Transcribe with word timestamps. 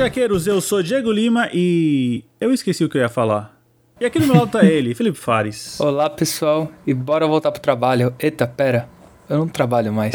Avante 0.00 0.14
Gaqueiros, 0.14 0.46
eu 0.46 0.62
sou 0.62 0.82
Diego 0.82 1.12
Lima 1.12 1.50
e 1.52 2.24
eu 2.40 2.54
esqueci 2.54 2.82
o 2.82 2.88
que 2.88 2.96
eu 2.96 3.02
ia 3.02 3.08
falar. 3.10 3.60
E 4.00 4.06
aqui 4.06 4.18
do 4.18 4.26
meu 4.26 4.34
lado 4.34 4.50
tá 4.50 4.64
ele, 4.64 4.94
Felipe 4.94 5.18
Fares. 5.18 5.78
Olá, 5.78 6.08
pessoal, 6.08 6.72
e 6.86 6.94
bora 6.94 7.26
voltar 7.26 7.52
pro 7.52 7.60
trabalho. 7.60 8.14
Eita, 8.18 8.46
pera, 8.46 8.88
eu 9.28 9.36
não 9.36 9.46
trabalho 9.46 9.92
mais. 9.92 10.14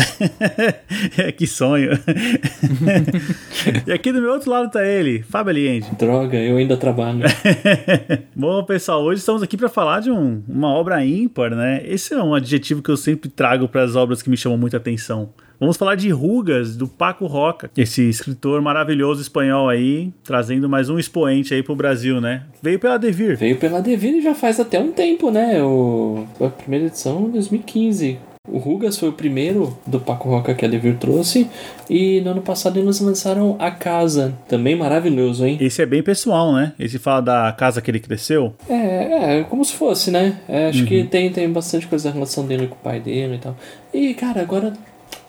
que 1.38 1.45
sonho. 1.45 1.91
e 3.85 3.91
aqui 3.91 4.12
do 4.12 4.20
meu 4.20 4.31
outro 4.31 4.49
lado 4.49 4.71
tá 4.71 4.84
ele, 4.84 5.21
Fábio 5.21 5.52
Aliende. 5.52 5.91
Droga, 5.99 6.35
eu 6.35 6.57
ainda 6.57 6.76
trabalho. 6.76 7.20
Bom, 8.35 8.63
pessoal, 8.63 9.04
hoje 9.04 9.20
estamos 9.20 9.43
aqui 9.43 9.55
para 9.55 9.70
falar 9.70 9.99
de 9.99 10.09
um, 10.09 10.41
uma 10.48 10.70
obra 10.70 11.05
ímpar, 11.05 11.52
né? 11.52 11.84
Esse 11.85 12.15
é 12.15 12.23
um 12.23 12.34
adjetivo 12.34 12.81
que 12.81 12.90
eu 12.90 12.98
sempre 12.98 13.29
trago 13.29 13.67
para 13.67 13.84
as 13.84 13.95
obras 13.95 14.23
que 14.23 14.31
me 14.31 14.38
chamam 14.38 14.57
muita 14.57 14.77
atenção. 14.77 15.29
Vamos 15.59 15.77
falar 15.77 15.95
de 15.95 16.09
Rugas, 16.09 16.75
do 16.75 16.87
Paco 16.87 17.25
Roca, 17.27 17.71
esse 17.77 18.01
escritor 18.09 18.61
maravilhoso 18.61 19.21
espanhol 19.21 19.69
aí, 19.69 20.12
trazendo 20.23 20.67
mais 20.67 20.89
um 20.89 20.99
expoente 20.99 21.53
aí 21.53 21.63
pro 21.63 21.75
Brasil, 21.75 22.20
né? 22.20 22.43
Veio 22.62 22.77
pela 22.77 22.97
Devir. 22.97 23.37
Veio 23.37 23.57
pela 23.57 23.81
Devir 23.81 24.21
já 24.21 24.35
faz 24.35 24.59
até 24.59 24.79
um 24.79 24.91
tempo, 24.91 25.31
né? 25.31 25.63
O, 25.63 26.25
a 26.41 26.49
primeira 26.49 26.87
edição 26.87 27.29
2015. 27.29 28.20
O 28.47 28.59
Rugas 28.59 28.97
foi 28.97 29.09
o 29.09 29.13
primeiro 29.13 29.75
do 29.87 29.99
Paco 29.99 30.29
Roca 30.29 30.53
que 30.53 30.63
a 30.63 30.67
Devir 30.67 30.97
trouxe. 30.97 31.49
E 31.90 32.21
no 32.21 32.31
ano 32.31 32.41
passado 32.41 32.77
eles 32.77 32.99
lançaram 32.99 33.55
A 33.57 33.71
Casa, 33.71 34.34
também 34.47 34.75
maravilhoso, 34.75 35.45
hein? 35.45 35.57
Esse 35.59 35.81
é 35.81 35.85
bem 35.85 36.03
pessoal, 36.03 36.53
né? 36.53 36.73
Esse 36.77 36.99
fala 36.99 37.21
da 37.21 37.51
casa 37.57 37.81
que 37.81 37.90
ele 37.90 37.99
cresceu. 37.99 38.53
É, 38.69 39.40
é 39.40 39.43
como 39.43 39.63
se 39.65 39.73
fosse, 39.73 40.12
né? 40.12 40.37
É, 40.47 40.67
acho 40.67 40.81
uhum. 40.81 40.85
que 40.85 41.03
tem, 41.05 41.31
tem 41.31 41.49
bastante 41.49 41.87
coisa 41.87 42.09
da 42.09 42.13
relação 42.13 42.45
dele 42.45 42.67
com 42.67 42.75
o 42.75 42.79
pai 42.79 42.99
dele 42.99 43.35
e 43.35 43.40
tal. 43.40 43.55
E, 43.93 44.13
cara, 44.13 44.41
agora 44.41 44.73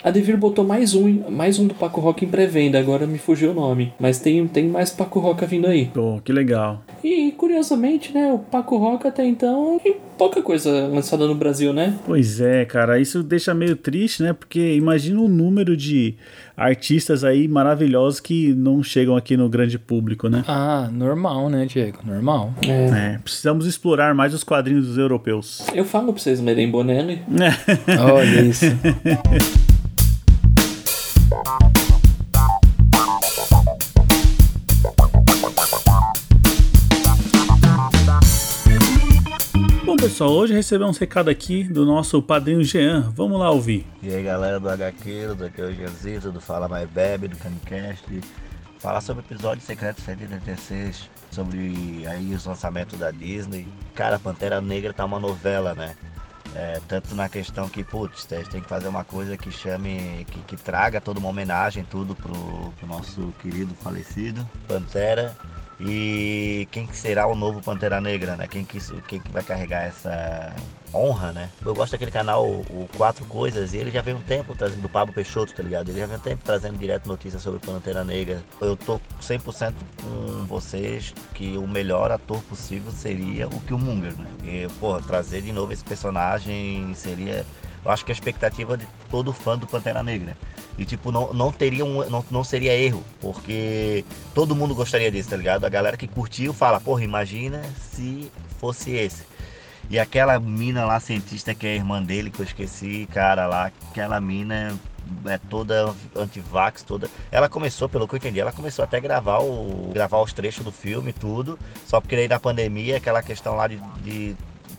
a 0.06 0.10
Devir 0.12 0.36
botou 0.36 0.64
mais 0.64 0.94
um, 0.94 1.28
mais 1.28 1.58
um 1.58 1.66
do 1.66 1.74
Paco 1.74 2.00
Roca 2.00 2.24
em 2.24 2.28
pré-venda, 2.28 2.78
agora 2.78 3.08
me 3.08 3.18
fugiu 3.18 3.50
o 3.50 3.54
nome. 3.54 3.92
Mas 3.98 4.20
tem, 4.20 4.46
tem 4.46 4.68
mais 4.68 4.88
Paco 4.88 5.18
Roca 5.18 5.44
vindo 5.46 5.66
aí. 5.66 5.86
Pô, 5.86 6.20
que 6.24 6.32
legal. 6.32 6.80
E 7.02 7.32
curiosamente, 7.32 8.14
né, 8.14 8.32
o 8.32 8.38
Paco 8.38 8.76
Roca 8.76 9.08
até 9.08 9.26
então 9.26 9.80
tem 9.82 9.96
pouca 10.16 10.40
coisa 10.42 10.86
lançada 10.86 11.26
no 11.26 11.34
Brasil, 11.34 11.72
né? 11.72 11.98
Pois 12.06 12.40
é, 12.40 12.64
cara, 12.64 13.00
isso 13.00 13.20
deixa 13.20 13.52
meio 13.52 13.74
triste, 13.74 14.22
né? 14.22 14.32
Porque 14.32 14.76
imagina 14.76 15.20
o 15.20 15.28
número 15.28 15.76
de 15.76 16.14
artistas 16.56 17.24
aí 17.24 17.48
maravilhosos 17.48 18.20
que 18.20 18.54
não 18.54 18.84
chegam 18.84 19.16
aqui 19.16 19.36
no 19.36 19.48
grande 19.48 19.76
público, 19.76 20.28
né? 20.28 20.44
Ah, 20.46 20.88
normal, 20.92 21.50
né, 21.50 21.66
Diego? 21.66 21.98
Normal. 22.04 22.54
É. 22.62 23.14
é 23.14 23.18
precisamos 23.18 23.66
explorar 23.66 24.14
mais 24.14 24.32
os 24.32 24.44
quadrinhos 24.44 24.86
dos 24.86 24.98
europeus. 24.98 25.66
Eu 25.74 25.84
falo 25.84 26.12
pra 26.12 26.22
vocês 26.22 26.40
lerem 26.40 26.70
Bonelli. 26.70 27.22
Olha 28.00 28.40
isso. 28.42 28.66
Bom, 39.84 39.96
pessoal, 39.96 40.30
hoje 40.30 40.54
recebemos 40.54 40.96
um 40.96 41.00
recado 41.00 41.28
aqui 41.28 41.64
do 41.64 41.84
nosso 41.84 42.22
padrinho 42.22 42.62
Jean. 42.62 43.10
Vamos 43.16 43.40
lá 43.40 43.50
ouvir. 43.50 43.84
E 44.00 44.14
aí, 44.14 44.22
galera 44.22 44.60
do 44.60 44.68
HQ, 44.68 45.34
do 45.36 45.46
aqui 45.46 45.60
é 45.60 45.64
o 45.64 45.74
Jeanzito, 45.74 46.30
do 46.30 46.40
Fala 46.40 46.68
Mais 46.68 46.88
Bebe, 46.88 47.26
do 47.26 47.36
Camcast. 47.36 48.04
Falar 48.78 49.00
sobre 49.00 49.24
o 49.24 49.26
episódio 49.26 49.64
secreto 49.64 50.00
186, 50.00 51.10
sobre 51.32 52.06
aí 52.06 52.32
os 52.34 52.46
lançamentos 52.46 52.96
da 53.00 53.10
Disney. 53.10 53.66
Cara, 53.96 54.16
Pantera 54.16 54.60
Negra 54.60 54.92
tá 54.92 55.04
uma 55.04 55.18
novela, 55.18 55.74
né? 55.74 55.96
É, 56.54 56.80
tanto 56.88 57.14
na 57.14 57.28
questão 57.28 57.68
que, 57.68 57.84
putz, 57.84 58.26
a 58.32 58.36
gente 58.36 58.50
tem 58.50 58.60
que 58.60 58.68
fazer 58.68 58.88
uma 58.88 59.04
coisa 59.04 59.36
que 59.36 59.50
chame, 59.50 60.26
que, 60.30 60.40
que 60.40 60.56
traga 60.56 61.00
toda 61.00 61.18
uma 61.18 61.28
homenagem, 61.28 61.84
tudo 61.84 62.14
pro, 62.14 62.72
pro 62.78 62.86
nosso 62.86 63.32
querido 63.42 63.74
falecido 63.74 64.48
Pantera. 64.66 65.36
E 65.78 66.66
quem 66.70 66.86
que 66.86 66.96
será 66.96 67.26
o 67.26 67.34
novo 67.34 67.60
Pantera 67.60 68.00
Negra, 68.00 68.34
né? 68.36 68.46
Quem 68.46 68.64
que, 68.64 68.78
quem 69.02 69.20
que 69.20 69.30
vai 69.30 69.42
carregar 69.42 69.84
essa 69.84 70.54
honra, 70.94 71.32
né? 71.32 71.50
Eu 71.64 71.74
gosto 71.74 71.92
daquele 71.92 72.10
canal, 72.10 72.46
o 72.46 72.88
Quatro 72.96 73.26
Coisas, 73.26 73.74
e 73.74 73.76
ele 73.76 73.90
já 73.90 74.00
vem 74.00 74.14
um 74.14 74.22
tempo 74.22 74.54
trazendo, 74.54 74.80
do 74.80 74.88
Pablo 74.88 75.12
Peixoto, 75.12 75.54
tá 75.54 75.62
ligado? 75.62 75.90
Ele 75.90 76.00
já 76.00 76.06
vem 76.06 76.16
um 76.16 76.20
tempo 76.20 76.42
trazendo 76.44 76.78
direto 76.78 77.06
notícias 77.06 77.42
sobre 77.42 77.60
Pantera 77.60 78.02
Negra. 78.04 78.42
Eu 78.60 78.76
tô 78.76 78.98
100% 79.20 79.74
com 80.02 80.46
vocês 80.46 81.12
que 81.34 81.58
o 81.58 81.66
melhor 81.66 82.10
ator 82.10 82.40
possível 82.44 82.90
seria 82.90 83.46
o 83.46 83.60
Killmonger, 83.60 84.16
né? 84.16 84.26
E, 84.44 84.68
porra, 84.80 85.02
trazer 85.02 85.42
de 85.42 85.52
novo 85.52 85.72
esse 85.72 85.84
personagem 85.84 86.94
seria... 86.94 87.44
Eu 87.86 87.92
acho 87.92 88.04
que 88.04 88.10
a 88.10 88.14
expectativa 88.14 88.76
de 88.76 88.84
todo 89.08 89.32
fã 89.32 89.56
do 89.56 89.64
Pantera 89.64 90.02
Negra. 90.02 90.36
E 90.76 90.84
tipo, 90.84 91.12
não, 91.12 91.32
não 91.32 91.52
teria 91.52 91.84
um, 91.84 92.04
não, 92.10 92.24
não 92.32 92.42
seria 92.42 92.76
erro, 92.76 93.04
porque 93.20 94.04
todo 94.34 94.56
mundo 94.56 94.74
gostaria 94.74 95.08
disso, 95.08 95.30
tá 95.30 95.36
ligado? 95.36 95.64
A 95.64 95.68
galera 95.68 95.96
que 95.96 96.08
curtiu 96.08 96.52
fala, 96.52 96.80
porra, 96.80 97.04
imagina 97.04 97.62
se 97.92 98.28
fosse 98.58 98.90
esse. 98.90 99.22
E 99.88 100.00
aquela 100.00 100.40
mina 100.40 100.84
lá, 100.84 100.98
cientista, 100.98 101.54
que 101.54 101.64
é 101.64 101.70
a 101.70 101.74
irmã 101.76 102.02
dele, 102.02 102.28
que 102.28 102.40
eu 102.40 102.44
esqueci, 102.44 103.08
cara 103.12 103.46
lá, 103.46 103.70
aquela 103.88 104.20
mina 104.20 104.76
é 105.26 105.38
toda 105.38 105.94
anti-vax, 106.16 106.82
toda. 106.82 107.08
Ela 107.30 107.48
começou, 107.48 107.88
pelo 107.88 108.08
que 108.08 108.16
eu 108.16 108.18
entendi, 108.18 108.40
ela 108.40 108.50
começou 108.50 108.84
até 108.84 108.96
a 108.96 109.00
gravar, 109.00 109.38
o, 109.38 109.92
gravar 109.94 110.20
os 110.20 110.32
trechos 110.32 110.64
do 110.64 110.72
filme 110.72 111.12
tudo. 111.12 111.56
Só 111.86 112.00
porque 112.00 112.16
aí 112.16 112.26
na 112.26 112.40
pandemia, 112.40 112.96
aquela 112.96 113.22
questão 113.22 113.54
lá 113.54 113.68
de, 113.68 113.76
de 114.02 114.36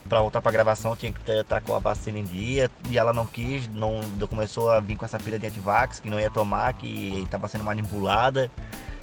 para 0.08 0.22
voltar 0.22 0.42
para 0.42 0.52
gravação 0.52 0.96
tinha 0.96 1.12
que 1.12 1.20
estar 1.20 1.44
tá 1.44 1.62
com 1.62 1.76
a 1.76 1.80
vacina 1.80 2.18
em 2.18 2.24
dia 2.24 2.72
e 2.90 2.98
ela 2.98 3.14
não 3.14 3.26
quis, 3.26 3.68
não 3.68 4.02
começou 4.30 4.70
a 4.72 4.80
vir 4.80 4.96
com 4.96 5.06
essa 5.06 5.20
filha 5.20 5.38
de 5.38 5.48
antivax 5.48 6.00
que 6.00 6.10
não 6.10 6.20
ia 6.20 6.30
tomar, 6.30 6.74
que 6.74 7.22
estava 7.24 7.48
sendo 7.48 7.64
manipulada, 7.64 8.50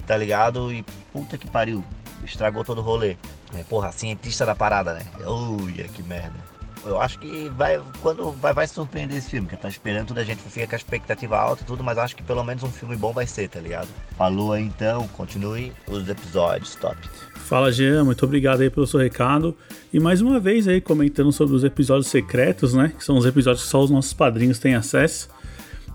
tá 0.05 0.17
ligado? 0.17 0.73
E 0.73 0.83
puta 1.13 1.37
que 1.37 1.47
pariu, 1.47 1.83
estragou 2.23 2.63
todo 2.63 2.79
o 2.79 2.81
rolê. 2.81 3.17
É, 3.55 3.63
porra, 3.63 3.91
cientista 3.91 4.45
da 4.45 4.55
parada, 4.55 4.93
né? 4.93 5.05
Uia, 5.25 5.87
que 5.87 6.03
merda. 6.03 6.54
Eu 6.85 7.01
acho 7.01 7.19
que 7.19 7.49
vai 7.49 7.81
quando 8.01 8.31
vai, 8.33 8.53
vai 8.53 8.67
surpreender 8.67 9.17
esse 9.17 9.29
filme, 9.29 9.47
que 9.47 9.57
tá 9.57 9.67
esperando 9.67 10.07
toda 10.07 10.21
a 10.21 10.23
gente 10.23 10.41
fica 10.41 10.67
com 10.67 10.75
a 10.75 10.77
expectativa 10.77 11.37
alta 11.37 11.63
e 11.63 11.65
tudo, 11.65 11.83
mas 11.83 11.97
acho 11.97 12.15
que 12.15 12.23
pelo 12.23 12.43
menos 12.43 12.63
um 12.63 12.71
filme 12.71 12.95
bom 12.95 13.11
vai 13.11 13.25
ser, 13.25 13.49
tá 13.49 13.59
ligado? 13.59 13.87
Falou 14.17 14.57
então, 14.57 15.07
continue 15.09 15.73
os 15.87 16.07
episódios, 16.07 16.75
top. 16.75 16.97
Fala 17.35 17.71
Jean, 17.71 18.03
muito 18.03 18.23
obrigado 18.25 18.61
aí 18.61 18.69
pelo 18.69 18.87
seu 18.87 18.99
recado. 18.99 19.55
E 19.93 19.99
mais 19.99 20.21
uma 20.21 20.39
vez 20.39 20.67
aí 20.67 20.81
comentando 20.81 21.31
sobre 21.31 21.55
os 21.55 21.63
episódios 21.63 22.07
secretos, 22.07 22.73
né? 22.73 22.93
Que 22.97 23.03
são 23.03 23.17
os 23.17 23.25
episódios 23.25 23.63
que 23.63 23.69
só 23.69 23.83
os 23.83 23.89
nossos 23.89 24.13
padrinhos 24.13 24.59
têm 24.59 24.75
acesso. 24.75 25.29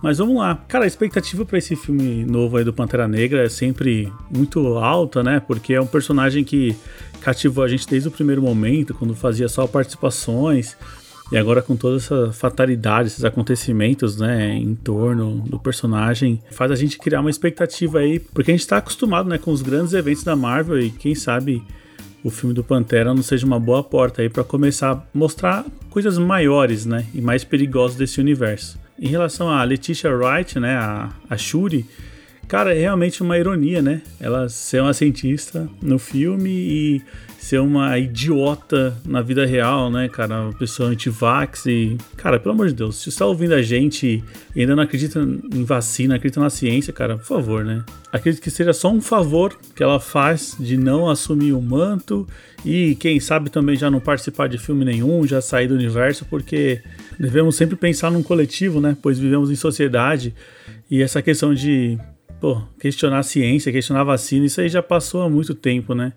Mas 0.02 0.18
vamos 0.18 0.36
lá. 0.36 0.58
Cara, 0.66 0.84
a 0.84 0.86
expectativa 0.86 1.44
para 1.44 1.58
esse 1.58 1.76
filme 1.76 2.24
novo 2.24 2.56
aí 2.56 2.64
do 2.64 2.72
Pantera 2.72 3.06
Negra 3.06 3.44
é 3.44 3.48
sempre 3.48 4.10
muito 4.30 4.78
alta, 4.78 5.22
né? 5.22 5.40
Porque 5.40 5.74
é 5.74 5.80
um 5.80 5.86
personagem 5.86 6.42
que 6.42 6.74
cativou 7.20 7.62
a 7.62 7.68
gente 7.68 7.86
desde 7.86 8.08
o 8.08 8.10
primeiro 8.10 8.40
momento, 8.40 8.94
quando 8.94 9.14
fazia 9.14 9.48
só 9.48 9.66
participações. 9.66 10.76
E 11.30 11.36
agora 11.36 11.62
com 11.62 11.76
toda 11.76 11.98
essa 11.98 12.32
fatalidade, 12.32 13.08
esses 13.08 13.24
acontecimentos, 13.24 14.16
né, 14.16 14.52
em 14.56 14.74
torno 14.74 15.44
do 15.46 15.60
personagem, 15.60 16.42
faz 16.50 16.72
a 16.72 16.74
gente 16.74 16.98
criar 16.98 17.20
uma 17.20 17.30
expectativa 17.30 18.00
aí, 18.00 18.18
porque 18.18 18.50
a 18.50 18.54
gente 18.54 18.62
está 18.62 18.78
acostumado, 18.78 19.28
né, 19.28 19.38
com 19.38 19.52
os 19.52 19.62
grandes 19.62 19.92
eventos 19.92 20.24
da 20.24 20.34
Marvel 20.34 20.80
e 20.80 20.90
quem 20.90 21.14
sabe 21.14 21.62
o 22.24 22.30
filme 22.30 22.52
do 22.52 22.64
Pantera 22.64 23.14
não 23.14 23.22
seja 23.22 23.46
uma 23.46 23.60
boa 23.60 23.82
porta 23.82 24.22
aí 24.22 24.28
para 24.28 24.42
começar 24.42 24.90
a 24.90 25.02
mostrar 25.14 25.64
coisas 25.88 26.18
maiores, 26.18 26.84
né, 26.84 27.06
e 27.14 27.20
mais 27.20 27.44
perigosas 27.44 27.96
desse 27.96 28.20
universo. 28.20 28.76
Em 29.00 29.08
relação 29.08 29.48
a 29.48 29.64
Letitia 29.64 30.14
Wright, 30.14 30.60
né, 30.60 30.76
a, 30.76 31.08
a 31.30 31.36
Shuri, 31.38 31.86
cara, 32.50 32.74
é 32.74 32.80
realmente 32.80 33.22
uma 33.22 33.38
ironia, 33.38 33.80
né? 33.80 34.02
Ela 34.18 34.48
ser 34.48 34.82
uma 34.82 34.92
cientista 34.92 35.70
no 35.80 36.00
filme 36.00 36.50
e 36.50 37.02
ser 37.38 37.60
uma 37.60 37.96
idiota 37.96 38.98
na 39.06 39.22
vida 39.22 39.46
real, 39.46 39.88
né, 39.88 40.08
cara? 40.08 40.42
Uma 40.42 40.52
pessoa 40.52 40.88
anti-vax 40.88 41.66
e. 41.66 41.96
Cara, 42.16 42.40
pelo 42.40 42.54
amor 42.54 42.66
de 42.66 42.74
Deus, 42.74 42.96
se 42.96 43.04
você 43.04 43.08
está 43.10 43.24
ouvindo 43.24 43.54
a 43.54 43.62
gente 43.62 44.24
e 44.54 44.60
ainda 44.60 44.74
não 44.74 44.82
acredita 44.82 45.20
em 45.20 45.62
vacina, 45.62 46.16
acredita 46.16 46.40
na 46.40 46.50
ciência, 46.50 46.92
cara, 46.92 47.16
por 47.16 47.24
favor, 47.24 47.64
né? 47.64 47.84
Acredito 48.12 48.42
que 48.42 48.50
seja 48.50 48.72
só 48.72 48.90
um 48.90 49.00
favor 49.00 49.56
que 49.76 49.80
ela 49.80 50.00
faz 50.00 50.56
de 50.58 50.76
não 50.76 51.08
assumir 51.08 51.52
o 51.52 51.62
manto 51.62 52.26
e, 52.64 52.96
quem 52.96 53.20
sabe, 53.20 53.48
também 53.48 53.76
já 53.76 53.88
não 53.88 54.00
participar 54.00 54.48
de 54.48 54.58
filme 54.58 54.84
nenhum, 54.84 55.24
já 55.24 55.40
sair 55.40 55.68
do 55.68 55.74
universo, 55.74 56.26
porque 56.28 56.82
devemos 57.16 57.54
sempre 57.54 57.76
pensar 57.76 58.10
num 58.10 58.24
coletivo, 58.24 58.80
né? 58.80 58.96
Pois 59.00 59.20
vivemos 59.20 59.52
em 59.52 59.56
sociedade 59.56 60.34
e 60.90 61.00
essa 61.00 61.22
questão 61.22 61.54
de. 61.54 61.96
Pô, 62.40 62.62
questionar 62.80 63.18
a 63.18 63.22
ciência, 63.22 63.70
questionar 63.70 64.00
a 64.00 64.04
vacina, 64.04 64.46
isso 64.46 64.60
aí 64.60 64.68
já 64.68 64.82
passou 64.82 65.20
há 65.20 65.28
muito 65.28 65.54
tempo, 65.54 65.94
né? 65.94 66.14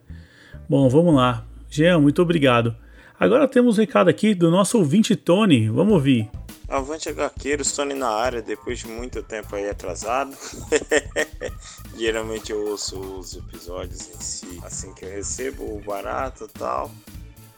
Bom, 0.69 0.87
vamos 0.87 1.13
lá. 1.13 1.45
Jean, 1.69 1.99
muito 1.99 2.21
obrigado. 2.21 2.75
Agora 3.19 3.47
temos 3.47 3.77
um 3.77 3.81
recado 3.81 4.09
aqui 4.09 4.33
do 4.33 4.49
nosso 4.49 4.77
ouvinte 4.77 5.15
Tony. 5.15 5.67
Vamos 5.67 5.93
ouvir. 5.93 6.29
Avante 6.69 7.09
HQueiros, 7.09 7.73
Tony 7.73 7.93
na 7.93 8.09
área, 8.09 8.41
depois 8.41 8.79
de 8.79 8.87
muito 8.87 9.21
tempo 9.21 9.55
aí 9.55 9.69
atrasado. 9.69 10.35
Geralmente 11.97 12.51
eu 12.51 12.67
ouço 12.67 12.99
os 12.99 13.35
episódios 13.35 14.09
em 14.09 14.21
si 14.21 14.61
assim 14.63 14.93
que 14.93 15.03
eu 15.03 15.09
recebo 15.09 15.75
o 15.75 15.81
barato 15.81 16.45
e 16.45 16.57
tal. 16.57 16.89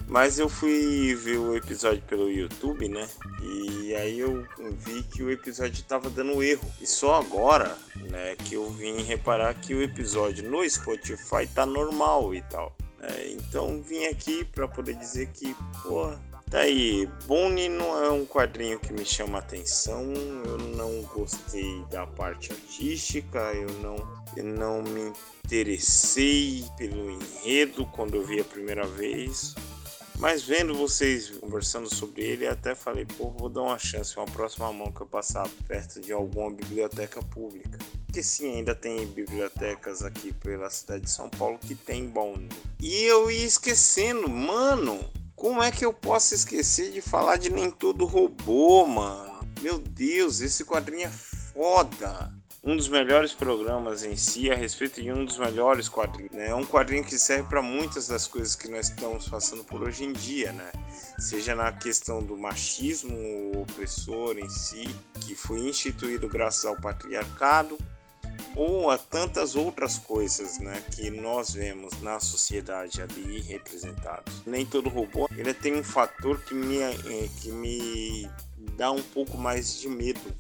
Mas 0.08 0.38
eu 0.38 0.48
fui 0.48 1.16
ver 1.16 1.38
o 1.38 1.56
episódio 1.56 2.02
pelo 2.04 2.30
YouTube, 2.30 2.88
né? 2.88 3.08
E 3.42 3.96
aí 3.96 4.20
eu 4.20 4.46
vi 4.78 5.02
que 5.04 5.24
o 5.24 5.32
episódio 5.32 5.74
estava 5.74 6.10
dando 6.10 6.44
erro. 6.44 6.72
E 6.80 6.86
só 6.86 7.16
agora, 7.16 7.76
né, 7.96 8.36
que 8.36 8.54
eu 8.54 8.70
vim 8.70 9.02
reparar 9.02 9.54
que 9.56 9.74
o 9.74 9.82
episódio 9.82 10.50
no 10.50 10.68
Spotify 10.70 11.48
tá 11.54 11.66
normal 11.66 12.36
e 12.36 12.42
tal. 12.44 12.76
É, 13.02 13.32
então 13.32 13.82
vim 13.82 14.06
aqui 14.06 14.44
para 14.46 14.68
poder 14.68 14.96
dizer 14.96 15.28
que, 15.34 15.56
pô, 15.82 16.12
tá 16.50 16.60
aí. 16.60 17.10
Bonnie 17.26 17.70
não 17.70 18.04
é 18.04 18.10
um 18.12 18.26
quadrinho 18.26 18.80
que 18.80 18.94
me 18.94 19.06
chama 19.06 19.40
atenção. 19.40 20.14
Eu 20.46 20.58
não 20.76 21.02
gostei 21.14 21.84
da 21.90 22.06
parte 22.06 22.52
artística. 22.52 23.40
Eu 23.54 23.70
não, 23.80 23.96
eu 24.38 24.44
não 24.44 24.84
me 24.84 25.12
interessei 25.44 26.64
pelo 26.78 27.10
enredo 27.10 27.86
quando 27.88 28.16
eu 28.16 28.26
vi 28.26 28.40
a 28.40 28.44
primeira 28.44 28.86
vez. 28.88 29.56
Mas 30.18 30.44
vendo 30.44 30.74
vocês 30.74 31.30
conversando 31.30 31.94
sobre 31.94 32.24
ele, 32.24 32.48
até 32.48 32.74
falei, 32.74 33.06
pô, 33.06 33.30
vou 33.32 33.50
dar 33.50 33.64
uma 33.64 33.78
chance, 33.78 34.16
uma 34.16 34.26
próxima 34.26 34.72
mão 34.72 34.92
que 34.92 35.02
eu 35.02 35.06
passar 35.06 35.48
perto 35.68 36.00
de 36.00 36.14
alguma 36.14 36.50
biblioteca 36.50 37.22
pública. 37.22 37.78
Porque 38.06 38.24
sim, 38.24 38.56
ainda 38.56 38.74
tem 38.74 39.06
bibliotecas 39.08 40.04
aqui 40.04 40.32
pela 40.32 40.70
cidade 40.70 41.04
de 41.04 41.12
São 41.12 41.30
Paulo 41.30 41.60
que 41.60 41.76
tem 41.76 42.08
bom. 42.08 42.38
E 42.82 43.04
eu 43.04 43.30
ia 43.30 43.46
esquecendo, 43.46 44.30
mano, 44.30 45.04
como 45.36 45.62
é 45.62 45.70
que 45.70 45.84
eu 45.84 45.94
posso 45.94 46.34
esquecer 46.34 46.92
de 46.92 47.02
falar 47.02 47.36
de 47.36 47.50
Nem 47.50 47.70
Todo 47.70 48.06
Robô, 48.06 48.88
mano? 48.88 49.46
Meu 49.62 49.78
Deus, 49.78 50.40
esse 50.40 50.64
quadrinho 50.64 51.08
é 51.08 51.12
foda 51.12 52.34
um 52.66 52.76
dos 52.76 52.90
melhores 52.90 53.32
programas 53.32 54.04
em 54.04 54.18
si 54.18 54.52
a 54.52 54.56
respeito 54.56 55.00
de 55.00 55.12
um 55.12 55.24
dos 55.24 55.38
melhores 55.38 55.88
quadrinhos. 55.88 56.32
Né? 56.32 56.48
É 56.50 56.56
um 56.56 56.66
quadrinho 56.66 57.04
que 57.04 57.18
serve 57.18 57.48
para 57.48 57.62
muitas 57.62 58.08
das 58.08 58.26
coisas 58.26 58.56
que 58.56 58.68
nós 58.68 58.90
estamos 58.90 59.30
passando 59.30 59.64
por 59.64 59.84
hoje 59.84 60.04
em 60.04 60.12
dia, 60.12 60.52
né? 60.52 60.72
Seja 61.20 61.54
na 61.54 61.72
questão 61.72 62.24
do 62.24 62.36
machismo 62.36 63.62
opressor 63.62 64.40
em 64.40 64.50
si, 64.50 64.84
que 65.22 65.36
foi 65.36 65.60
instituído 65.60 66.28
graças 66.28 66.66
ao 66.66 66.76
patriarcado, 66.76 67.78
ou 68.56 68.90
a 68.90 68.98
tantas 68.98 69.56
outras 69.56 69.98
coisas 69.98 70.58
né, 70.60 70.82
que 70.92 71.10
nós 71.10 71.52
vemos 71.52 72.02
na 72.02 72.20
sociedade 72.20 73.02
ali 73.02 73.42
representados. 73.42 74.42
Nem 74.46 74.66
todo 74.66 74.90
robô 74.90 75.30
ele 75.38 75.54
tem 75.54 75.76
um 75.76 75.84
fator 75.84 76.40
que 76.42 76.54
me, 76.54 76.80
eh, 76.80 77.30
que 77.42 77.52
me 77.52 78.30
dá 78.78 78.92
um 78.92 79.02
pouco 79.02 79.38
mais 79.38 79.80
de 79.80 79.88
medo 79.90 80.34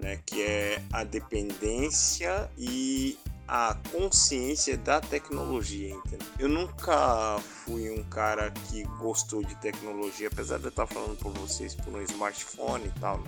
né, 0.00 0.20
que 0.24 0.42
é 0.42 0.82
a 0.92 1.04
dependência 1.04 2.50
e 2.58 3.18
a 3.46 3.76
consciência 3.92 4.76
da 4.76 5.00
tecnologia, 5.00 5.94
entendeu? 5.94 6.26
Eu 6.38 6.48
nunca 6.48 7.38
fui 7.38 7.90
um 7.90 8.02
cara 8.04 8.50
que 8.50 8.82
gostou 8.98 9.42
de 9.44 9.54
tecnologia, 9.56 10.28
apesar 10.28 10.58
de 10.58 10.64
eu 10.64 10.70
estar 10.70 10.86
falando 10.86 11.18
por 11.18 11.30
vocês 11.32 11.74
por 11.74 11.94
um 11.94 12.02
smartphone 12.02 12.86
e 12.86 13.00
tal, 13.00 13.22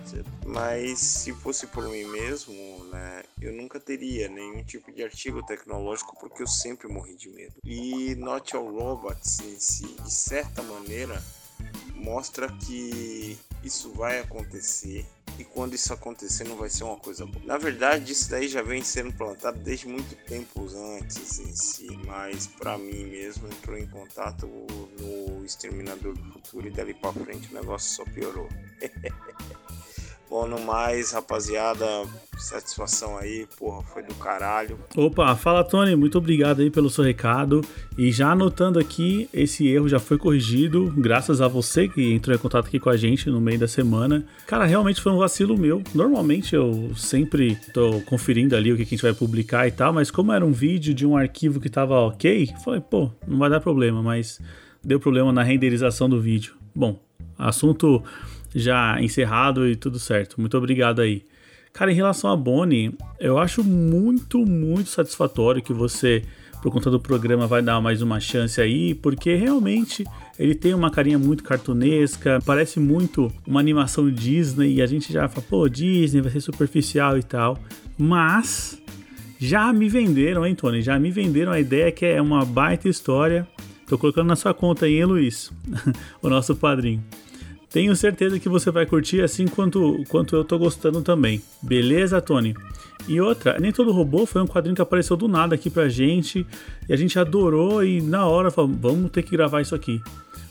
mas 0.47 0.99
se 0.99 1.33
fosse 1.35 1.67
por 1.67 1.87
mim 1.89 2.05
mesmo, 2.05 2.55
né, 2.87 3.25
eu 3.41 3.53
nunca 3.53 3.79
teria 3.79 4.29
nenhum 4.29 4.65
tipo 4.65 4.91
de 4.91 5.03
artigo 5.03 5.43
tecnológico 5.43 6.19
porque 6.19 6.43
eu 6.43 6.47
sempre 6.47 6.89
morri 6.89 7.15
de 7.15 7.29
medo. 7.29 7.55
E 7.63 8.15
Not 8.17 8.57
All 8.57 8.71
Robots 8.71 9.41
em 9.41 9.61
si, 9.61 9.85
de 10.03 10.13
certa 10.13 10.63
maneira, 10.63 11.23
mostra 11.95 12.49
que 12.49 13.39
isso 13.63 13.93
vai 13.93 14.21
acontecer 14.21 15.05
e 15.39 15.45
quando 15.45 15.75
isso 15.75 15.93
acontecer 15.93 16.45
não 16.45 16.57
vai 16.57 16.71
ser 16.71 16.85
uma 16.85 16.97
coisa 16.97 17.27
boa. 17.27 17.45
Na 17.45 17.59
verdade, 17.59 18.13
isso 18.13 18.31
daí 18.31 18.49
já 18.49 18.63
vem 18.63 18.83
sendo 18.83 19.13
plantado 19.13 19.59
desde 19.59 19.87
muito 19.87 20.15
tempo 20.25 20.67
antes 20.99 21.39
em 21.39 21.55
si, 21.55 21.89
mas 22.07 22.47
para 22.47 22.79
mim 22.79 23.05
mesmo 23.05 23.47
entrou 23.49 23.77
em 23.77 23.87
contato 23.87 24.47
no 24.99 25.45
Exterminador 25.45 26.15
do 26.15 26.33
Futuro 26.33 26.69
e 26.69 26.71
dali 26.71 26.95
para 26.95 27.13
frente 27.13 27.51
o 27.51 27.55
negócio 27.55 27.97
só 27.97 28.05
piorou. 28.13 28.49
Bom, 30.29 30.47
no 30.47 30.61
mais, 30.61 31.13
rapaziada, 31.13 31.87
satisfação 32.37 33.17
aí, 33.17 33.47
porra, 33.57 33.83
foi 33.83 34.03
do 34.03 34.15
caralho. 34.17 34.77
Opa, 34.97 35.35
fala 35.37 35.63
Tony, 35.63 35.95
muito 35.95 36.19
obrigado 36.19 36.61
aí 36.61 36.71
pelo 36.71 36.91
seu 36.91 37.05
recado. 37.05 37.63
E 37.97 38.11
já 38.11 38.33
anotando 38.33 38.79
aqui, 38.79 39.29
esse 39.33 39.69
erro 39.69 39.89
já 39.89 40.01
foi 40.01 40.19
corrigido, 40.19 40.93
graças 40.97 41.41
a 41.41 41.47
você 41.47 41.89
que 41.89 42.13
entrou 42.13 42.35
em 42.35 42.39
contato 42.39 42.67
aqui 42.67 42.81
com 42.81 42.91
a 42.91 42.97
gente 42.97 43.31
no 43.31 43.41
meio 43.41 43.59
da 43.59 43.69
semana. 43.69 44.27
Cara, 44.47 44.65
realmente 44.65 45.01
foi 45.01 45.13
um 45.13 45.19
vacilo 45.19 45.57
meu. 45.57 45.81
Normalmente 45.95 46.57
eu 46.57 46.93
sempre 46.97 47.57
tô 47.73 48.01
conferindo 48.03 48.57
ali 48.57 48.73
o 48.73 48.77
que 48.77 48.83
a 48.83 48.87
gente 48.87 49.03
vai 49.03 49.15
publicar 49.15 49.69
e 49.69 49.71
tal, 49.71 49.93
mas 49.93 50.11
como 50.11 50.33
era 50.33 50.45
um 50.45 50.53
vídeo 50.53 50.93
de 50.93 51.07
um 51.07 51.17
arquivo 51.17 51.61
que 51.61 51.71
tava 51.71 52.01
ok, 52.01 52.53
falei, 52.65 52.81
pô, 52.81 53.11
não 53.27 53.39
vai 53.39 53.49
dar 53.49 53.61
problema, 53.61 54.03
mas 54.03 54.41
deu 54.83 54.99
problema 54.99 55.33
na 55.33 55.45
renderização 55.45 56.09
do 56.09 56.21
vídeo. 56.21 56.55
Bom, 56.75 57.01
assunto 57.39 58.03
já 58.57 59.01
encerrado 59.03 59.69
e 59.69 59.77
tudo 59.77 59.99
certo. 59.99 60.41
Muito 60.41 60.57
obrigado 60.57 61.01
aí. 61.01 61.23
Cara, 61.73 61.93
em 61.93 61.95
relação 61.95 62.31
a 62.31 62.37
Bonnie, 62.37 62.97
eu 63.21 63.39
acho 63.39 63.63
muito, 63.63 64.47
muito 64.47 64.89
satisfatório 64.89 65.63
que 65.63 65.75
você, 65.75 66.23
por 66.63 66.73
conta 66.73 66.91
do 66.91 66.99
programa, 66.99 67.47
vai 67.47 67.61
dar 67.61 67.79
mais 67.83 68.01
uma 68.01 68.19
chance 68.19 68.59
aí, 68.59 68.95
porque 68.95 69.35
realmente 69.35 70.05
ele 70.39 70.55
tem 70.55 70.73
uma 70.73 70.91
carinha 70.91 71.19
muito 71.19 71.45
cartunesca, 71.45 72.39
parece 72.47 72.81
muito 72.81 73.31
uma 73.47 73.61
animação 73.61 74.11
Disney, 74.11 74.77
e 74.77 74.83
a 74.83 74.87
gente 74.87 75.13
já 75.13 75.29
fala, 75.29 75.45
pô, 75.49 75.69
Disney 75.69 76.23
vai 76.23 76.33
ser 76.33 76.41
superficial 76.41 77.19
e 77.19 77.23
tal. 77.23 77.59
Mas 77.99 78.81
já 79.39 79.71
me 79.71 79.87
venderam, 79.87 80.47
hein, 80.47 80.55
Tony? 80.55 80.81
Já 80.81 80.99
me 80.99 81.11
venderam 81.11 81.53
a 81.53 81.61
ideia 81.61 81.93
que 81.93 82.07
é 82.07 82.23
uma 82.23 82.43
baita 82.43 82.89
história. 82.89 83.47
Tô 83.87 83.99
colocando 83.99 84.29
na 84.29 84.37
sua 84.37 84.55
conta 84.55 84.87
aí, 84.87 84.95
hein, 84.95 85.05
Luiz? 85.05 85.53
o 86.23 86.31
nosso 86.31 86.57
padrinho. 86.57 87.05
Tenho 87.77 87.95
certeza 87.95 88.41
que 88.41 88.49
você 88.49 88.71
vai 88.71 88.87
curtir 88.87 89.21
assim 89.21 89.47
quanto, 89.47 90.03
quanto 90.09 90.35
eu 90.35 90.43
tô 90.43 90.59
gostando 90.59 91.03
também. 91.03 91.43
Beleza, 91.61 92.23
Tony? 92.23 92.57
E 93.07 93.21
outra, 93.21 93.59
Nem 93.61 93.71
Todo 93.71 93.93
Robô 93.93 94.25
foi 94.25 94.41
um 94.41 94.47
quadrinho 94.47 94.75
que 94.75 94.81
apareceu 94.81 95.15
do 95.15 95.29
nada 95.29 95.57
aqui 95.57 95.69
pra 95.69 95.87
gente 95.87 96.47
e 96.89 96.93
a 96.95 96.97
gente 96.97 97.19
adorou 97.19 97.85
e 97.85 98.01
na 98.01 98.25
hora 98.25 98.51
falou, 98.51 98.75
vamos 98.81 99.11
ter 99.11 99.23
que 99.23 99.31
gravar 99.31 99.61
isso 99.61 99.75
aqui. 99.75 100.01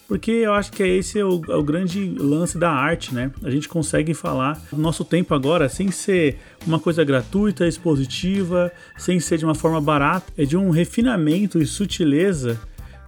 Porque 0.07 0.29
eu 0.29 0.53
acho 0.53 0.71
que 0.71 0.83
é 0.83 0.87
esse 0.87 1.17
é 1.17 1.25
o, 1.25 1.41
é 1.49 1.55
o, 1.55 1.63
grande 1.63 2.13
lance 2.15 2.59
da 2.59 2.69
arte, 2.69 3.11
né? 3.11 3.31
A 3.41 3.49
gente 3.49 3.67
consegue 3.67 4.13
falar 4.13 4.61
do 4.71 4.79
nosso 4.79 5.03
tempo 5.03 5.33
agora 5.33 5.67
sem 5.67 5.89
ser 5.89 6.37
uma 6.67 6.79
coisa 6.79 7.03
gratuita, 7.03 7.67
expositiva, 7.67 8.71
sem 8.99 9.19
ser 9.19 9.39
de 9.39 9.45
uma 9.45 9.55
forma 9.55 9.81
barata, 9.81 10.31
é 10.37 10.45
de 10.45 10.55
um 10.55 10.69
refinamento 10.69 11.59
e 11.59 11.65
sutileza 11.65 12.61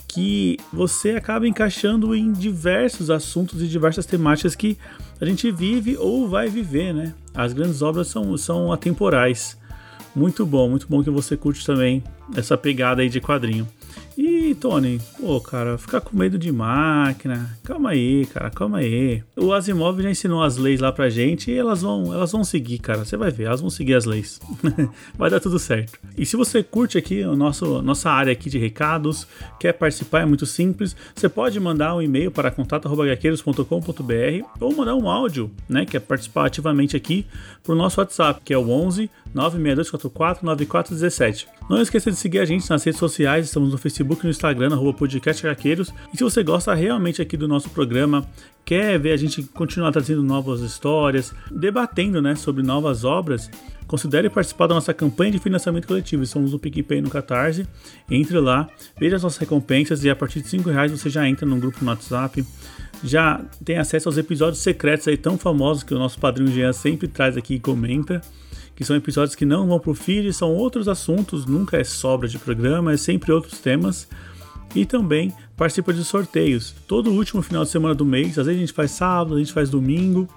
que 0.07 0.57
você 0.71 1.11
acaba 1.11 1.47
encaixando 1.47 2.15
em 2.15 2.31
diversos 2.31 3.09
assuntos 3.09 3.61
e 3.61 3.67
diversas 3.67 4.05
temáticas 4.05 4.55
que 4.55 4.77
a 5.19 5.25
gente 5.25 5.51
vive 5.51 5.97
ou 5.97 6.27
vai 6.27 6.47
viver, 6.47 6.93
né? 6.93 7.13
As 7.33 7.53
grandes 7.53 7.81
obras 7.81 8.07
são, 8.07 8.37
são 8.37 8.71
atemporais. 8.71 9.57
Muito 10.15 10.45
bom, 10.45 10.69
muito 10.69 10.87
bom 10.87 11.03
que 11.03 11.09
você 11.09 11.35
curte 11.35 11.65
também 11.65 12.03
essa 12.35 12.57
pegada 12.57 13.01
aí 13.01 13.09
de 13.09 13.19
quadrinho. 13.19 13.67
E 14.17 14.36
Tony, 14.55 14.99
pô, 15.19 15.39
cara, 15.41 15.77
ficar 15.77 16.01
com 16.01 16.17
medo 16.17 16.37
de 16.37 16.51
máquina, 16.51 17.57
calma 17.63 17.91
aí, 17.91 18.25
cara, 18.25 18.49
calma 18.49 18.79
aí. 18.79 19.23
O 19.35 19.53
Asimov 19.53 20.01
já 20.01 20.09
ensinou 20.09 20.43
as 20.43 20.57
leis 20.57 20.79
lá 20.79 20.91
pra 20.91 21.09
gente 21.09 21.51
e 21.51 21.57
elas 21.57 21.81
vão, 21.81 22.13
elas 22.13 22.31
vão 22.31 22.43
seguir, 22.43 22.79
cara. 22.79 23.05
Você 23.05 23.17
vai 23.17 23.31
ver, 23.31 23.45
elas 23.45 23.61
vão 23.61 23.69
seguir 23.69 23.93
as 23.95 24.05
leis. 24.05 24.39
vai 25.17 25.29
dar 25.29 25.39
tudo 25.39 25.59
certo. 25.59 25.99
E 26.17 26.25
se 26.25 26.35
você 26.35 26.63
curte 26.63 26.97
aqui 26.97 27.21
o 27.23 27.35
nosso 27.35 27.81
nossa 27.81 28.09
área 28.09 28.31
aqui 28.31 28.49
de 28.49 28.57
recados, 28.57 29.27
quer 29.59 29.73
participar, 29.73 30.21
é 30.21 30.25
muito 30.25 30.45
simples. 30.45 30.95
Você 31.15 31.29
pode 31.29 31.59
mandar 31.59 31.95
um 31.95 32.01
e-mail 32.01 32.31
para 32.31 32.51
contato@gaqueiros.com.br 32.51 34.45
ou 34.59 34.75
mandar 34.75 34.95
um 34.95 35.09
áudio, 35.09 35.51
né, 35.67 35.85
que 35.85 35.97
é 35.97 35.99
participar 35.99 36.47
ativamente 36.47 36.95
aqui 36.95 37.25
pro 37.63 37.75
nosso 37.75 37.99
WhatsApp, 37.99 38.41
que 38.43 38.53
é 38.53 38.57
o 38.57 38.69
11 38.69 39.09
96244 39.33 40.45
9417. 40.45 41.47
Não 41.69 41.81
esqueça 41.81 42.09
de 42.09 42.17
seguir 42.17 42.39
a 42.39 42.45
gente 42.45 42.69
nas 42.69 42.83
redes 42.83 42.99
sociais, 42.99 43.45
estamos 43.45 43.71
no 43.71 43.77
Facebook 43.77 44.23
e 44.23 44.25
no 44.25 44.31
Instagram, 44.37 44.73
arroba 44.73 44.93
podcast 44.93 45.45
Arqueiros. 45.47 45.93
E 46.13 46.17
se 46.17 46.23
você 46.23 46.43
gosta 46.43 46.73
realmente 46.73 47.21
aqui 47.21 47.35
do 47.35 47.47
nosso 47.47 47.69
programa, 47.69 48.25
quer 48.63 48.97
ver 48.99 49.11
a 49.11 49.17
gente 49.17 49.43
continuar 49.43 49.91
trazendo 49.91 50.23
novas 50.23 50.61
histórias, 50.61 51.33
debatendo 51.51 52.21
né, 52.21 52.35
sobre 52.35 52.63
novas 52.63 53.03
obras, 53.03 53.49
considere 53.87 54.29
participar 54.29 54.67
da 54.67 54.75
nossa 54.75 54.93
campanha 54.93 55.31
de 55.31 55.39
financiamento 55.39 55.87
coletivo. 55.87 56.25
Somos 56.25 56.53
o 56.53 56.59
PicPay 56.59 57.01
no 57.01 57.09
Catarse. 57.09 57.67
Entre 58.09 58.39
lá, 58.39 58.69
veja 58.97 59.15
as 59.15 59.23
nossas 59.23 59.39
recompensas 59.39 60.03
e 60.03 60.09
a 60.09 60.15
partir 60.15 60.41
de 60.41 60.47
5 60.47 60.69
reais 60.69 60.91
você 60.91 61.09
já 61.09 61.27
entra 61.27 61.45
num 61.45 61.59
grupo 61.59 61.83
no 61.83 61.89
WhatsApp. 61.89 62.45
Já 63.03 63.41
tem 63.63 63.77
acesso 63.77 64.09
aos 64.09 64.17
episódios 64.17 64.61
secretos 64.61 65.07
aí 65.07 65.17
tão 65.17 65.37
famosos 65.37 65.83
que 65.83 65.93
o 65.93 65.99
nosso 65.99 66.19
padrinho 66.19 66.51
Jean 66.51 66.73
sempre 66.73 67.07
traz 67.07 67.37
aqui 67.37 67.55
e 67.55 67.59
comenta 67.59 68.21
que 68.77 68.85
são 68.85 68.95
episódios 68.95 69.33
que 69.33 69.43
não 69.43 69.65
vão 69.65 69.79
pro 69.79 69.95
feed, 69.95 70.31
são 70.31 70.53
outros 70.53 70.87
assuntos, 70.87 71.47
nunca 71.47 71.77
é 71.77 71.83
sobra 71.83 72.27
de 72.27 72.37
programa, 72.37 72.93
é 72.93 72.97
sempre 72.97 73.31
outros 73.31 73.59
temas. 73.59 74.07
e 74.75 74.85
também 74.85 75.33
participa 75.55 75.91
de 75.93 76.03
sorteios. 76.03 76.75
Todo 76.87 77.09
último 77.11 77.41
final 77.41 77.63
de 77.63 77.71
semana 77.71 77.95
do 77.95 78.05
mês, 78.05 78.37
às 78.37 78.45
vezes 78.45 78.57
a 78.57 78.65
gente 78.65 78.73
faz 78.73 78.91
sábado, 78.91 79.35
a 79.35 79.39
gente 79.39 79.51
faz 79.51 79.69
domingo, 79.69 80.27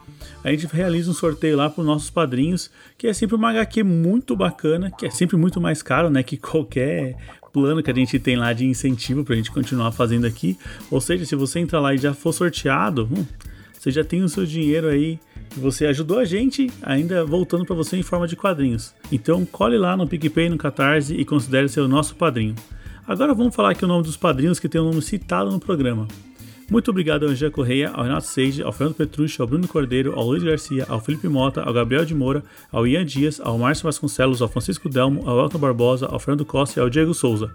a 0.42 0.50
gente 0.50 0.66
realiza 0.68 1.10
um 1.10 1.14
sorteio 1.14 1.56
lá 1.56 1.68
para 1.68 1.80
os 1.82 1.86
nossos 1.86 2.08
padrinhos, 2.08 2.70
que 2.96 3.08
é 3.08 3.12
sempre 3.12 3.36
uma 3.36 3.50
HQ 3.50 3.82
muito 3.82 4.34
bacana, 4.34 4.90
que 4.90 5.04
é 5.04 5.10
sempre 5.10 5.36
muito 5.36 5.60
mais 5.60 5.82
caro, 5.82 6.08
né, 6.08 6.22
que 6.22 6.38
qualquer 6.38 7.16
plano 7.52 7.82
que 7.82 7.90
a 7.90 7.94
gente 7.94 8.18
tem 8.18 8.36
lá 8.36 8.52
de 8.54 8.64
incentivo 8.64 9.22
para 9.22 9.34
a 9.34 9.36
gente 9.36 9.50
continuar 9.50 9.92
fazendo 9.92 10.26
aqui. 10.26 10.56
Ou 10.90 11.00
seja, 11.00 11.26
se 11.26 11.34
você 11.34 11.58
entrar 11.58 11.80
lá 11.80 11.92
e 11.92 11.98
já 11.98 12.14
for 12.14 12.32
sorteado, 12.32 13.06
hum, 13.12 13.26
você 13.78 13.90
já 13.90 14.04
tem 14.04 14.22
o 14.22 14.28
seu 14.28 14.46
dinheiro 14.46 14.88
aí 14.88 15.18
você 15.56 15.86
ajudou 15.86 16.18
a 16.18 16.24
gente, 16.24 16.70
ainda 16.82 17.24
voltando 17.24 17.64
para 17.64 17.74
você 17.74 17.96
em 17.96 18.02
forma 18.02 18.26
de 18.26 18.36
quadrinhos. 18.36 18.94
Então, 19.10 19.44
cole 19.44 19.78
lá 19.78 19.96
no 19.96 20.06
PicPay, 20.06 20.48
no 20.48 20.58
Catarse 20.58 21.14
e 21.14 21.24
considere 21.24 21.68
ser 21.68 21.80
o 21.80 21.88
nosso 21.88 22.14
padrinho. 22.14 22.54
Agora 23.06 23.34
vamos 23.34 23.54
falar 23.54 23.70
aqui 23.70 23.84
o 23.84 23.88
nome 23.88 24.04
dos 24.04 24.16
padrinhos 24.16 24.60
que 24.60 24.68
tem 24.68 24.80
o 24.80 24.84
nome 24.84 25.02
citado 25.02 25.50
no 25.50 25.58
programa. 25.58 26.06
Muito 26.70 26.88
obrigado 26.88 27.24
ao 27.24 27.32
Angé 27.32 27.50
Correia, 27.50 27.90
ao 27.90 28.04
Renato 28.04 28.28
Seide, 28.28 28.62
ao 28.62 28.72
Fernando 28.72 28.94
Petrucci, 28.94 29.40
ao 29.40 29.46
Bruno 29.48 29.66
Cordeiro, 29.66 30.12
ao 30.14 30.24
Luiz 30.24 30.44
Garcia, 30.44 30.86
ao 30.88 31.00
Felipe 31.00 31.28
Mota, 31.28 31.62
ao 31.62 31.72
Gabriel 31.72 32.04
de 32.04 32.14
Moura, 32.14 32.44
ao 32.70 32.86
Ian 32.86 33.04
Dias, 33.04 33.40
ao 33.40 33.58
Márcio 33.58 33.82
Vasconcelos, 33.82 34.40
ao 34.40 34.48
Francisco 34.48 34.88
Delmo, 34.88 35.28
ao 35.28 35.40
Elton 35.40 35.58
Barbosa, 35.58 36.06
ao 36.06 36.20
Fernando 36.20 36.44
Costa 36.44 36.78
e 36.78 36.82
ao 36.82 36.88
Diego 36.88 37.12
Souza. 37.12 37.52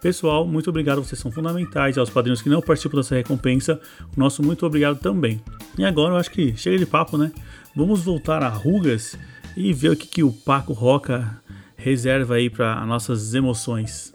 Pessoal, 0.00 0.46
muito 0.46 0.70
obrigado, 0.70 1.02
vocês 1.02 1.20
são 1.20 1.30
fundamentais. 1.30 1.98
Aos 1.98 2.10
padrinhos 2.10 2.42
que 2.42 2.48
não 2.48 2.60
participam 2.60 2.98
dessa 2.98 3.14
recompensa, 3.14 3.80
o 4.16 4.20
nosso 4.20 4.42
muito 4.42 4.64
obrigado 4.66 4.98
também. 4.98 5.40
E 5.78 5.84
agora 5.84 6.14
eu 6.14 6.18
acho 6.18 6.30
que 6.30 6.56
chega 6.56 6.78
de 6.78 6.86
papo, 6.86 7.16
né? 7.16 7.32
Vamos 7.74 8.04
voltar 8.04 8.42
a 8.42 8.48
rugas 8.48 9.18
e 9.56 9.72
ver 9.72 9.90
o 9.90 9.96
que, 9.96 10.06
que 10.06 10.22
o 10.22 10.32
Paco 10.32 10.72
Roca 10.72 11.40
reserva 11.76 12.34
aí 12.34 12.50
para 12.50 12.84
nossas 12.86 13.34
emoções. 13.34 14.12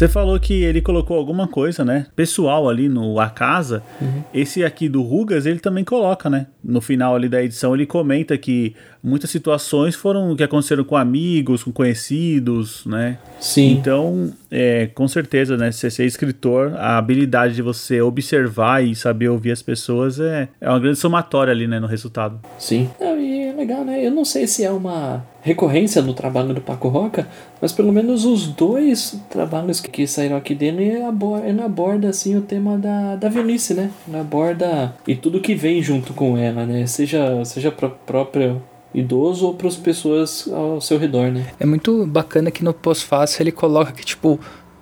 Você 0.00 0.08
falou 0.08 0.40
que 0.40 0.54
ele 0.54 0.80
colocou 0.80 1.18
alguma 1.18 1.46
coisa, 1.46 1.84
né? 1.84 2.06
Pessoal 2.16 2.70
ali 2.70 2.88
no 2.88 3.20
A 3.20 3.28
Casa. 3.28 3.82
Uhum. 4.00 4.24
Esse 4.32 4.64
aqui 4.64 4.88
do 4.88 5.02
Rugas, 5.02 5.44
ele 5.44 5.58
também 5.58 5.84
coloca, 5.84 6.30
né? 6.30 6.46
No 6.70 6.80
final 6.80 7.14
ali 7.14 7.28
da 7.28 7.42
edição, 7.42 7.74
ele 7.74 7.86
comenta 7.86 8.38
que 8.38 8.74
muitas 9.02 9.30
situações 9.30 9.94
foram 9.94 10.36
que 10.36 10.42
aconteceram 10.42 10.84
com 10.84 10.96
amigos, 10.96 11.64
com 11.64 11.72
conhecidos, 11.72 12.84
né? 12.86 13.18
Sim. 13.40 13.72
Então, 13.72 14.32
é, 14.50 14.86
com 14.94 15.08
certeza, 15.08 15.56
né? 15.56 15.72
Se 15.72 15.90
você 15.90 16.02
é 16.02 16.06
escritor, 16.06 16.74
a 16.76 16.98
habilidade 16.98 17.54
de 17.54 17.62
você 17.62 18.00
observar 18.00 18.84
e 18.84 18.94
saber 18.94 19.28
ouvir 19.28 19.52
as 19.52 19.62
pessoas 19.62 20.20
é, 20.20 20.48
é 20.60 20.68
uma 20.68 20.78
grande 20.78 20.98
somatória 20.98 21.52
ali, 21.52 21.66
né? 21.66 21.80
No 21.80 21.86
resultado. 21.86 22.38
Sim. 22.58 22.88
Não, 23.00 23.18
e 23.18 23.48
é 23.48 23.52
legal, 23.52 23.84
né? 23.84 24.04
Eu 24.04 24.10
não 24.10 24.24
sei 24.24 24.46
se 24.46 24.64
é 24.64 24.70
uma 24.70 25.24
recorrência 25.42 26.02
no 26.02 26.12
trabalho 26.12 26.52
do 26.52 26.60
Paco 26.60 26.88
Roca, 26.88 27.26
mas 27.60 27.72
pelo 27.72 27.92
menos 27.92 28.24
os 28.24 28.46
dois 28.46 29.18
trabalhos 29.30 29.80
que, 29.80 29.90
que 29.90 30.06
saíram 30.06 30.36
aqui 30.36 30.54
dele 30.54 31.02
aborda, 31.02 31.46
ele 31.46 31.62
aborda 31.62 32.08
assim 32.08 32.36
o 32.36 32.42
tema 32.42 32.76
da, 32.76 33.16
da 33.16 33.28
velhice, 33.28 33.74
né? 33.74 33.90
Ele 34.06 34.18
aborda 34.18 34.94
e 35.06 35.14
tudo 35.14 35.40
que 35.40 35.54
vem 35.54 35.82
junto 35.82 36.12
com 36.12 36.36
ela, 36.36 36.59
né? 36.66 36.86
Seja, 36.86 37.44
seja 37.44 37.70
para 37.70 37.88
próprio 37.88 38.62
idoso 38.94 39.46
ou 39.46 39.54
para 39.54 39.68
as 39.68 39.76
pessoas 39.76 40.48
ao 40.52 40.80
seu 40.80 40.98
redor, 40.98 41.30
né? 41.30 41.46
É 41.58 41.66
muito 41.66 42.06
bacana 42.06 42.50
que 42.50 42.64
no 42.64 42.74
pós-fácil 42.74 43.42
ele 43.42 43.52
coloca 43.52 43.92
que, 43.92 44.04
tipo, 44.04 44.38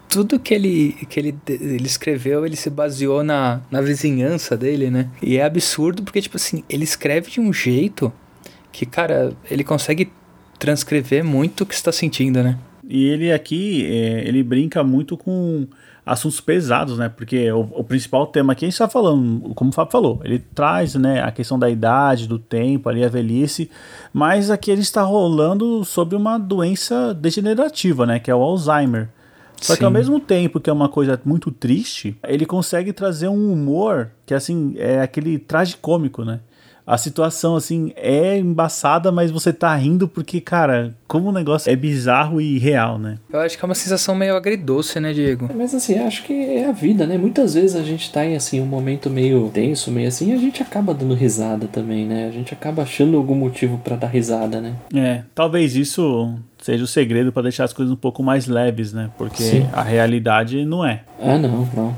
tudo 0.09 0.39
que 0.39 0.55
ele, 0.55 0.93
que 1.09 1.21
ele, 1.21 1.37
ele 1.49 1.87
escreveu, 1.87 2.47
ele 2.47 2.57
se 2.57 2.71
baseou 2.71 3.23
na, 3.23 3.61
na 3.71 3.81
vizinhança 3.81 4.57
dele, 4.57 4.91
né? 4.91 5.11
E 5.23 5.37
é 5.37 5.45
absurdo 5.45 6.03
porque, 6.03 6.21
tipo 6.21 6.37
assim, 6.37 6.65
ele 6.69 6.85
escreve 6.85 7.31
de 7.31 7.41
um 7.41 7.53
jeito 7.53 8.13
que, 8.73 8.87
cara, 8.87 9.33
ele 9.51 9.63
consegue 9.63 10.11
transcrever 10.59 11.25
muito 11.25 11.63
o 11.63 11.67
que 11.67 11.75
está 11.75 11.93
sentindo, 11.93 12.43
né? 12.43 12.59
E 12.89 13.05
ele 13.05 13.31
aqui, 13.31 13.85
é, 13.87 14.27
ele 14.27 14.43
brinca 14.43 14.83
muito 14.83 15.15
com 15.15 15.67
assuntos 16.07 16.41
pesados, 16.41 16.97
né? 16.97 17.11
Porque 17.11 17.53
o, 17.53 17.61
o 17.61 17.85
principal 17.85 18.27
tema 18.27 18.55
aqui 18.55 18.65
a 18.65 18.69
gente 18.69 18.73
está 18.73 18.89
falando, 18.89 19.53
como 19.55 19.69
o 19.69 19.73
Fábio 19.75 19.93
falou, 19.93 20.21
ele 20.25 20.39
traz 20.39 20.95
né, 20.95 21.23
a 21.23 21.31
questão 21.31 21.59
da 21.59 21.69
idade, 21.69 22.27
do 22.27 22.39
tempo, 22.39 22.89
ali 22.89 23.05
a 23.05 23.09
velhice, 23.09 23.71
mas 24.11 24.51
aqui 24.51 24.71
ele 24.71 24.81
está 24.81 25.03
rolando 25.03 25.85
sobre 25.85 26.17
uma 26.17 26.39
doença 26.39 27.13
degenerativa, 27.13 28.07
né? 28.07 28.19
Que 28.19 28.31
é 28.31 28.35
o 28.35 28.43
Alzheimer. 28.43 29.11
Só 29.61 29.75
Sim. 29.75 29.81
que 29.81 29.85
ao 29.85 29.91
mesmo 29.91 30.19
tempo 30.19 30.61
que 30.61 30.71
é 30.71 30.73
uma 30.73 30.89
coisa 30.89 31.21
muito 31.25 31.51
triste, 31.51 32.17
ele 32.27 32.47
consegue 32.47 32.93
trazer 32.93 33.29
um 33.29 33.53
humor 33.53 34.11
que 34.25 34.33
assim 34.33 34.75
é 34.79 35.03
aquele 35.03 35.39
tragicômico, 35.39 36.25
né? 36.25 36.41
A 36.89 36.97
situação, 36.97 37.55
assim, 37.55 37.93
é 37.97 38.39
embaçada, 38.39 39.13
mas 39.13 39.31
você 39.31 39.53
tá 39.53 39.77
rindo 39.77 40.09
porque, 40.09 40.41
cara, 40.41 40.95
como 41.07 41.29
o 41.29 41.33
negócio 41.33 41.71
é 41.71 41.77
bizarro 41.77 42.41
e 42.41 42.59
real, 42.59 42.99
né? 42.99 43.19
Eu 43.31 43.41
acho 43.41 43.59
que 43.59 43.63
é 43.63 43.67
uma 43.67 43.75
sensação 43.75 44.15
meio 44.15 44.35
agridoce, 44.35 44.99
né, 44.99 45.13
Diego? 45.13 45.51
Mas 45.55 45.75
assim, 45.75 45.99
acho 45.99 46.23
que 46.23 46.33
é 46.33 46.67
a 46.67 46.73
vida, 46.73 47.07
né? 47.07 47.19
Muitas 47.19 47.53
vezes 47.53 47.77
a 47.77 47.83
gente 47.83 48.11
tá 48.11 48.25
em, 48.25 48.35
assim, 48.35 48.59
um 48.59 48.65
momento 48.65 49.11
meio 49.11 49.51
tenso, 49.53 49.91
meio 49.91 50.09
assim, 50.09 50.31
e 50.31 50.33
a 50.33 50.39
gente 50.39 50.63
acaba 50.63 50.95
dando 50.95 51.13
risada 51.13 51.67
também, 51.67 52.07
né? 52.07 52.27
A 52.27 52.31
gente 52.31 52.55
acaba 52.55 52.85
achando 52.85 53.19
algum 53.19 53.35
motivo 53.35 53.77
para 53.77 53.95
dar 53.95 54.07
risada, 54.07 54.59
né? 54.59 54.75
É, 54.95 55.25
talvez 55.35 55.77
isso 55.77 56.35
seja 56.59 56.85
o 56.85 56.87
segredo 56.87 57.31
para 57.31 57.43
deixar 57.43 57.65
as 57.65 57.73
coisas 57.75 57.93
um 57.93 57.97
pouco 57.97 58.23
mais 58.23 58.47
leves, 58.47 58.95
né? 58.95 59.11
Porque 59.19 59.43
Sim. 59.43 59.69
a 59.75 59.83
realidade 59.83 60.65
não 60.65 60.83
é. 60.83 61.03
Ah, 61.21 61.37
não, 61.37 61.69
não. 61.75 61.95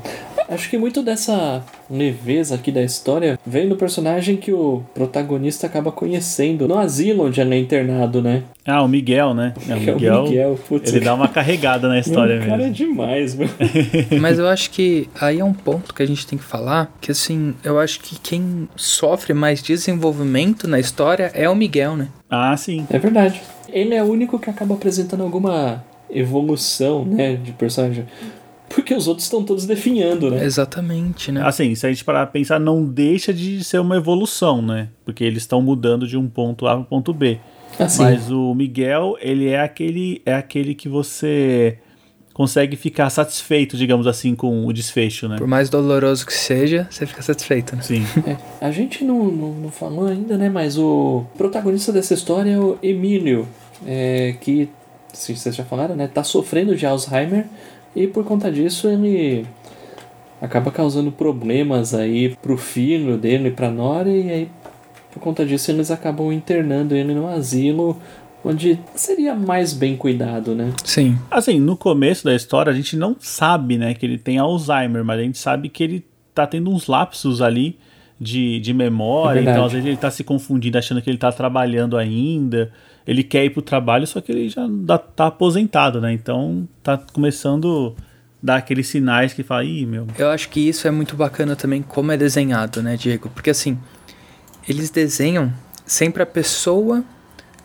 Acho 0.51 0.69
que 0.69 0.77
muito 0.77 1.01
dessa 1.01 1.63
leveza 1.89 2.55
aqui 2.55 2.73
da 2.73 2.83
história 2.83 3.39
vem 3.47 3.69
do 3.69 3.77
personagem 3.77 4.35
que 4.35 4.51
o 4.51 4.83
protagonista 4.93 5.65
acaba 5.65 5.93
conhecendo 5.93 6.67
no 6.67 6.77
asilo 6.77 7.25
onde 7.25 7.39
ele 7.39 7.55
é 7.55 7.57
internado, 7.57 8.21
né? 8.21 8.43
Ah, 8.65 8.83
o 8.83 8.87
Miguel, 8.87 9.33
né? 9.33 9.53
É, 9.69 9.73
o 9.73 9.79
Miguel, 9.79 10.19
o 10.19 10.23
Miguel 10.23 10.59
putz, 10.67 10.91
ele 10.93 11.05
dá 11.05 11.13
uma 11.13 11.29
carregada 11.29 11.87
na 11.87 11.97
história 11.99 12.35
mesmo. 12.35 12.49
cara 12.49 12.63
é 12.67 12.69
demais, 12.69 13.33
mano. 13.33 13.49
Mas 14.19 14.39
eu 14.39 14.47
acho 14.49 14.71
que 14.71 15.07
aí 15.21 15.39
é 15.39 15.45
um 15.45 15.53
ponto 15.53 15.93
que 15.93 16.03
a 16.03 16.05
gente 16.05 16.27
tem 16.27 16.37
que 16.37 16.43
falar, 16.43 16.91
que 16.99 17.11
assim, 17.11 17.55
eu 17.63 17.79
acho 17.79 18.01
que 18.01 18.19
quem 18.19 18.67
sofre 18.75 19.33
mais 19.33 19.63
desenvolvimento 19.63 20.67
na 20.67 20.81
história 20.81 21.31
é 21.33 21.49
o 21.49 21.55
Miguel, 21.55 21.95
né? 21.95 22.09
Ah, 22.29 22.57
sim. 22.57 22.85
É 22.89 22.99
verdade. 22.99 23.41
Ele 23.69 23.95
é 23.95 24.03
o 24.03 24.07
único 24.07 24.37
que 24.37 24.49
acaba 24.49 24.75
apresentando 24.75 25.23
alguma 25.23 25.81
evolução, 26.09 27.05
né, 27.05 27.35
de 27.35 27.53
personagem. 27.53 28.05
Porque 28.73 28.93
os 28.93 29.07
outros 29.07 29.25
estão 29.25 29.43
todos 29.43 29.65
definhando, 29.65 30.31
né? 30.31 30.43
Exatamente, 30.43 31.31
né? 31.31 31.41
Assim, 31.45 31.73
se 31.75 31.85
a 31.85 31.89
gente 31.89 32.03
parar 32.03 32.25
pra 32.25 32.33
pensar, 32.33 32.59
não 32.59 32.83
deixa 32.83 33.33
de 33.33 33.63
ser 33.63 33.79
uma 33.79 33.97
evolução, 33.97 34.61
né? 34.61 34.89
Porque 35.05 35.23
eles 35.23 35.43
estão 35.43 35.61
mudando 35.61 36.07
de 36.07 36.17
um 36.17 36.27
ponto 36.27 36.67
A 36.67 36.71
para 36.71 36.81
um 36.81 36.83
ponto 36.83 37.13
B. 37.13 37.39
Assim. 37.79 38.03
Mas 38.03 38.29
o 38.29 38.53
Miguel, 38.53 39.15
ele 39.19 39.47
é 39.47 39.61
aquele, 39.61 40.21
é 40.25 40.33
aquele 40.33 40.75
que 40.75 40.89
você 40.89 41.77
consegue 42.33 42.75
ficar 42.75 43.09
satisfeito, 43.09 43.77
digamos 43.77 44.07
assim, 44.07 44.35
com 44.35 44.65
o 44.65 44.73
desfecho, 44.73 45.27
né? 45.27 45.37
Por 45.37 45.47
mais 45.47 45.69
doloroso 45.69 46.25
que 46.25 46.33
seja, 46.33 46.87
você 46.89 47.05
fica 47.05 47.21
satisfeito, 47.21 47.75
né? 47.75 47.81
Sim. 47.81 48.03
É, 48.25 48.37
a 48.65 48.71
gente 48.71 49.03
não, 49.03 49.25
não, 49.25 49.53
não, 49.53 49.69
falou 49.69 50.07
ainda, 50.07 50.37
né? 50.37 50.49
Mas 50.49 50.77
o 50.77 51.25
protagonista 51.37 51.91
dessa 51.91 52.13
história 52.13 52.51
é 52.51 52.57
o 52.57 52.77
Emílio, 52.81 53.47
é, 53.85 54.35
que, 54.39 54.69
se 55.13 55.35
vocês 55.35 55.55
já 55.55 55.63
falaram, 55.63 55.95
né? 55.95 56.07
Tá 56.07 56.23
sofrendo 56.23 56.75
de 56.75 56.85
Alzheimer 56.85 57.45
e 57.95 58.07
por 58.07 58.23
conta 58.23 58.51
disso 58.51 58.87
ele 58.87 59.45
acaba 60.41 60.71
causando 60.71 61.11
problemas 61.11 61.93
aí 61.93 62.35
pro 62.41 62.57
filho 62.57 63.17
dele 63.17 63.49
e 63.49 63.51
pra 63.51 63.69
Nora 63.69 64.09
e 64.09 64.31
aí 64.31 64.49
por 65.13 65.19
conta 65.19 65.45
disso 65.45 65.71
eles 65.71 65.91
acabam 65.91 66.31
internando 66.31 66.95
ele 66.95 67.13
no 67.13 67.27
asilo 67.27 67.97
onde 68.43 68.79
seria 68.95 69.35
mais 69.35 69.71
bem 69.71 69.95
cuidado, 69.95 70.55
né? 70.55 70.73
Sim. 70.83 71.15
Assim, 71.29 71.59
no 71.59 71.77
começo 71.77 72.23
da 72.25 72.35
história 72.35 72.71
a 72.71 72.75
gente 72.75 72.97
não 72.97 73.15
sabe, 73.19 73.77
né, 73.77 73.93
que 73.93 74.05
ele 74.05 74.17
tem 74.17 74.39
Alzheimer, 74.39 75.05
mas 75.05 75.19
a 75.19 75.23
gente 75.23 75.37
sabe 75.37 75.69
que 75.69 75.83
ele 75.83 76.05
tá 76.33 76.47
tendo 76.47 76.71
uns 76.71 76.87
lapsos 76.87 77.41
ali 77.41 77.77
de, 78.19 78.59
de 78.59 78.73
memória, 78.73 79.39
é 79.39 79.43
então 79.43 79.65
às 79.65 79.71
vezes 79.71 79.87
ele 79.87 79.97
tá 79.97 80.09
se 80.09 80.23
confundindo 80.23 80.77
achando 80.77 81.01
que 81.01 81.09
ele 81.09 81.17
tá 81.17 81.31
trabalhando 81.31 81.97
ainda 81.97 82.71
ele 83.05 83.23
quer 83.23 83.45
ir 83.45 83.49
pro 83.49 83.61
trabalho, 83.61 84.05
só 84.05 84.21
que 84.21 84.31
ele 84.31 84.49
já 84.49 84.67
tá 85.15 85.27
aposentado, 85.27 85.99
né? 85.99 86.13
Então 86.13 86.67
tá 86.83 86.97
começando 86.97 87.95
a 87.97 88.01
dar 88.41 88.55
aqueles 88.57 88.87
sinais 88.87 89.33
que 89.33 89.43
fala, 89.43 89.63
ih, 89.63 89.85
meu. 89.85 90.07
Eu 90.17 90.29
acho 90.29 90.49
que 90.49 90.59
isso 90.59 90.87
é 90.87 90.91
muito 90.91 91.15
bacana 91.15 91.55
também 91.55 91.81
como 91.81 92.11
é 92.11 92.17
desenhado, 92.17 92.81
né, 92.81 92.95
Diego? 92.95 93.29
Porque 93.29 93.49
assim, 93.49 93.77
eles 94.67 94.89
desenham 94.89 95.51
sempre 95.85 96.23
a 96.23 96.25
pessoa 96.25 97.03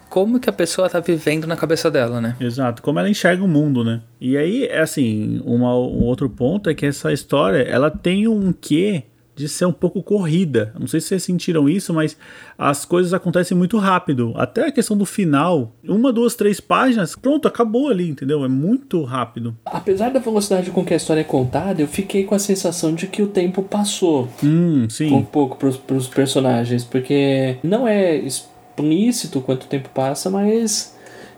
como 0.08 0.40
que 0.40 0.48
a 0.48 0.52
pessoa 0.52 0.88
tá 0.88 1.00
vivendo 1.00 1.46
na 1.46 1.56
cabeça 1.56 1.90
dela, 1.90 2.20
né? 2.20 2.36
Exato, 2.40 2.80
como 2.80 2.98
ela 2.98 3.10
enxerga 3.10 3.44
o 3.44 3.48
mundo, 3.48 3.84
né? 3.84 4.00
E 4.20 4.36
aí, 4.36 4.64
é 4.64 4.80
assim, 4.80 5.42
uma, 5.44 5.74
um 5.74 6.04
outro 6.04 6.30
ponto 6.30 6.70
é 6.70 6.74
que 6.74 6.86
essa 6.86 7.12
história, 7.12 7.58
ela 7.62 7.90
tem 7.90 8.26
um 8.26 8.52
quê 8.52 9.04
de 9.36 9.50
ser 9.50 9.66
um 9.66 9.72
pouco 9.72 10.02
corrida. 10.02 10.72
Não 10.78 10.86
sei 10.86 10.98
se 10.98 11.08
vocês 11.08 11.22
sentiram 11.22 11.68
isso, 11.68 11.92
mas 11.92 12.16
as 12.56 12.86
coisas 12.86 13.12
acontecem 13.12 13.54
muito 13.54 13.76
rápido. 13.76 14.32
Até 14.34 14.66
a 14.66 14.72
questão 14.72 14.96
do 14.96 15.04
final, 15.04 15.76
uma, 15.86 16.10
duas, 16.10 16.34
três 16.34 16.58
páginas, 16.58 17.14
pronto, 17.14 17.46
acabou 17.46 17.90
ali, 17.90 18.08
entendeu? 18.08 18.42
É 18.44 18.48
muito 18.48 19.04
rápido. 19.04 19.54
Apesar 19.66 20.10
da 20.10 20.18
velocidade 20.18 20.70
com 20.70 20.82
que 20.82 20.94
a 20.94 20.96
história 20.96 21.20
é 21.20 21.24
contada, 21.24 21.82
eu 21.82 21.86
fiquei 21.86 22.24
com 22.24 22.34
a 22.34 22.38
sensação 22.38 22.94
de 22.94 23.06
que 23.06 23.20
o 23.20 23.26
tempo 23.26 23.62
passou. 23.62 24.26
Hum, 24.42 24.88
sim. 24.88 25.12
Um 25.12 25.22
pouco 25.22 25.58
pros, 25.58 25.76
pros 25.76 26.08
personagens, 26.08 26.82
porque 26.82 27.58
não 27.62 27.86
é 27.86 28.16
explícito 28.16 29.42
quanto 29.42 29.66
tempo 29.66 29.90
passa, 29.90 30.30
mas 30.30 30.96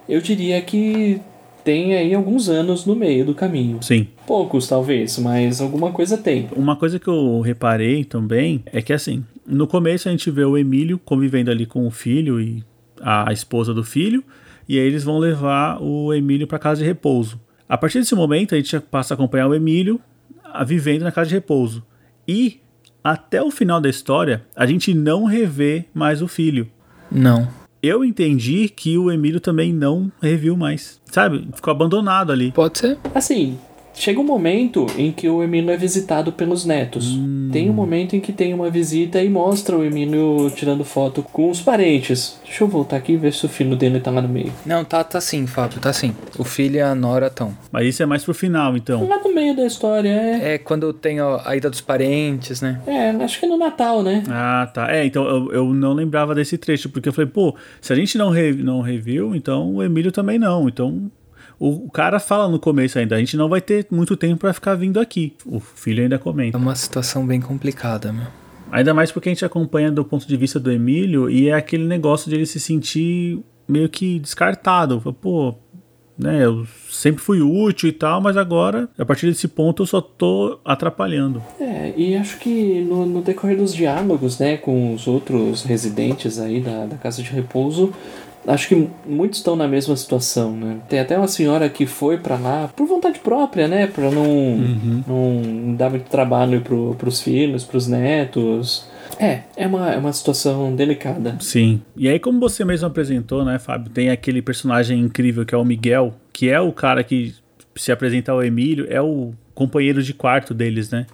eu 0.08 0.20
diria 0.20 0.62
que 0.62 1.20
tem 1.68 1.94
aí 1.94 2.14
alguns 2.14 2.48
anos 2.48 2.86
no 2.86 2.96
meio 2.96 3.26
do 3.26 3.34
caminho. 3.34 3.82
Sim. 3.82 4.08
Poucos, 4.26 4.66
talvez, 4.66 5.18
mas 5.18 5.60
alguma 5.60 5.92
coisa 5.92 6.16
tem. 6.16 6.48
Uma 6.56 6.76
coisa 6.76 6.98
que 6.98 7.06
eu 7.06 7.42
reparei 7.42 8.04
também 8.04 8.64
é 8.72 8.80
que, 8.80 8.90
assim, 8.90 9.22
no 9.46 9.66
começo 9.66 10.08
a 10.08 10.10
gente 10.10 10.30
vê 10.30 10.46
o 10.46 10.56
Emílio 10.56 10.98
convivendo 10.98 11.50
ali 11.50 11.66
com 11.66 11.86
o 11.86 11.90
filho 11.90 12.40
e 12.40 12.64
a 13.02 13.30
esposa 13.34 13.74
do 13.74 13.84
filho, 13.84 14.24
e 14.66 14.78
aí 14.78 14.86
eles 14.86 15.04
vão 15.04 15.18
levar 15.18 15.78
o 15.82 16.14
Emílio 16.14 16.46
para 16.46 16.58
casa 16.58 16.80
de 16.80 16.86
repouso. 16.86 17.38
A 17.68 17.76
partir 17.76 17.98
desse 17.98 18.14
momento, 18.14 18.54
a 18.54 18.58
gente 18.58 18.80
passa 18.80 19.12
a 19.12 19.14
acompanhar 19.14 19.46
o 19.46 19.54
Emílio 19.54 20.00
a, 20.42 20.64
vivendo 20.64 21.02
na 21.02 21.12
casa 21.12 21.28
de 21.28 21.34
repouso. 21.34 21.84
E 22.26 22.62
até 23.04 23.42
o 23.42 23.50
final 23.50 23.78
da 23.78 23.90
história, 23.90 24.42
a 24.56 24.64
gente 24.64 24.94
não 24.94 25.26
revê 25.26 25.84
mais 25.92 26.22
o 26.22 26.28
filho. 26.28 26.66
Não. 27.12 27.46
Eu 27.82 28.04
entendi 28.04 28.68
que 28.68 28.98
o 28.98 29.10
Emílio 29.10 29.40
também 29.40 29.72
não 29.72 30.10
reviu 30.20 30.56
mais. 30.56 31.00
Sabe? 31.06 31.48
Ficou 31.54 31.70
abandonado 31.70 32.32
ali. 32.32 32.50
Pode 32.52 32.78
ser. 32.78 32.98
Assim, 33.14 33.58
chega 33.98 34.20
um 34.20 34.24
momento 34.24 34.86
em 34.96 35.10
que 35.10 35.28
o 35.28 35.42
Emílio 35.42 35.70
é 35.70 35.76
visitado 35.76 36.32
pelos 36.32 36.64
netos. 36.64 37.16
Hum. 37.16 37.48
Tem 37.52 37.68
um 37.68 37.72
momento 37.72 38.14
em 38.14 38.20
que 38.20 38.32
tem 38.32 38.54
uma 38.54 38.70
visita 38.70 39.22
e 39.22 39.28
mostra 39.28 39.76
o 39.76 39.84
Emílio 39.84 40.50
tirando 40.54 40.84
foto 40.84 41.22
com 41.22 41.50
os 41.50 41.60
parentes. 41.60 42.38
Deixa 42.44 42.64
eu 42.64 42.68
voltar 42.68 42.96
aqui 42.96 43.12
e 43.12 43.16
ver 43.16 43.32
se 43.32 43.44
o 43.46 43.48
filho 43.48 43.74
dele 43.76 44.00
tá 44.00 44.10
lá 44.10 44.22
no 44.22 44.28
meio. 44.28 44.52
Não, 44.64 44.84
tá, 44.84 45.02
tá 45.02 45.20
sim, 45.20 45.46
Fábio, 45.46 45.80
tá 45.80 45.92
sim. 45.92 46.14
O 46.38 46.44
filho 46.44 46.76
e 46.76 46.80
a 46.80 46.94
Nora 46.94 47.26
estão. 47.26 47.56
Mas 47.72 47.86
isso 47.86 48.02
é 48.02 48.06
mais 48.06 48.24
pro 48.24 48.34
final, 48.34 48.76
então. 48.76 49.06
Lá 49.06 49.18
no 49.18 49.34
meio 49.34 49.56
da 49.56 49.66
história, 49.66 50.08
é. 50.08 50.54
É 50.54 50.58
quando 50.58 50.92
tem 50.92 51.20
ó, 51.20 51.40
a 51.44 51.56
ida 51.56 51.68
dos 51.68 51.80
parentes, 51.80 52.60
né? 52.60 52.80
É, 52.86 53.10
acho 53.10 53.40
que 53.40 53.46
é 53.46 53.48
no 53.48 53.56
Natal, 53.56 54.02
né? 54.02 54.22
Ah, 54.28 54.70
tá. 54.72 54.94
É, 54.94 55.04
então 55.04 55.26
eu, 55.26 55.52
eu 55.52 55.74
não 55.74 55.92
lembrava 55.92 56.34
desse 56.34 56.56
trecho, 56.58 56.88
porque 56.88 57.08
eu 57.08 57.12
falei, 57.12 57.30
pô, 57.30 57.54
se 57.80 57.92
a 57.92 57.96
gente 57.96 58.16
não, 58.16 58.30
re, 58.30 58.52
não 58.52 58.80
reviu, 58.80 59.34
então 59.34 59.74
o 59.74 59.82
Emílio 59.82 60.12
também 60.12 60.38
não. 60.38 60.68
Então 60.68 61.10
o, 61.58 61.90
cara 61.90 62.20
fala 62.20 62.48
no 62.48 62.58
começo 62.58 62.98
ainda, 62.98 63.16
a 63.16 63.18
gente 63.18 63.36
não 63.36 63.48
vai 63.48 63.60
ter 63.60 63.86
muito 63.90 64.16
tempo 64.16 64.40
para 64.40 64.52
ficar 64.52 64.74
vindo 64.74 65.00
aqui. 65.00 65.34
O 65.46 65.58
filho 65.60 66.02
ainda 66.02 66.16
É 66.16 66.18
comenta. 66.18 66.56
uma 66.58 66.74
situação 66.74 67.26
bem 67.26 67.40
complicada, 67.40 68.12
meu. 68.12 68.26
Ainda 68.70 68.92
mais 68.92 69.10
porque 69.10 69.28
a 69.28 69.32
gente 69.32 69.44
acompanha 69.44 69.90
do 69.90 70.04
ponto 70.04 70.28
de 70.28 70.36
vista 70.36 70.60
do 70.60 70.70
Emílio 70.70 71.30
e 71.30 71.48
é 71.48 71.54
aquele 71.54 71.86
negócio 71.86 72.28
de 72.28 72.36
ele 72.36 72.46
se 72.46 72.60
sentir 72.60 73.40
meio 73.66 73.88
que 73.88 74.18
descartado. 74.18 75.00
Pô, 75.20 75.54
né, 76.18 76.44
eu 76.44 76.66
sempre 76.90 77.22
fui 77.22 77.40
útil 77.40 77.88
e 77.88 77.92
tal, 77.92 78.20
mas 78.20 78.36
agora, 78.36 78.88
a 78.98 79.04
partir 79.06 79.26
desse 79.26 79.48
ponto, 79.48 79.82
eu 79.82 79.86
só 79.86 80.00
tô 80.00 80.58
atrapalhando. 80.64 81.42
É, 81.60 81.94
e 81.96 82.14
acho 82.16 82.38
que 82.38 82.80
no, 82.82 83.06
no 83.06 83.22
decorrer 83.22 83.56
dos 83.56 83.72
diálogos, 83.74 84.38
né, 84.38 84.56
com 84.56 84.92
os 84.92 85.06
outros 85.06 85.62
residentes 85.62 86.38
aí 86.38 86.60
da, 86.60 86.86
da 86.86 86.96
casa 86.96 87.22
de 87.22 87.30
repouso, 87.30 87.92
acho 88.48 88.68
que 88.68 88.88
muitos 89.06 89.38
estão 89.38 89.54
na 89.54 89.68
mesma 89.68 89.94
situação, 89.96 90.56
né? 90.56 90.78
Tem 90.88 90.98
até 90.98 91.16
uma 91.16 91.28
senhora 91.28 91.68
que 91.68 91.86
foi 91.86 92.18
pra 92.18 92.36
lá 92.36 92.68
por 92.74 92.86
vontade 92.86 93.18
própria, 93.18 93.68
né, 93.68 93.86
pra 93.86 94.10
não, 94.10 94.56
não 95.06 95.74
dar 95.74 95.90
muito 95.90 96.08
trabalho 96.08 96.60
pro, 96.62 96.94
pros 96.96 97.20
filhos, 97.20 97.64
pros 97.64 97.86
netos. 97.86 98.88
É, 99.18 99.40
é 99.56 99.66
uma, 99.66 99.90
é 99.92 99.96
uma 99.96 100.12
situação 100.12 100.74
delicada. 100.74 101.36
Sim. 101.40 101.80
E 101.96 102.08
aí, 102.08 102.18
como 102.18 102.40
você 102.40 102.64
mesmo 102.64 102.86
apresentou, 102.86 103.44
né, 103.44 103.58
Fábio, 103.58 103.90
tem 103.90 104.10
aquele 104.10 104.40
personagem 104.40 105.00
incrível 105.00 105.44
que 105.44 105.54
é 105.54 105.58
o 105.58 105.64
Miguel, 105.64 106.14
que 106.32 106.48
é 106.48 106.60
o 106.60 106.72
cara 106.72 107.02
que 107.02 107.34
se 107.74 107.92
apresenta 107.92 108.32
ao 108.32 108.42
Emílio, 108.42 108.86
é 108.88 109.00
o 109.00 109.32
companheiro 109.54 110.02
de 110.02 110.14
quarto 110.14 110.54
deles, 110.54 110.90
né? 110.90 111.06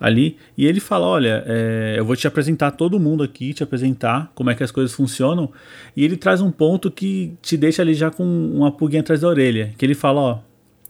Ali. 0.00 0.36
E 0.56 0.66
ele 0.66 0.80
fala: 0.80 1.06
Olha, 1.06 1.42
é, 1.46 1.94
eu 1.96 2.04
vou 2.04 2.16
te 2.16 2.26
apresentar 2.26 2.72
todo 2.72 3.00
mundo 3.00 3.22
aqui, 3.22 3.54
te 3.54 3.62
apresentar 3.62 4.30
como 4.34 4.50
é 4.50 4.54
que 4.54 4.62
as 4.62 4.70
coisas 4.70 4.94
funcionam. 4.94 5.50
E 5.96 6.04
ele 6.04 6.16
traz 6.16 6.40
um 6.40 6.50
ponto 6.50 6.90
que 6.90 7.34
te 7.40 7.56
deixa 7.56 7.82
ali 7.82 7.94
já 7.94 8.10
com 8.10 8.24
uma 8.24 8.72
pulguinha 8.72 9.00
atrás 9.00 9.20
da 9.20 9.28
orelha. 9.28 9.72
Que 9.78 9.84
ele 9.84 9.94
fala: 9.94 10.20
Ó, 10.20 10.38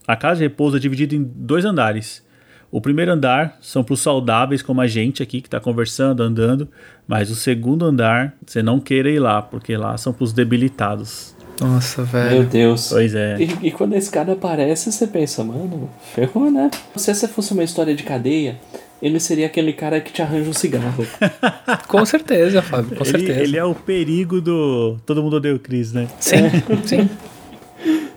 a 0.07 0.17
casa 0.17 0.39
de 0.39 0.45
repouso 0.45 0.77
é 0.77 0.81
dividida 0.81 1.15
em 1.15 1.23
dois 1.23 1.65
andares. 1.65 2.25
O 2.71 2.81
primeiro 2.81 3.13
andar 3.13 3.57
são 3.61 3.85
para 3.85 3.95
os 3.95 4.01
saudáveis, 4.01 4.61
como 4.61 4.81
a 4.81 4.87
gente 4.89 5.23
aqui, 5.23 5.41
que 5.41 5.47
está 5.47 5.61
conversando, 5.61 6.25
andando. 6.25 6.69
Mas 7.07 7.31
o 7.31 7.37
segundo 7.37 7.85
andar, 7.85 8.35
você 8.45 8.65
não 8.65 8.81
queira 8.81 9.09
ir 9.09 9.21
lá, 9.21 9.41
porque 9.41 9.77
lá 9.77 9.97
são 9.97 10.13
para 10.13 10.25
os 10.25 10.33
debilitados. 10.33 11.37
Nossa, 11.61 12.03
Meu 12.03 12.11
velho. 12.11 12.45
Deus. 12.47 12.89
Pois 12.91 13.15
é. 13.15 13.37
E, 13.39 13.69
e 13.69 13.71
quando 13.71 13.95
esse 13.95 14.11
cara 14.11 14.33
aparece, 14.33 14.91
você 14.91 15.07
pensa, 15.07 15.45
mano, 15.45 15.89
ferrou, 16.15 16.51
né? 16.51 16.69
Se 16.97 17.13
essa 17.13 17.29
fosse 17.29 17.53
uma 17.53 17.63
história 17.63 17.95
de 17.95 18.03
cadeia, 18.03 18.59
ele 19.05 19.21
seria 19.21 19.45
aquele 19.47 19.75
cara 19.75 20.01
que 20.01 20.11
te 20.11 20.23
arranja 20.23 20.49
um 20.49 20.53
cigarro. 20.55 21.07
Com 21.87 22.07
certeza, 22.07 22.63
Fábio, 22.63 22.97
com 22.97 23.05
Ele, 23.05 23.11
certeza. 23.11 23.41
ele 23.41 23.57
é 23.59 23.65
o 23.65 23.75
perigo 23.75 24.41
do. 24.41 24.97
Todo 25.05 25.23
mundo 25.23 25.37
odeia 25.37 25.55
o 25.55 25.59
Chris, 25.59 25.93
né? 25.93 26.09
Sim, 26.19 26.37
sim. 26.87 27.09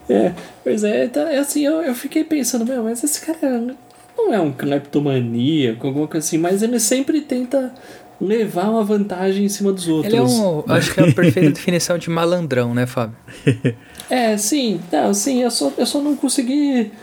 É, 0.10 0.32
pois 0.64 0.86
é, 0.86 1.06
tá, 1.10 1.30
é 1.30 1.38
assim, 1.40 1.66
eu, 1.66 1.82
eu 1.82 1.94
fiquei 1.94 2.24
pensando, 2.24 2.66
meu, 2.66 2.82
mas 2.82 3.04
esse 3.04 3.20
cara 3.26 3.76
não 4.18 4.34
é 4.34 4.40
um 4.40 4.54
cleptomaníaco, 4.54 5.86
alguma 5.86 6.08
coisa 6.08 6.26
assim, 6.26 6.38
mas 6.38 6.64
ele 6.64 6.80
sempre 6.80 7.20
tenta 7.20 7.74
levar 8.22 8.70
uma 8.70 8.86
vantagem 8.86 9.44
em 9.44 9.50
cima 9.50 9.74
dos 9.74 9.86
outros. 9.90 10.14
Ele 10.14 10.22
é 10.22 10.24
um. 10.24 10.64
Acho 10.70 10.94
que 10.94 11.02
é 11.02 11.10
a 11.10 11.14
perfeita 11.14 11.52
definição 11.52 11.98
de 11.98 12.10
malandrão, 12.10 12.74
né, 12.74 12.86
Fábio? 12.86 13.18
É, 14.10 14.38
sim, 14.38 14.80
não, 14.90 15.14
sim, 15.14 15.44
eu 15.44 15.52
só, 15.52 15.70
eu 15.78 15.86
só 15.86 16.00
não 16.00 16.16
consegui 16.16 16.94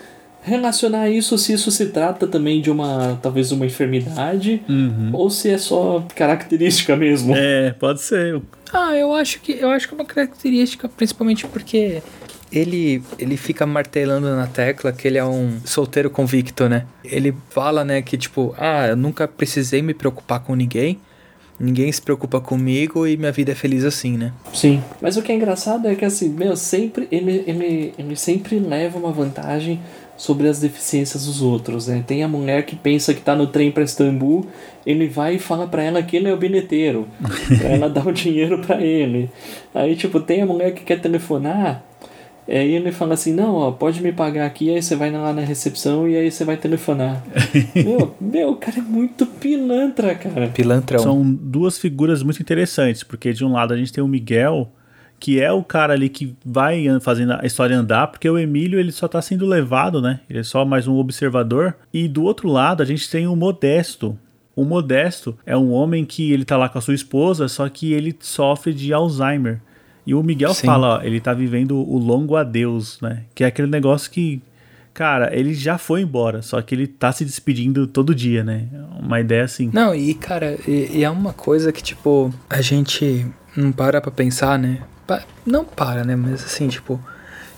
relacionar 0.44 1.08
isso 1.08 1.38
se 1.38 1.54
isso 1.54 1.70
se 1.70 1.86
trata 1.86 2.26
também 2.26 2.60
de 2.60 2.70
uma, 2.70 3.18
talvez 3.22 3.50
uma 3.50 3.64
enfermidade, 3.64 4.62
ou 5.12 5.30
se 5.30 5.50
é 5.50 5.58
só 5.58 6.06
característica 6.14 6.94
mesmo. 6.94 7.34
É, 7.34 7.72
pode 7.72 8.02
ser. 8.02 8.40
Ah, 8.72 8.94
eu 8.94 9.12
acho 9.14 9.40
que 9.40 9.52
eu 9.52 9.70
acho 9.70 9.88
que 9.88 9.94
é 9.94 9.96
uma 9.96 10.04
característica, 10.04 10.88
principalmente 10.88 11.46
porque 11.46 12.02
ele 12.52 13.02
ele 13.18 13.36
fica 13.36 13.64
martelando 13.64 14.28
na 14.36 14.46
tecla 14.46 14.92
que 14.92 15.08
ele 15.08 15.16
é 15.16 15.24
um 15.24 15.60
solteiro 15.64 16.10
convicto, 16.10 16.68
né? 16.68 16.84
Ele 17.02 17.34
fala, 17.48 17.82
né, 17.84 18.02
que 18.02 18.18
tipo, 18.18 18.54
ah, 18.58 18.88
eu 18.88 18.96
nunca 18.96 19.26
precisei 19.26 19.80
me 19.80 19.94
preocupar 19.94 20.40
com 20.40 20.54
ninguém. 20.54 21.00
Ninguém 21.58 21.90
se 21.92 22.02
preocupa 22.02 22.40
comigo 22.40 23.06
e 23.06 23.16
minha 23.16 23.30
vida 23.30 23.52
é 23.52 23.54
feliz 23.54 23.84
assim, 23.84 24.18
né? 24.18 24.32
Sim. 24.52 24.82
Mas 25.00 25.16
o 25.16 25.22
que 25.22 25.30
é 25.30 25.36
engraçado 25.36 25.86
é 25.86 25.94
que 25.94 26.04
assim, 26.04 26.28
meu, 26.28 26.56
sempre 26.56 27.06
ele, 27.12 27.44
ele, 27.46 27.94
ele 27.96 28.16
sempre 28.16 28.58
leva 28.58 28.98
uma 28.98 29.12
vantagem 29.12 29.80
sobre 30.16 30.48
as 30.48 30.60
deficiências 30.60 31.26
dos 31.26 31.42
outros, 31.42 31.88
né? 31.88 32.02
Tem 32.06 32.22
a 32.22 32.28
mulher 32.28 32.64
que 32.64 32.76
pensa 32.76 33.12
que 33.12 33.20
tá 33.20 33.34
no 33.34 33.46
trem 33.46 33.70
pra 33.70 33.82
Istambul, 33.82 34.46
ele 34.86 35.08
vai 35.08 35.36
e 35.36 35.38
fala 35.38 35.66
pra 35.66 35.82
ela 35.82 36.02
que 36.02 36.16
ele 36.16 36.28
é 36.28 36.32
o 36.32 36.36
bilheteiro, 36.36 37.08
pra 37.58 37.68
ela 37.68 37.88
dar 37.88 38.06
o 38.06 38.12
dinheiro 38.12 38.58
pra 38.58 38.80
ele. 38.80 39.30
Aí, 39.74 39.96
tipo, 39.96 40.20
tem 40.20 40.42
a 40.42 40.46
mulher 40.46 40.72
que 40.72 40.84
quer 40.84 41.00
telefonar, 41.00 41.84
aí 42.48 42.74
ele 42.74 42.92
fala 42.92 43.14
assim, 43.14 43.32
não, 43.32 43.54
ó, 43.54 43.72
pode 43.72 44.02
me 44.02 44.12
pagar 44.12 44.46
aqui, 44.46 44.70
aí 44.70 44.80
você 44.80 44.94
vai 44.94 45.10
lá 45.10 45.32
na 45.32 45.42
recepção 45.42 46.08
e 46.08 46.16
aí 46.16 46.30
você 46.30 46.44
vai 46.44 46.56
telefonar. 46.56 47.24
meu, 47.74 48.14
meu, 48.20 48.50
o 48.50 48.56
cara 48.56 48.78
é 48.78 48.82
muito 48.82 49.26
pilantra, 49.26 50.14
cara. 50.14 50.48
Pilantrão. 50.48 51.00
São 51.00 51.22
duas 51.24 51.78
figuras 51.78 52.22
muito 52.22 52.40
interessantes, 52.40 53.02
porque 53.02 53.32
de 53.32 53.44
um 53.44 53.52
lado 53.52 53.74
a 53.74 53.76
gente 53.76 53.92
tem 53.92 54.04
o 54.04 54.08
Miguel, 54.08 54.70
que 55.24 55.40
é 55.40 55.50
o 55.50 55.64
cara 55.64 55.94
ali 55.94 56.10
que 56.10 56.36
vai 56.44 56.84
fazendo 57.00 57.32
a 57.32 57.46
história 57.46 57.74
andar, 57.74 58.08
porque 58.08 58.28
o 58.28 58.36
Emílio 58.36 58.78
ele 58.78 58.92
só 58.92 59.08
tá 59.08 59.22
sendo 59.22 59.46
levado, 59.46 60.02
né? 60.02 60.20
Ele 60.28 60.40
é 60.40 60.42
só 60.42 60.66
mais 60.66 60.86
um 60.86 60.96
observador. 60.98 61.74
E 61.90 62.06
do 62.06 62.24
outro 62.24 62.46
lado 62.46 62.82
a 62.82 62.84
gente 62.84 63.08
tem 63.08 63.26
o 63.26 63.34
Modesto. 63.34 64.18
O 64.54 64.66
Modesto 64.66 65.34
é 65.46 65.56
um 65.56 65.72
homem 65.72 66.04
que 66.04 66.30
ele 66.30 66.44
tá 66.44 66.58
lá 66.58 66.68
com 66.68 66.76
a 66.76 66.82
sua 66.82 66.92
esposa, 66.92 67.48
só 67.48 67.66
que 67.70 67.94
ele 67.94 68.14
sofre 68.20 68.74
de 68.74 68.92
Alzheimer. 68.92 69.62
E 70.06 70.14
o 70.14 70.22
Miguel 70.22 70.52
Sim. 70.52 70.66
fala, 70.66 70.98
ó, 70.98 71.02
ele 71.02 71.18
tá 71.18 71.32
vivendo 71.32 71.74
o 71.74 71.96
longo 71.96 72.36
adeus, 72.36 73.00
né? 73.00 73.22
Que 73.34 73.44
é 73.44 73.46
aquele 73.46 73.68
negócio 73.68 74.10
que, 74.10 74.42
cara, 74.92 75.34
ele 75.34 75.54
já 75.54 75.78
foi 75.78 76.02
embora, 76.02 76.42
só 76.42 76.60
que 76.60 76.74
ele 76.74 76.86
tá 76.86 77.10
se 77.12 77.24
despedindo 77.24 77.86
todo 77.86 78.14
dia, 78.14 78.44
né? 78.44 78.68
Uma 79.00 79.20
ideia 79.20 79.44
assim. 79.44 79.70
Não, 79.72 79.94
e 79.94 80.12
cara, 80.12 80.58
e, 80.68 80.98
e 80.98 81.02
é 81.02 81.08
uma 81.08 81.32
coisa 81.32 81.72
que, 81.72 81.82
tipo, 81.82 82.30
a 82.50 82.60
gente 82.60 83.26
não 83.56 83.72
para 83.72 84.02
pra 84.02 84.10
pensar, 84.10 84.58
né? 84.58 84.82
Não 85.44 85.64
para, 85.64 86.04
né? 86.04 86.16
Mas 86.16 86.44
assim, 86.44 86.68
tipo. 86.68 87.00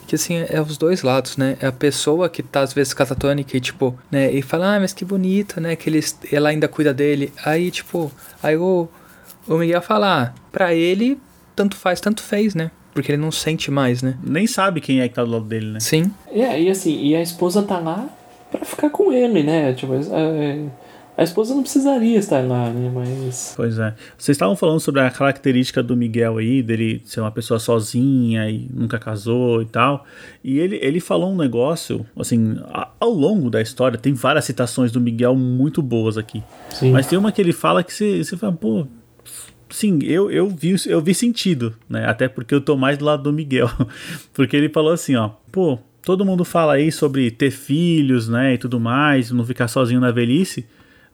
Que 0.06 0.14
assim, 0.14 0.36
é 0.48 0.60
os 0.60 0.78
dois 0.78 1.02
lados, 1.02 1.36
né? 1.36 1.56
É 1.60 1.66
a 1.66 1.72
pessoa 1.72 2.28
que 2.28 2.40
tá 2.40 2.60
às 2.60 2.72
vezes 2.72 2.94
catatônica 2.94 3.56
e, 3.56 3.60
tipo, 3.60 3.98
né? 4.08 4.30
E 4.30 4.40
fala, 4.40 4.76
ah, 4.76 4.80
mas 4.80 4.92
que 4.92 5.04
bonito, 5.04 5.60
né? 5.60 5.74
Que 5.74 5.90
ele, 5.90 6.00
ela 6.30 6.50
ainda 6.50 6.68
cuida 6.68 6.94
dele. 6.94 7.32
Aí, 7.44 7.72
tipo, 7.72 8.12
aí 8.40 8.56
o, 8.56 8.88
o 9.48 9.56
Miguel 9.56 9.82
fala, 9.82 10.22
ah, 10.22 10.32
pra 10.52 10.72
ele, 10.72 11.18
tanto 11.56 11.76
faz, 11.76 12.00
tanto 12.00 12.22
fez, 12.22 12.54
né? 12.54 12.70
Porque 12.94 13.10
ele 13.10 13.20
não 13.20 13.32
sente 13.32 13.70
mais, 13.70 14.00
né? 14.00 14.16
nem 14.22 14.46
sabe 14.46 14.80
quem 14.80 15.00
é 15.00 15.08
que 15.08 15.14
tá 15.14 15.24
do 15.24 15.30
lado 15.30 15.44
dele, 15.44 15.72
né? 15.72 15.80
Sim. 15.80 16.10
É, 16.30 16.60
e 16.60 16.70
assim, 16.70 16.98
e 17.04 17.16
a 17.16 17.20
esposa 17.20 17.62
tá 17.62 17.78
lá 17.78 18.08
pra 18.50 18.64
ficar 18.64 18.90
com 18.90 19.12
ele, 19.12 19.42
né? 19.42 19.72
Tipo, 19.72 19.94
é, 19.94 20.60
a 21.16 21.22
esposa 21.22 21.54
não 21.54 21.62
precisaria 21.62 22.18
estar 22.18 22.40
lá, 22.46 22.68
né? 22.70 22.90
Mas. 22.94 23.54
Pois 23.56 23.78
é. 23.78 23.94
Vocês 24.18 24.34
estavam 24.36 24.54
falando 24.54 24.80
sobre 24.80 25.00
a 25.00 25.10
característica 25.10 25.82
do 25.82 25.96
Miguel 25.96 26.36
aí, 26.38 26.62
dele 26.62 27.00
ser 27.04 27.20
uma 27.20 27.30
pessoa 27.30 27.58
sozinha 27.58 28.50
e 28.50 28.68
nunca 28.72 28.98
casou 28.98 29.62
e 29.62 29.66
tal. 29.66 30.04
E 30.44 30.58
ele, 30.58 30.78
ele 30.82 31.00
falou 31.00 31.32
um 31.32 31.36
negócio, 31.36 32.04
assim, 32.18 32.56
a- 32.68 32.90
ao 33.00 33.10
longo 33.10 33.48
da 33.48 33.62
história, 33.62 33.98
tem 33.98 34.12
várias 34.12 34.44
citações 34.44 34.92
do 34.92 35.00
Miguel 35.00 35.34
muito 35.34 35.80
boas 35.80 36.18
aqui. 36.18 36.42
Sim. 36.70 36.90
Mas 36.92 37.06
tem 37.06 37.18
uma 37.18 37.32
que 37.32 37.40
ele 37.40 37.52
fala 37.52 37.82
que 37.82 37.92
você, 37.94 38.22
você 38.22 38.36
fala, 38.36 38.52
pô, 38.52 38.86
sim, 39.70 39.98
eu, 40.02 40.30
eu, 40.30 40.48
vi, 40.48 40.76
eu 40.86 41.00
vi 41.00 41.14
sentido, 41.14 41.74
né? 41.88 42.06
Até 42.06 42.28
porque 42.28 42.54
eu 42.54 42.60
tô 42.60 42.76
mais 42.76 42.98
do 42.98 43.04
lado 43.04 43.22
do 43.22 43.32
Miguel. 43.32 43.70
porque 44.34 44.56
ele 44.56 44.68
falou 44.68 44.92
assim, 44.92 45.16
ó, 45.16 45.30
pô, 45.50 45.78
todo 46.02 46.24
mundo 46.24 46.44
fala 46.44 46.74
aí 46.74 46.92
sobre 46.92 47.30
ter 47.30 47.50
filhos, 47.50 48.28
né, 48.28 48.54
e 48.54 48.58
tudo 48.58 48.78
mais, 48.78 49.30
não 49.32 49.44
ficar 49.44 49.66
sozinho 49.66 49.98
na 50.00 50.12
velhice, 50.12 50.64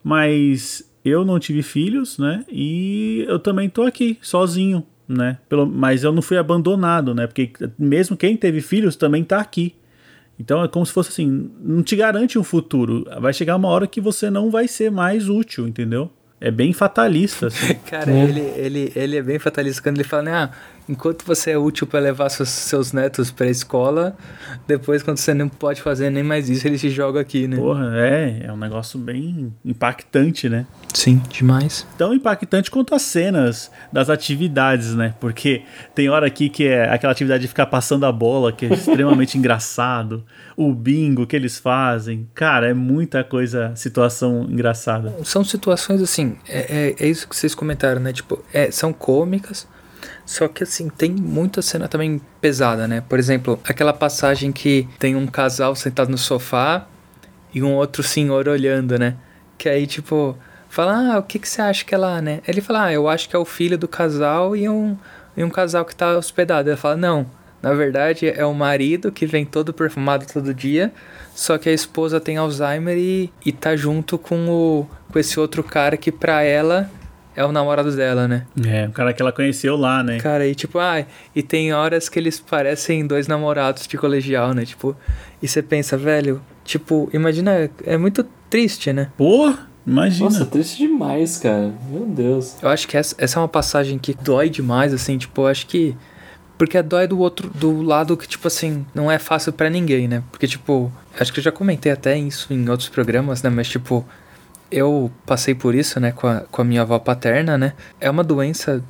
mas 0.03 0.91
eu 1.03 1.25
não 1.25 1.39
tive 1.39 1.61
filhos, 1.61 2.17
né, 2.17 2.45
e 2.49 3.25
eu 3.27 3.39
também 3.39 3.69
tô 3.69 3.83
aqui, 3.83 4.17
sozinho, 4.21 4.85
né, 5.07 5.37
Pelo, 5.49 5.65
mas 5.65 6.03
eu 6.03 6.11
não 6.11 6.21
fui 6.21 6.37
abandonado, 6.37 7.13
né, 7.13 7.27
porque 7.27 7.51
mesmo 7.77 8.15
quem 8.17 8.37
teve 8.37 8.61
filhos 8.61 8.95
também 8.95 9.23
tá 9.23 9.39
aqui. 9.39 9.75
Então 10.39 10.63
é 10.63 10.67
como 10.67 10.85
se 10.85 10.91
fosse 10.91 11.09
assim, 11.09 11.51
não 11.61 11.83
te 11.83 11.95
garante 11.95 12.39
um 12.39 12.43
futuro, 12.43 13.05
vai 13.21 13.31
chegar 13.31 13.55
uma 13.55 13.67
hora 13.67 13.85
que 13.85 14.01
você 14.01 14.29
não 14.29 14.49
vai 14.49 14.67
ser 14.67 14.89
mais 14.89 15.29
útil, 15.29 15.67
entendeu? 15.67 16.11
É 16.43 16.51
bem 16.51 16.73
fatalista. 16.73 17.47
Assim. 17.47 17.73
Cara, 17.89 18.11
é. 18.11 18.23
ele, 18.25 18.41
ele, 18.57 18.93
ele 18.97 19.15
é 19.15 19.21
bem 19.21 19.39
fatalista 19.39 19.81
quando 19.81 19.95
ele 19.95 20.03
fala, 20.03 20.23
né? 20.23 20.33
Ah, 20.33 20.49
enquanto 20.89 21.23
você 21.23 21.51
é 21.51 21.57
útil 21.57 21.87
para 21.87 22.01
levar 22.01 22.27
seus, 22.27 22.49
seus 22.49 22.91
netos 22.91 23.31
para 23.31 23.45
a 23.45 23.49
escola, 23.49 24.17
depois 24.67 25.01
quando 25.01 25.17
você 25.17 25.33
não 25.33 25.47
pode 25.47 25.81
fazer 25.81 26.09
nem 26.09 26.21
mais 26.21 26.49
isso, 26.49 26.67
ele 26.67 26.77
se 26.77 26.89
joga 26.89 27.21
aqui, 27.21 27.47
né? 27.47 27.55
Porra, 27.55 27.93
é, 27.95 28.41
é 28.43 28.51
um 28.51 28.57
negócio 28.57 28.99
bem 28.99 29.53
impactante, 29.63 30.49
né? 30.49 30.65
Sim, 30.93 31.21
demais. 31.29 31.87
Tão 31.97 32.13
impactante 32.13 32.69
quanto 32.69 32.93
as 32.93 33.03
cenas 33.03 33.71
das 33.91 34.09
atividades, 34.09 34.93
né? 34.93 35.15
Porque 35.21 35.61
tem 35.95 36.09
hora 36.09 36.27
aqui 36.27 36.49
que 36.49 36.67
é 36.67 36.93
aquela 36.93 37.13
atividade 37.13 37.43
de 37.43 37.47
ficar 37.47 37.67
passando 37.67 38.05
a 38.05 38.11
bola, 38.11 38.51
que 38.51 38.65
é 38.65 38.73
extremamente 38.73 39.37
engraçado. 39.39 40.25
O 40.55 40.73
bingo 40.73 41.25
que 41.25 41.35
eles 41.35 41.57
fazem. 41.57 42.27
Cara, 42.33 42.69
é 42.69 42.73
muita 42.73 43.23
coisa, 43.23 43.75
situação 43.75 44.43
engraçada. 44.49 45.13
São 45.23 45.43
situações 45.43 46.01
assim, 46.01 46.37
é, 46.47 46.93
é, 46.99 47.05
é 47.05 47.07
isso 47.07 47.27
que 47.27 47.35
vocês 47.35 47.55
comentaram, 47.55 47.99
né? 47.99 48.13
Tipo, 48.13 48.43
é, 48.53 48.69
são 48.69 48.93
cômicas, 48.93 49.67
só 50.25 50.47
que 50.47 50.63
assim, 50.63 50.89
tem 50.89 51.11
muita 51.11 51.61
cena 51.61 51.87
também 51.87 52.21
pesada, 52.39 52.87
né? 52.87 53.01
Por 53.01 53.19
exemplo, 53.19 53.59
aquela 53.63 53.93
passagem 53.93 54.51
que 54.51 54.87
tem 54.99 55.15
um 55.15 55.27
casal 55.27 55.75
sentado 55.75 56.09
no 56.09 56.17
sofá 56.17 56.87
e 57.53 57.61
um 57.61 57.73
outro 57.73 58.03
senhor 58.03 58.47
olhando, 58.47 58.97
né? 58.97 59.15
Que 59.57 59.69
aí, 59.69 59.85
tipo, 59.85 60.37
fala, 60.69 61.15
ah, 61.15 61.19
o 61.19 61.23
que, 61.23 61.39
que 61.39 61.47
você 61.47 61.61
acha 61.61 61.83
que 61.85 61.93
é 61.93 61.97
lá, 61.97 62.21
né? 62.21 62.41
Ele 62.47 62.61
fala, 62.61 62.85
ah, 62.85 62.93
eu 62.93 63.07
acho 63.07 63.29
que 63.29 63.35
é 63.35 63.39
o 63.39 63.45
filho 63.45 63.77
do 63.77 63.87
casal 63.87 64.55
e 64.55 64.67
um, 64.67 64.97
e 65.35 65.43
um 65.43 65.49
casal 65.49 65.85
que 65.85 65.95
tá 65.95 66.17
hospedado. 66.17 66.69
Ele 66.69 66.77
fala, 66.77 66.97
não, 66.97 67.25
na 67.63 67.73
verdade 67.73 68.27
é 68.27 68.45
o 68.45 68.53
marido 68.53 69.11
que 69.11 69.25
vem 69.25 69.45
todo 69.45 69.73
perfumado 69.73 70.25
todo 70.31 70.53
dia, 70.53 70.91
só 71.33 71.57
que 71.57 71.69
a 71.69 71.73
esposa 71.73 72.19
tem 72.19 72.35
Alzheimer 72.35 72.97
e, 72.97 73.31
e 73.45 73.51
tá 73.53 73.75
junto 73.75 74.17
com, 74.17 74.49
o, 74.49 74.87
com 75.11 75.17
esse 75.17 75.39
outro 75.39 75.63
cara 75.63 75.95
que 75.95 76.11
pra 76.11 76.43
ela 76.43 76.91
é 77.35 77.43
o 77.43 77.51
namorado 77.51 77.95
dela, 77.95 78.27
né? 78.27 78.45
É, 78.65 78.85
o 78.87 78.91
cara 78.91 79.13
que 79.13 79.21
ela 79.21 79.31
conheceu 79.31 79.75
lá, 79.75 80.03
né? 80.03 80.19
Cara, 80.19 80.45
e 80.45 80.53
tipo, 80.53 80.77
ah, 80.77 81.05
e 81.35 81.41
tem 81.41 81.73
horas 81.73 82.09
que 82.09 82.19
eles 82.19 82.39
parecem 82.39 83.07
dois 83.07 83.27
namorados 83.27 83.87
de 83.87 83.97
colegial, 83.97 84.53
né? 84.53 84.65
Tipo, 84.65 84.95
e 85.41 85.47
você 85.47 85.61
pensa, 85.61 85.97
velho, 85.97 86.41
tipo, 86.63 87.09
imagina, 87.13 87.69
é 87.85 87.97
muito 87.97 88.23
triste, 88.49 88.93
né? 88.93 89.09
Pô, 89.17 89.53
imagina. 89.87 90.29
Nossa, 90.29 90.45
triste 90.45 90.77
demais, 90.77 91.39
cara. 91.39 91.73
Meu 91.89 92.05
Deus. 92.05 92.55
Eu 92.61 92.69
acho 92.69 92.87
que 92.87 92.97
essa, 92.97 93.15
essa 93.17 93.39
é 93.39 93.41
uma 93.41 93.47
passagem 93.47 93.97
que 93.97 94.13
dói 94.13 94.49
demais, 94.49 94.93
assim, 94.93 95.17
tipo, 95.17 95.41
eu 95.41 95.47
acho 95.47 95.65
que. 95.65 95.95
Porque 96.63 96.81
dói 96.81 97.05
do 97.07 97.19
outro, 97.19 97.49
do 97.49 97.81
lado 97.81 98.15
que, 98.15 98.25
tipo 98.25 98.47
assim, 98.47 98.85
não 98.95 99.11
é 99.11 99.19
fácil 99.19 99.51
para 99.51 99.69
ninguém, 99.69 100.07
né? 100.07 100.23
Porque, 100.31 100.47
tipo, 100.47 100.89
acho 101.19 101.33
que 101.33 101.41
eu 101.41 101.43
já 101.43 101.51
comentei 101.51 101.91
até 101.91 102.17
isso 102.17 102.53
em 102.53 102.69
outros 102.69 102.87
programas, 102.87 103.43
né? 103.43 103.49
Mas, 103.49 103.67
tipo, 103.67 104.05
eu 104.71 105.11
passei 105.25 105.53
por 105.53 105.75
isso, 105.75 105.99
né, 105.99 106.13
com 106.13 106.25
a, 106.25 106.39
com 106.39 106.61
a 106.61 106.63
minha 106.63 106.83
avó 106.83 106.97
paterna, 106.99 107.57
né? 107.57 107.73
É 107.99 108.09
uma 108.09 108.23
doença 108.23 108.81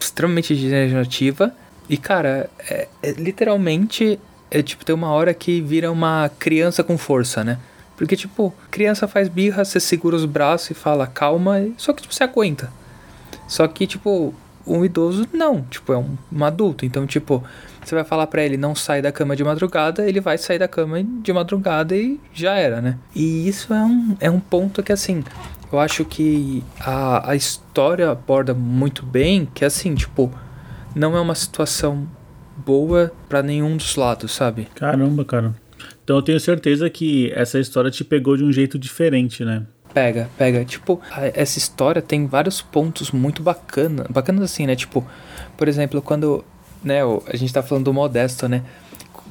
extremamente 0.00 0.54
degenerativa 0.54 1.54
e, 1.90 1.98
cara, 1.98 2.48
é, 2.66 2.88
é, 3.02 3.12
literalmente, 3.12 4.18
é 4.50 4.62
tipo, 4.62 4.82
tem 4.82 4.94
uma 4.94 5.10
hora 5.10 5.34
que 5.34 5.60
vira 5.60 5.92
uma 5.92 6.30
criança 6.38 6.82
com 6.82 6.96
força, 6.96 7.44
né? 7.44 7.58
Porque, 7.98 8.16
tipo, 8.16 8.54
criança 8.70 9.06
faz 9.06 9.28
birra, 9.28 9.62
você 9.62 9.78
segura 9.78 10.16
os 10.16 10.24
braços 10.24 10.70
e 10.70 10.74
fala 10.74 11.06
calma, 11.06 11.68
só 11.76 11.92
que 11.92 12.00
tipo, 12.00 12.14
você 12.14 12.24
aguenta. 12.24 12.72
Só 13.46 13.68
que, 13.68 13.86
tipo, 13.86 14.34
um 14.66 14.84
idoso 14.84 15.26
não, 15.32 15.62
tipo, 15.62 15.92
é 15.92 15.98
um, 15.98 16.16
um 16.32 16.44
adulto. 16.44 16.84
Então, 16.84 17.06
tipo, 17.06 17.42
você 17.84 17.94
vai 17.94 18.04
falar 18.04 18.26
para 18.26 18.44
ele 18.44 18.56
não 18.56 18.74
sair 18.74 19.02
da 19.02 19.12
cama 19.12 19.34
de 19.34 19.44
madrugada, 19.44 20.08
ele 20.08 20.20
vai 20.20 20.38
sair 20.38 20.58
da 20.58 20.68
cama 20.68 21.02
de 21.02 21.32
madrugada 21.32 21.96
e 21.96 22.20
já 22.32 22.54
era, 22.54 22.80
né? 22.80 22.98
E 23.14 23.48
isso 23.48 23.72
é 23.72 23.82
um, 23.82 24.16
é 24.20 24.30
um 24.30 24.40
ponto 24.40 24.82
que, 24.82 24.92
assim, 24.92 25.24
eu 25.72 25.78
acho 25.78 26.04
que 26.04 26.62
a, 26.80 27.30
a 27.30 27.36
história 27.36 28.10
aborda 28.10 28.54
muito 28.54 29.04
bem, 29.04 29.48
que, 29.54 29.64
assim, 29.64 29.94
tipo, 29.94 30.32
não 30.94 31.16
é 31.16 31.20
uma 31.20 31.34
situação 31.34 32.06
boa 32.56 33.12
para 33.28 33.42
nenhum 33.42 33.76
dos 33.76 33.96
lados, 33.96 34.32
sabe? 34.32 34.68
Caramba, 34.74 35.24
cara. 35.24 35.54
Então 36.04 36.16
eu 36.16 36.22
tenho 36.22 36.40
certeza 36.40 36.90
que 36.90 37.30
essa 37.34 37.58
história 37.58 37.90
te 37.90 38.04
pegou 38.04 38.36
de 38.36 38.44
um 38.44 38.52
jeito 38.52 38.78
diferente, 38.78 39.44
né? 39.44 39.64
Pega, 39.92 40.30
pega. 40.38 40.64
Tipo, 40.64 41.00
essa 41.34 41.58
história 41.58 42.00
tem 42.00 42.26
vários 42.26 42.62
pontos 42.62 43.10
muito 43.10 43.42
bacanas. 43.42 44.06
Bacanas 44.08 44.44
assim, 44.44 44.66
né? 44.66 44.76
Tipo, 44.76 45.06
por 45.56 45.68
exemplo, 45.68 46.00
quando 46.00 46.44
né, 46.82 47.00
a 47.26 47.36
gente 47.36 47.52
tá 47.52 47.62
falando 47.62 47.86
do 47.86 47.92
Modesto, 47.92 48.48
né? 48.48 48.62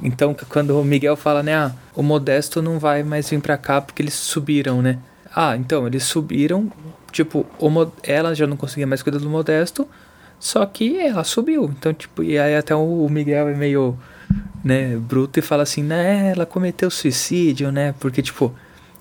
Então, 0.02 0.34
quando 0.48 0.78
o 0.78 0.84
Miguel 0.84 1.16
fala, 1.16 1.42
né, 1.42 1.54
ah, 1.54 1.72
o 1.94 2.02
Modesto 2.02 2.62
não 2.62 2.78
vai 2.78 3.02
mais 3.02 3.28
vir 3.28 3.40
pra 3.40 3.58
cá 3.58 3.80
porque 3.80 4.00
eles 4.00 4.14
subiram, 4.14 4.80
né? 4.80 4.98
Ah, 5.34 5.56
então, 5.56 5.86
eles 5.86 6.04
subiram, 6.04 6.70
tipo, 7.12 7.46
o, 7.58 7.70
ela 8.02 8.34
já 8.34 8.46
não 8.46 8.56
conseguia 8.56 8.86
mais 8.86 9.02
cuidar 9.02 9.18
do 9.18 9.28
Modesto, 9.28 9.86
só 10.38 10.64
que 10.64 10.98
ela 10.98 11.22
subiu. 11.22 11.64
Então, 11.64 11.92
tipo, 11.92 12.22
e 12.22 12.38
aí 12.38 12.56
até 12.56 12.74
o 12.74 13.08
Miguel 13.10 13.48
é 13.48 13.54
meio, 13.54 13.96
né, 14.64 14.96
bruto 14.96 15.38
e 15.38 15.42
fala 15.42 15.62
assim, 15.64 15.82
né, 15.82 16.32
ela 16.34 16.46
cometeu 16.46 16.90
suicídio, 16.90 17.70
né? 17.70 17.94
Porque, 18.00 18.22
tipo, 18.22 18.54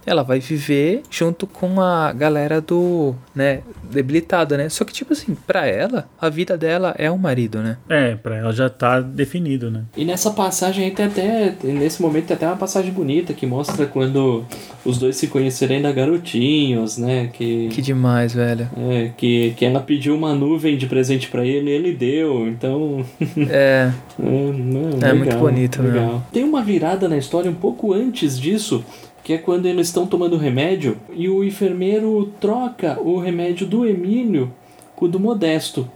ela 0.06 0.24
vai 0.24 0.40
viver 0.40 1.04
junto 1.10 1.46
com 1.46 1.80
a 1.82 2.12
galera 2.12 2.62
do, 2.62 3.14
né, 3.36 3.62
debilitada, 3.84 4.58
né? 4.58 4.70
Só 4.70 4.84
que, 4.84 4.94
tipo 4.94 5.14
assim, 5.14 5.36
pra 5.48 5.68
ela, 5.68 6.08
a 6.20 6.30
vida 6.30 6.58
dela 6.58 6.96
é 6.98 7.10
o 7.10 7.18
marido, 7.18 7.60
né? 7.60 7.78
É, 7.90 8.16
pra 8.16 8.38
ela 8.38 8.52
já 8.52 8.70
tá 8.70 9.00
definido, 9.02 9.70
né? 9.70 9.84
E 9.96 10.06
nessa 10.06 10.32
passagem 10.32 10.86
aí 10.86 10.92
tem 10.92 11.06
até, 11.06 11.56
nesse 11.64 12.02
momento 12.02 12.28
tem 12.28 12.38
até 12.38 12.48
uma 12.48 12.56
passagem 12.56 12.92
bonita 12.92 13.34
que 13.34 13.46
mostra 13.46 13.86
quando 13.86 14.46
os 14.86 14.98
dois 14.98 15.16
se 15.16 15.28
conhecerem 15.28 15.78
ainda 15.78 15.92
garotinhos, 15.92 16.98
né? 16.98 17.30
Que, 17.34 17.70
que 17.70 17.82
demais, 17.82 18.34
velho. 18.34 18.70
É, 18.78 19.12
que, 19.18 19.54
que 19.58 19.66
ela 19.66 19.80
pediu 19.80 20.16
uma 20.16 20.34
nuvem 20.34 20.78
de 20.78 20.88
presente 20.88 21.28
para 21.30 21.46
ele 21.46 21.70
e 21.70 21.74
ele 21.74 21.94
deu, 21.94 22.48
então... 22.48 23.06
É. 23.50 23.92
é, 24.20 24.26
é, 24.26 25.12
legal, 25.12 25.16
muito 25.16 25.38
bonito, 25.38 25.82
legal. 25.82 26.06
Mesmo. 26.06 26.26
Tem 26.32 26.44
uma 26.44 26.62
virada 26.62 27.08
na 27.08 27.18
história 27.18 27.50
um 27.50 27.56
pouco 27.56 27.94
antes 27.94 28.40
disso, 28.40 28.84
que 29.30 29.34
é 29.34 29.38
quando 29.38 29.68
eles 29.68 29.86
estão 29.86 30.08
tomando 30.08 30.38
remédio 30.38 30.98
e 31.14 31.30
o 31.30 31.44
enfermeiro 31.44 32.34
troca 32.42 33.00
o 33.00 33.20
remédio 33.20 33.68
do 33.68 33.86
Emílio 33.86 34.52
com 34.96 35.06
o 35.06 35.08
do 35.08 35.20
Modesto. 35.20 35.88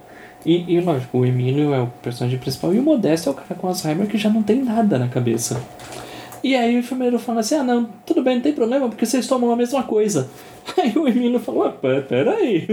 E, 0.46 0.76
e 0.76 0.80
lógico, 0.80 1.18
o 1.18 1.26
Emílio 1.26 1.74
é 1.74 1.82
o 1.82 1.88
personagem 1.88 2.38
principal 2.38 2.76
e 2.76 2.78
o 2.78 2.84
Modesto 2.84 3.30
é 3.30 3.32
o 3.32 3.36
cara 3.36 3.56
com 3.56 3.68
Alzheimer 3.68 4.06
que 4.06 4.20
já 4.20 4.30
não 4.30 4.44
tem 4.44 4.64
nada 4.64 5.00
na 5.00 5.08
cabeça. 5.08 5.60
E 6.44 6.56
aí 6.56 6.76
o 6.76 6.80
enfermeiro 6.80 7.18
fala 7.18 7.40
assim: 7.40 7.56
ah, 7.56 7.64
não, 7.64 7.90
tudo 8.06 8.22
bem, 8.22 8.36
não 8.36 8.44
tem 8.44 8.54
problema, 8.54 8.88
porque 8.88 9.04
vocês 9.04 9.26
tomam 9.26 9.52
a 9.52 9.56
mesma 9.56 9.82
coisa. 9.82 10.30
Aí 10.78 10.94
o 10.98 11.08
Emílio 11.08 11.40
falou: 11.40 11.64
ah, 11.64 11.72
peraí. 11.72 12.68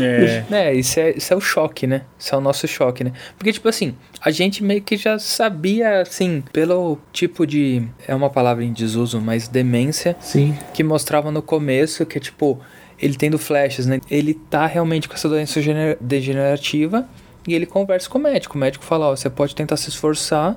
É, 0.00 0.44
é 0.50 0.74
isso, 0.74 1.00
é, 1.00 1.10
isso 1.16 1.32
é 1.32 1.36
o 1.36 1.40
choque, 1.40 1.86
né? 1.86 2.02
Isso 2.18 2.34
é 2.34 2.38
o 2.38 2.40
nosso 2.40 2.66
choque, 2.68 3.04
né? 3.04 3.12
Porque, 3.36 3.52
tipo 3.52 3.68
assim, 3.68 3.94
a 4.20 4.30
gente 4.30 4.62
meio 4.62 4.82
que 4.82 4.96
já 4.96 5.18
sabia, 5.18 6.00
assim, 6.00 6.42
pelo 6.52 6.98
tipo 7.12 7.46
de. 7.46 7.82
É 8.06 8.14
uma 8.14 8.30
palavra 8.30 8.64
em 8.64 8.72
desuso, 8.72 9.20
mas 9.20 9.48
demência. 9.48 10.16
Sim. 10.20 10.56
Que 10.74 10.82
mostrava 10.82 11.30
no 11.30 11.42
começo 11.42 12.04
que, 12.04 12.20
tipo, 12.20 12.60
ele 12.98 13.14
tendo 13.14 13.38
flashes, 13.38 13.86
né? 13.86 14.00
Ele 14.10 14.34
tá 14.34 14.66
realmente 14.66 15.08
com 15.08 15.14
essa 15.14 15.28
doença 15.28 15.60
degenerativa 16.00 17.08
e 17.46 17.54
ele 17.54 17.66
conversa 17.66 18.08
com 18.08 18.18
o 18.18 18.22
médico. 18.22 18.56
O 18.56 18.60
médico 18.60 18.84
fala: 18.84 19.06
ó, 19.06 19.16
você 19.16 19.30
pode 19.30 19.54
tentar 19.54 19.76
se 19.76 19.88
esforçar 19.88 20.56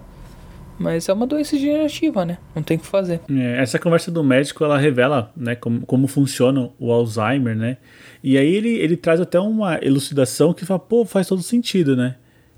mas 0.84 1.08
é 1.08 1.13
uma 1.13 1.26
doença 1.26 1.56
degenerativa, 1.56 2.26
né? 2.26 2.38
Não 2.54 2.62
tem 2.62 2.76
o 2.76 2.80
que 2.82 2.86
fazer. 2.86 3.22
É, 3.32 3.62
essa 3.62 3.80
conversa 3.80 4.12
do 4.12 4.22
médico, 4.22 4.63
ela 4.65 4.78
revela 4.78 5.32
né, 5.36 5.56
como, 5.56 5.86
como 5.86 6.08
funciona 6.08 6.69
o 6.78 6.91
Alzheimer, 6.91 7.56
né? 7.56 7.78
E 8.22 8.38
aí 8.38 8.54
ele, 8.54 8.69
ele 8.69 8.98
traz 8.98 9.22
até 9.22 9.39
uma 9.39 9.80
elucidação 9.82 10.54
que 10.54 10.65
fala, 10.65 10.80
pô, 10.80 11.06
faz 11.06 11.26
todo 11.28 11.41
sentido, 11.41 11.96
né? 11.96 12.15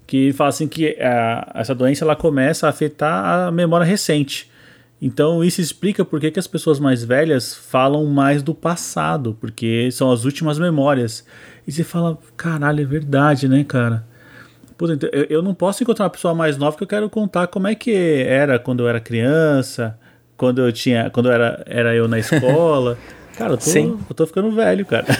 Que 0.08 0.34
fala 0.34 0.50
assim 0.50 0.68
que 0.68 0.98
a, 1.00 1.52
essa 1.56 1.76
doença 1.76 2.04
ela 2.04 2.16
começa 2.16 2.66
a 2.66 2.72
afetar 2.72 3.48
a 3.48 3.52
memória 3.52 3.86
recente. 3.86 4.50
Então 5.00 5.44
isso 5.44 5.62
explica 5.62 6.04
por 6.04 6.20
que, 6.20 6.32
que 6.32 6.40
as 6.40 6.48
pessoas 6.48 6.80
mais 6.80 7.04
velhas 7.04 7.54
falam 7.54 8.06
mais 8.06 8.42
do 8.42 8.56
passado, 8.56 9.38
porque 9.40 9.90
são 9.92 10.12
as 10.12 10.26
últimas 10.26 10.58
memórias. 10.58 11.24
E 11.68 11.72
você 11.72 11.84
fala, 11.84 12.18
caralho, 12.36 12.82
é 12.82 12.86
verdade, 12.86 13.48
né, 13.48 13.64
cara? 13.64 14.06
Puta, 14.78 14.94
então, 14.94 15.10
eu, 15.30 15.42
não 15.42 15.54
posso 15.54 15.82
encontrar 15.84 16.06
uma 16.06 16.10
pessoa 16.10 16.34
mais 16.36 16.58
nova 16.58 16.76
que 16.76 16.84
eu 16.84 16.88
quero 16.88 17.10
contar 17.10 17.48
como 17.48 17.68
é 17.68 17.76
que 17.76 17.94
era 18.28 18.60
quando 18.60 18.82
eu 18.84 18.90
era 18.90 19.00
criança, 19.00 19.98
quando 20.36 20.62
eu 20.62 20.72
tinha, 20.72 21.10
quando 21.10 21.28
eu 21.28 21.32
era, 21.32 21.64
era 21.66 21.96
eu 21.96 22.08
na 22.08 22.20
escola. 22.20 22.98
Cara, 23.38 23.52
eu 23.54 23.58
tô, 23.58 23.64
Sim. 23.66 24.00
eu 24.10 24.16
tô 24.16 24.26
ficando 24.26 24.50
velho, 24.52 24.86
cara. 24.86 25.06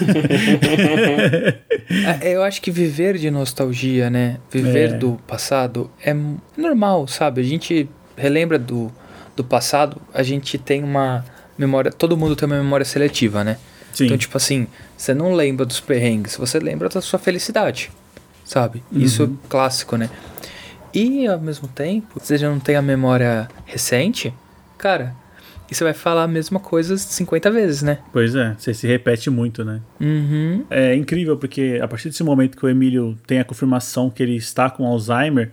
É, 2.22 2.34
Eu 2.34 2.42
acho 2.42 2.60
que 2.62 2.70
viver 2.70 3.16
de 3.18 3.30
nostalgia, 3.30 4.08
né? 4.10 4.38
Viver 4.50 4.90
É. 4.90 4.92
do 4.96 5.12
passado 5.26 5.90
é 6.02 6.10
m- 6.10 6.38
normal, 6.56 7.06
sabe? 7.06 7.40
A 7.40 7.44
gente 7.44 7.88
relembra 8.16 8.58
do, 8.58 8.90
do 9.36 9.44
passado, 9.44 10.00
a 10.12 10.22
gente 10.22 10.58
tem 10.58 10.82
uma 10.82 11.24
memória. 11.58 11.90
Todo 11.92 12.16
mundo 12.16 12.34
tem 12.34 12.46
uma 12.46 12.56
memória 12.56 12.84
seletiva, 12.84 13.44
né? 13.44 13.58
Sim. 13.92 14.06
Então, 14.06 14.18
tipo 14.18 14.36
assim, 14.36 14.66
você 14.96 15.14
não 15.14 15.34
lembra 15.34 15.64
dos 15.64 15.80
perrengues, 15.80 16.36
você 16.36 16.58
lembra 16.58 16.88
da 16.88 17.00
sua 17.00 17.18
felicidade, 17.18 17.90
sabe? 18.46 18.82
Isso 18.90 19.24
Uhum. 19.24 19.36
é 19.44 19.48
clássico, 19.48 19.96
né? 19.98 20.08
E 20.94 21.26
ao 21.26 21.38
mesmo 21.38 21.68
tempo, 21.68 22.18
você 22.18 22.38
já 22.38 22.48
não 22.48 22.58
tem 22.58 22.74
a 22.76 22.80
memória 22.80 23.48
recente, 23.66 24.32
cara, 24.78 25.14
e 25.70 25.74
você 25.74 25.84
vai 25.84 25.92
falar 25.92 26.22
a 26.22 26.28
mesma 26.28 26.58
coisa 26.58 26.96
50 26.96 27.50
vezes, 27.50 27.82
né? 27.82 27.98
Pois 28.12 28.34
é, 28.34 28.54
você 28.56 28.72
se 28.72 28.86
repete 28.86 29.28
muito, 29.28 29.62
né? 29.64 29.80
Uhum. 30.00 30.64
É 30.70 30.94
incrível 30.94 31.36
porque 31.36 31.78
a 31.82 31.88
partir 31.88 32.08
desse 32.08 32.22
momento 32.24 32.56
que 32.56 32.64
o 32.64 32.68
Emílio 32.68 33.18
tem 33.26 33.40
a 33.40 33.44
confirmação 33.44 34.08
que 34.08 34.22
ele 34.22 34.36
está 34.36 34.70
com 34.70 34.86
Alzheimer, 34.86 35.50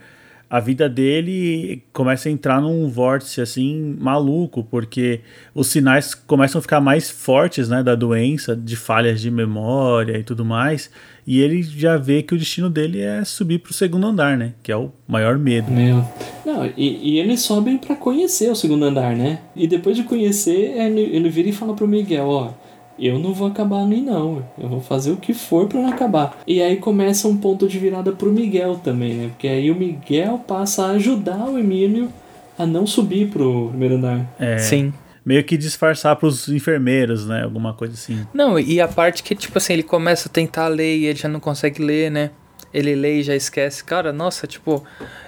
a 0.49 0.60
vida 0.60 0.88
dele 0.88 1.82
começa 1.91 2.29
a 2.29 2.32
entrar 2.32 2.62
num 2.62 2.88
vórtice 2.88 3.41
assim 3.41 3.97
maluco, 3.99 4.63
porque 4.63 5.21
os 5.53 5.65
sinais 5.67 6.13
começam 6.13 6.60
a 6.60 6.62
ficar 6.62 6.79
mais 6.79 7.10
fortes, 7.10 7.67
né, 7.67 7.82
da 7.82 7.95
doença, 7.95 8.56
de 8.56 8.75
falhas 8.75 9.19
de 9.19 9.32
memória 9.32 10.15
e 10.15 10.23
tudo 10.23 10.45
mais, 10.45 10.91
e 11.25 11.39
ele 11.39 11.63
já 11.63 11.97
vê 11.97 12.21
que 12.21 12.33
o 12.33 12.38
destino 12.38 12.69
dele 12.69 13.01
é 13.01 13.23
subir 13.23 13.59
pro 13.59 13.73
segundo 13.73 14.07
andar, 14.07 14.38
né, 14.38 14.53
que 14.62 14.71
é 14.71 14.77
o 14.77 14.91
maior 15.07 15.38
medo. 15.38 15.71
Meu. 15.71 16.03
Não, 16.45 16.65
e, 16.77 17.13
e 17.15 17.19
eles 17.19 17.41
sobem 17.41 17.77
pra 17.77 17.95
conhecer 17.95 18.51
o 18.51 18.55
segundo 18.55 18.86
andar, 18.86 19.15
né? 19.15 19.39
E 19.55 19.67
depois 19.67 19.95
de 19.95 20.03
conhecer, 20.03 20.77
ele, 20.77 21.01
ele 21.01 21.29
vira 21.29 21.49
e 21.49 21.53
fala 21.53 21.73
pro 21.73 21.88
Miguel, 21.88 22.27
ó. 22.27 22.51
Eu 22.99 23.17
não 23.17 23.33
vou 23.33 23.47
acabar 23.47 23.81
ali 23.81 24.01
não, 24.01 24.43
eu 24.57 24.69
vou 24.69 24.79
fazer 24.79 25.12
o 25.12 25.17
que 25.17 25.33
for 25.33 25.67
pra 25.67 25.81
não 25.81 25.89
acabar. 25.89 26.38
E 26.45 26.62
aí 26.62 26.77
começa 26.77 27.27
um 27.27 27.36
ponto 27.36 27.67
de 27.67 27.79
virada 27.79 28.12
pro 28.12 28.31
Miguel 28.31 28.79
também, 28.83 29.13
né? 29.15 29.27
Porque 29.29 29.47
aí 29.47 29.71
o 29.71 29.75
Miguel 29.75 30.39
passa 30.47 30.86
a 30.86 30.91
ajudar 30.91 31.49
o 31.49 31.57
Emílio 31.57 32.09
a 32.57 32.65
não 32.67 32.86
subir 32.86 33.29
pro 33.29 33.69
primeiro 33.69 33.95
andar. 33.95 34.31
É, 34.39 34.59
Sim. 34.59 34.93
Meio 35.25 35.43
que 35.43 35.57
disfarçar 35.57 36.15
pros 36.15 36.49
enfermeiros, 36.49 37.25
né, 37.25 37.43
alguma 37.43 37.73
coisa 37.73 37.93
assim. 37.93 38.25
Não, 38.33 38.59
e 38.59 38.81
a 38.81 38.88
parte 38.88 39.23
que, 39.23 39.36
tipo 39.36 39.57
assim, 39.57 39.73
ele 39.73 39.83
começa 39.83 40.27
a 40.27 40.31
tentar 40.31 40.67
ler 40.67 40.97
e 40.97 41.05
ele 41.05 41.17
já 41.17 41.29
não 41.29 41.39
consegue 41.39 41.81
ler, 41.81 42.12
né? 42.12 42.31
Ele 42.73 42.95
lê 42.95 43.19
e 43.19 43.23
já 43.23 43.36
esquece. 43.36 43.83
Cara, 43.83 44.12
nossa, 44.12 44.47
tipo, 44.47 44.83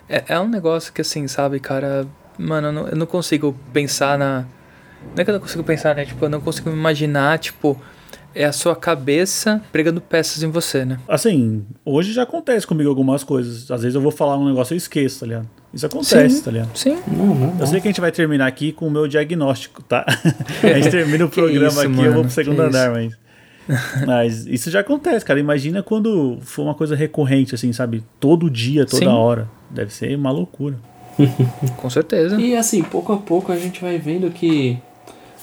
é, 0.10 0.23
é 0.27 0.39
um 0.39 0.47
negócio 0.47 0.91
que, 0.91 1.01
assim, 1.01 1.27
sabe, 1.27 1.60
cara. 1.60 2.08
Mano, 2.38 2.67
eu 2.67 2.71
não, 2.73 2.88
eu 2.88 2.95
não 2.97 3.05
consigo 3.05 3.55
pensar 3.71 4.17
na. 4.17 4.45
Não 5.15 5.21
é 5.21 5.23
que 5.23 5.29
eu 5.29 5.34
não 5.34 5.39
consigo 5.39 5.63
pensar, 5.63 5.95
né? 5.95 6.05
Tipo, 6.05 6.25
eu 6.25 6.29
não 6.29 6.41
consigo 6.41 6.69
me 6.69 6.75
imaginar, 6.75 7.38
tipo, 7.38 7.79
é 8.34 8.43
a 8.43 8.51
sua 8.51 8.75
cabeça 8.75 9.62
pregando 9.71 10.01
peças 10.01 10.43
em 10.43 10.49
você, 10.49 10.84
né? 10.84 10.99
Assim, 11.08 11.65
hoje 11.86 12.12
já 12.12 12.23
acontece 12.23 12.67
comigo 12.67 12.89
algumas 12.89 13.23
coisas. 13.23 13.71
Às 13.71 13.84
vezes 13.84 13.95
eu 13.95 14.01
vou 14.01 14.12
falar 14.12 14.38
um 14.38 14.45
negócio 14.45 14.73
e 14.73 14.75
eu 14.75 14.77
esqueço, 14.77 15.21
tá 15.21 15.25
ligado? 15.27 15.47
Isso 15.76 15.86
acontece, 15.86 16.38
Sim. 16.38 16.42
tá 16.42 16.52
ligado? 16.52 16.78
Sim. 16.78 16.98
Não, 17.06 17.36
não, 17.36 17.60
Eu 17.60 17.68
sei 17.68 17.82
que 17.82 17.88
a 17.90 17.92
gente 17.92 18.00
vai 18.00 18.10
terminar 18.10 18.48
aqui 18.48 18.72
com 18.72 18.88
o 18.88 18.92
meu 18.92 19.10
diagnóstico, 19.10 19.84
tá? 19.84 20.06
a 20.64 20.80
gente 20.80 20.90
termina 20.90 21.26
o 21.26 21.30
programa 21.30 21.68
isso, 21.68 21.80
aqui, 21.82 21.90
eu 21.90 21.96
mano, 21.96 22.14
vou 22.14 22.22
pro 22.24 22.32
segundo 22.32 22.62
andar, 22.62 22.92
mas. 22.92 23.14
Mas 24.06 24.46
isso 24.46 24.70
já 24.72 24.80
acontece, 24.80 25.26
cara. 25.26 25.40
Imagina 25.40 25.84
quando 25.84 26.38
for 26.42 26.64
uma 26.64 26.76
coisa 26.76 26.96
recorrente, 26.96 27.54
assim, 27.56 27.74
sabe? 27.74 28.04
Todo 28.20 28.50
dia, 28.50 28.86
toda 28.86 29.06
Sim. 29.06 29.12
hora. 29.12 29.50
Deve 29.70 29.92
ser 29.92 30.16
uma 30.16 30.32
loucura. 30.32 30.78
Com 31.76 31.90
certeza. 31.90 32.40
E 32.40 32.56
assim, 32.56 32.82
pouco 32.84 33.12
a 33.12 33.18
pouco 33.18 33.52
a 33.52 33.58
gente 33.58 33.82
vai 33.82 33.98
vendo 33.98 34.30
que 34.30 34.78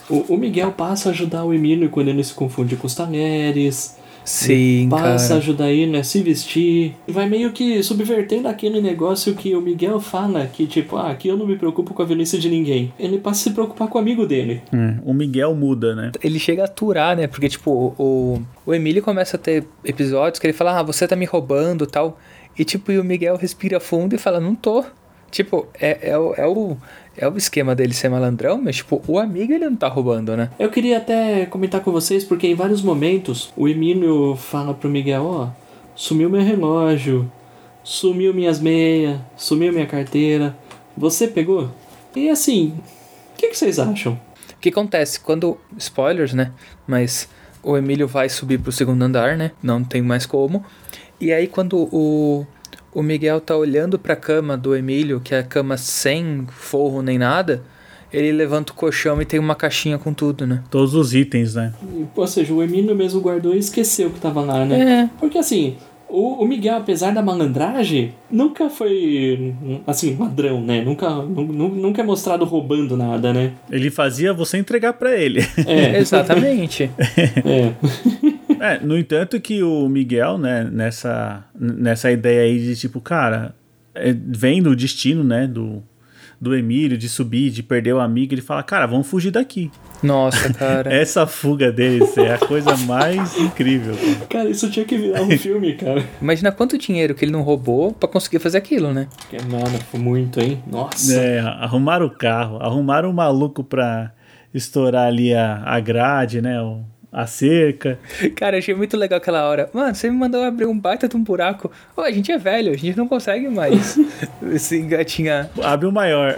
o, 0.08 0.34
o 0.34 0.36
Miguel 0.38 0.72
passa 0.72 1.08
a 1.08 1.12
ajudar 1.12 1.44
o 1.44 1.52
Emílio 1.52 1.90
quando 1.90 2.08
ele 2.08 2.22
se 2.24 2.32
confunde 2.32 2.76
com 2.76 2.86
os 2.86 2.94
talheres. 2.94 3.96
Sim, 4.24 4.88
passa 4.90 5.24
a 5.24 5.28
cara. 5.28 5.40
ajudar 5.40 5.70
ele 5.70 5.96
a 5.96 6.04
se 6.04 6.22
vestir. 6.22 6.94
E 7.06 7.12
vai 7.12 7.28
meio 7.28 7.52
que 7.52 7.82
subvertendo 7.82 8.48
aquele 8.48 8.80
negócio 8.80 9.34
que 9.34 9.54
o 9.54 9.60
Miguel 9.60 10.00
fala, 10.00 10.46
que 10.46 10.66
tipo, 10.66 10.96
ah, 10.96 11.10
aqui 11.10 11.28
eu 11.28 11.36
não 11.36 11.46
me 11.46 11.56
preocupo 11.56 11.94
com 11.94 12.02
a 12.02 12.04
velhice 12.04 12.38
de 12.38 12.48
ninguém. 12.48 12.92
Ele 12.98 13.18
passa 13.18 13.40
a 13.40 13.42
se 13.44 13.50
preocupar 13.50 13.88
com 13.88 13.98
o 13.98 14.00
amigo 14.00 14.26
dele. 14.26 14.62
Hum, 14.72 14.98
o 15.04 15.12
Miguel 15.12 15.54
muda, 15.54 15.94
né? 15.94 16.12
Ele 16.22 16.38
chega 16.38 16.62
a 16.62 16.66
aturar, 16.66 17.16
né? 17.16 17.26
Porque, 17.26 17.48
tipo, 17.48 17.94
o, 17.98 18.42
o 18.64 18.74
Emílio 18.74 19.02
começa 19.02 19.36
a 19.36 19.40
ter 19.40 19.64
episódios 19.84 20.38
que 20.38 20.46
ele 20.46 20.52
fala, 20.52 20.78
ah, 20.78 20.82
você 20.82 21.06
tá 21.06 21.16
me 21.16 21.24
roubando 21.24 21.86
tal. 21.86 22.18
E, 22.58 22.64
tipo, 22.64 22.92
e 22.92 22.98
o 22.98 23.04
Miguel 23.04 23.36
respira 23.36 23.80
fundo 23.80 24.14
e 24.14 24.18
fala, 24.18 24.40
não 24.40 24.54
tô. 24.54 24.84
Tipo, 25.30 25.66
é, 25.80 26.10
é, 26.10 26.18
o, 26.18 26.34
é, 26.34 26.46
o, 26.46 26.76
é 27.16 27.28
o 27.28 27.36
esquema 27.36 27.74
dele 27.74 27.92
ser 27.92 28.08
malandrão, 28.08 28.60
mas, 28.62 28.76
tipo, 28.76 29.02
o 29.06 29.18
amigo 29.18 29.52
ele 29.52 29.68
não 29.68 29.76
tá 29.76 29.88
roubando, 29.88 30.36
né? 30.36 30.50
Eu 30.58 30.70
queria 30.70 30.98
até 30.98 31.46
comentar 31.46 31.80
com 31.80 31.92
vocês, 31.92 32.24
porque 32.24 32.46
em 32.46 32.54
vários 32.54 32.82
momentos 32.82 33.52
o 33.56 33.68
Emílio 33.68 34.36
fala 34.36 34.72
pro 34.72 34.88
Miguel, 34.88 35.24
ó, 35.24 35.48
sumiu 35.94 36.30
meu 36.30 36.42
relógio, 36.42 37.30
sumiu 37.84 38.32
minhas 38.32 38.60
meias, 38.60 39.18
sumiu 39.36 39.72
minha 39.72 39.86
carteira. 39.86 40.56
Você 40.96 41.28
pegou? 41.28 41.70
E 42.14 42.28
assim, 42.28 42.74
o 43.34 43.38
que, 43.38 43.48
que 43.48 43.56
vocês 43.56 43.78
acham? 43.78 44.18
O 44.54 44.60
que 44.60 44.68
acontece? 44.68 45.18
Quando. 45.18 45.58
Spoilers, 45.76 46.32
né? 46.34 46.52
Mas 46.86 47.28
o 47.62 47.76
Emílio 47.76 48.06
vai 48.06 48.28
subir 48.28 48.58
pro 48.58 48.70
segundo 48.70 49.02
andar, 49.02 49.36
né? 49.36 49.52
Não 49.62 49.82
tem 49.82 50.02
mais 50.02 50.26
como. 50.26 50.64
E 51.20 51.32
aí, 51.32 51.46
quando 51.46 51.88
o, 51.92 52.46
o 52.94 53.02
Miguel 53.02 53.40
tá 53.40 53.56
olhando 53.56 53.98
pra 53.98 54.14
cama 54.16 54.56
do 54.56 54.74
Emílio, 54.76 55.20
que 55.20 55.34
é 55.34 55.38
a 55.38 55.42
cama 55.42 55.76
sem 55.76 56.46
forro 56.50 57.02
nem 57.02 57.18
nada, 57.18 57.62
ele 58.12 58.30
levanta 58.32 58.72
o 58.72 58.76
colchão 58.76 59.20
e 59.22 59.24
tem 59.24 59.40
uma 59.40 59.54
caixinha 59.54 59.96
com 59.98 60.12
tudo, 60.12 60.46
né? 60.46 60.62
Todos 60.70 60.94
os 60.94 61.14
itens, 61.14 61.54
né? 61.54 61.72
Ou 62.14 62.26
seja, 62.26 62.52
o 62.52 62.62
Emílio 62.62 62.94
mesmo 62.94 63.20
guardou 63.20 63.54
e 63.54 63.58
esqueceu 63.58 64.10
que 64.10 64.20
tava 64.20 64.42
lá, 64.42 64.64
né? 64.66 65.04
É. 65.04 65.10
Porque 65.18 65.38
assim, 65.38 65.76
o, 66.06 66.42
o 66.42 66.46
Miguel, 66.46 66.76
apesar 66.76 67.10
da 67.14 67.22
malandragem, 67.22 68.12
nunca 68.30 68.68
foi, 68.68 69.54
assim, 69.86 70.14
ladrão, 70.20 70.60
né? 70.60 70.82
Nunca, 70.84 71.08
nu- 71.08 71.50
nu- 71.50 71.74
nunca 71.74 72.02
é 72.02 72.04
mostrado 72.04 72.44
roubando 72.44 72.98
nada, 72.98 73.32
né? 73.32 73.52
Ele 73.70 73.90
fazia 73.90 74.34
você 74.34 74.58
entregar 74.58 74.92
pra 74.92 75.16
ele. 75.16 75.40
É, 75.66 75.96
Exatamente. 76.00 76.90
é. 77.46 77.72
É, 78.64 78.78
no 78.78 78.96
entanto 78.96 79.40
que 79.40 79.62
o 79.62 79.88
Miguel, 79.88 80.38
né, 80.38 80.68
nessa, 80.70 81.44
nessa 81.58 82.10
ideia 82.12 82.42
aí 82.42 82.58
de 82.60 82.76
tipo, 82.76 83.00
cara, 83.00 83.54
é, 83.94 84.14
vendo 84.16 84.70
o 84.70 84.76
destino, 84.76 85.24
né, 85.24 85.46
do, 85.48 85.82
do 86.40 86.54
Emílio, 86.54 86.96
de 86.96 87.08
subir, 87.08 87.50
de 87.50 87.60
perder 87.62 87.92
o 87.94 87.98
amigo, 88.00 88.32
ele 88.34 88.40
fala, 88.40 88.62
cara, 88.62 88.86
vamos 88.86 89.08
fugir 89.08 89.32
daqui. 89.32 89.70
Nossa, 90.02 90.52
cara. 90.54 90.90
Essa 90.94 91.26
fuga 91.26 91.72
deles 91.72 92.16
é 92.16 92.34
a 92.34 92.38
coisa 92.38 92.76
mais 92.76 93.36
incrível. 93.38 93.94
cara. 93.96 94.26
Cara, 94.28 94.50
isso 94.50 94.70
tinha 94.70 94.84
que 94.84 94.96
virar 94.96 95.22
um 95.22 95.30
filme, 95.38 95.74
cara. 95.74 96.04
Imagina 96.20 96.52
quanto 96.52 96.78
dinheiro 96.78 97.14
que 97.16 97.24
ele 97.24 97.32
não 97.32 97.42
roubou 97.42 97.92
pra 97.92 98.08
conseguir 98.08 98.38
fazer 98.38 98.58
aquilo, 98.58 98.92
né? 98.92 99.08
Que, 99.28 99.36
Mano, 99.42 99.76
foi 99.90 99.98
muito, 99.98 100.40
hein? 100.40 100.62
Nossa. 100.70 101.14
É, 101.14 101.40
arrumaram 101.40 102.06
o 102.06 102.10
carro, 102.10 102.58
arrumaram 102.62 103.10
o 103.10 103.14
maluco 103.14 103.62
pra 103.64 104.12
estourar 104.54 105.06
ali 105.08 105.34
a, 105.34 105.62
a 105.64 105.80
grade, 105.80 106.40
né, 106.40 106.60
o- 106.62 106.91
a 107.12 107.26
cerca. 107.26 107.98
Cara, 108.34 108.56
achei 108.56 108.74
muito 108.74 108.96
legal 108.96 109.18
aquela 109.18 109.46
hora. 109.46 109.68
Mano, 109.72 109.94
você 109.94 110.10
me 110.10 110.16
mandou 110.16 110.42
abrir 110.42 110.64
um 110.64 110.78
baita 110.78 111.06
de 111.06 111.16
um 111.16 111.22
buraco. 111.22 111.70
Ô, 111.94 112.00
a 112.00 112.10
gente 112.10 112.32
é 112.32 112.38
velho, 112.38 112.72
a 112.72 112.76
gente 112.76 112.96
não 112.96 113.06
consegue 113.06 113.48
mais 113.48 113.98
se 114.58 114.78
engatinhar. 114.78 115.50
Abre 115.62 115.86
o 115.86 115.92
maior. 115.92 116.34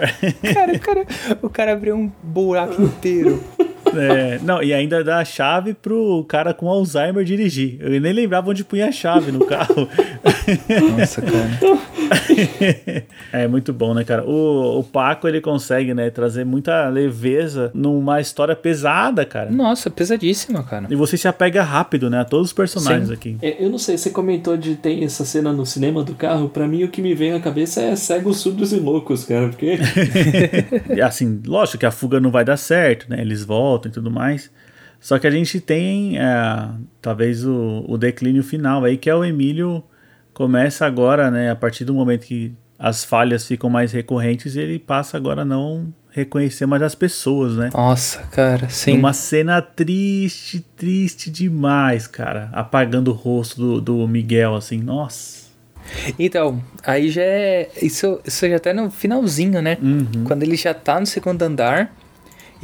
Cara, 0.53 0.73
o 0.73 0.79
cara, 0.79 1.05
o 1.41 1.49
cara 1.49 1.73
abriu 1.73 1.95
um 1.95 2.11
buraco 2.21 2.81
inteiro. 2.81 3.41
É, 3.99 4.39
não, 4.43 4.61
e 4.61 4.73
ainda 4.73 5.03
dá 5.03 5.19
a 5.19 5.25
chave 5.25 5.73
pro 5.73 6.25
cara 6.27 6.53
com 6.53 6.69
Alzheimer 6.69 7.23
dirigir. 7.23 7.77
Eu 7.79 7.99
nem 7.99 8.13
lembrava 8.13 8.49
onde 8.49 8.63
punha 8.63 8.87
a 8.87 8.91
chave 8.91 9.31
no 9.31 9.45
carro. 9.45 9.87
Nossa, 10.97 11.21
cara. 11.21 11.85
é 13.31 13.47
muito 13.47 13.73
bom, 13.73 13.93
né, 13.93 14.03
cara? 14.03 14.23
O, 14.23 14.79
o 14.79 14.83
Paco, 14.83 15.27
ele 15.27 15.41
consegue, 15.41 15.93
né, 15.93 16.09
trazer 16.09 16.45
muita 16.45 16.87
leveza 16.89 17.71
numa 17.73 18.21
história 18.21 18.55
pesada, 18.55 19.25
cara. 19.25 19.49
Nossa, 19.51 19.89
pesadíssima, 19.89 20.63
cara. 20.63 20.87
E 20.89 20.95
você 20.95 21.17
se 21.17 21.27
apega 21.27 21.63
rápido, 21.63 22.09
né, 22.09 22.19
a 22.19 22.25
todos 22.25 22.47
os 22.47 22.53
personagens 22.53 23.07
Sim. 23.07 23.13
aqui. 23.13 23.37
É, 23.41 23.63
Eu 23.63 23.69
não 23.69 23.77
sei, 23.77 23.97
você 23.97 24.09
comentou 24.09 24.57
de 24.57 24.75
ter 24.75 25.03
essa 25.03 25.25
cena 25.25 25.51
no 25.51 25.65
cinema 25.65 26.03
do 26.03 26.13
carro. 26.13 26.49
Pra 26.49 26.67
mim, 26.67 26.83
o 26.83 26.89
que 26.89 27.01
me 27.01 27.13
vem 27.13 27.33
à 27.33 27.39
cabeça 27.39 27.81
é 27.81 27.95
cegos, 27.95 28.37
surdos 28.37 28.71
e 28.71 28.79
loucos, 28.79 29.25
cara. 29.25 29.49
Porque. 29.49 29.77
Assim, 31.03 31.41
lógico 31.45 31.79
que 31.79 31.85
a 31.85 31.91
fuga 31.91 32.19
não 32.19 32.31
vai 32.31 32.45
dar 32.45 32.57
certo, 32.57 33.09
né? 33.09 33.21
Eles 33.21 33.43
voltam 33.43 33.84
e 33.87 33.91
tudo 33.91 34.09
mais. 34.11 34.51
Só 34.99 35.19
que 35.19 35.27
a 35.27 35.31
gente 35.31 35.59
tem, 35.59 36.17
é, 36.17 36.69
talvez, 37.01 37.45
o, 37.45 37.85
o 37.87 37.97
declínio 37.97 38.43
final 38.43 38.83
aí, 38.83 38.97
que 38.97 39.09
é 39.09 39.15
o 39.15 39.23
Emílio 39.23 39.83
começa 40.33 40.85
agora, 40.85 41.29
né? 41.29 41.51
A 41.51 41.55
partir 41.55 41.85
do 41.85 41.93
momento 41.93 42.25
que 42.25 42.53
as 42.77 43.03
falhas 43.03 43.47
ficam 43.47 43.69
mais 43.69 43.91
recorrentes, 43.91 44.55
ele 44.55 44.79
passa 44.79 45.15
agora 45.15 45.43
a 45.43 45.45
não 45.45 45.93
reconhecer 46.11 46.65
mais 46.65 46.81
as 46.81 46.95
pessoas, 46.95 47.55
né? 47.55 47.69
Nossa, 47.73 48.19
cara, 48.31 48.69
sim. 48.69 48.97
Uma 48.97 49.13
cena 49.13 49.61
triste, 49.61 50.65
triste 50.75 51.29
demais, 51.29 52.07
cara. 52.07 52.49
Apagando 52.53 53.11
o 53.11 53.13
rosto 53.13 53.57
do, 53.57 53.81
do 53.81 54.07
Miguel, 54.07 54.55
assim, 54.55 54.81
nossa. 54.81 55.45
Então, 56.17 56.63
aí 56.83 57.11
já 57.11 57.21
é. 57.21 57.69
Isso, 57.81 58.19
isso 58.25 58.47
já 58.49 58.59
tá 58.59 58.73
no 58.73 58.89
finalzinho, 58.89 59.61
né? 59.61 59.77
Uhum. 59.81 60.23
Quando 60.25 60.43
ele 60.43 60.55
já 60.55 60.73
tá 60.73 60.99
no 60.99 61.05
segundo 61.05 61.41
andar 61.43 61.93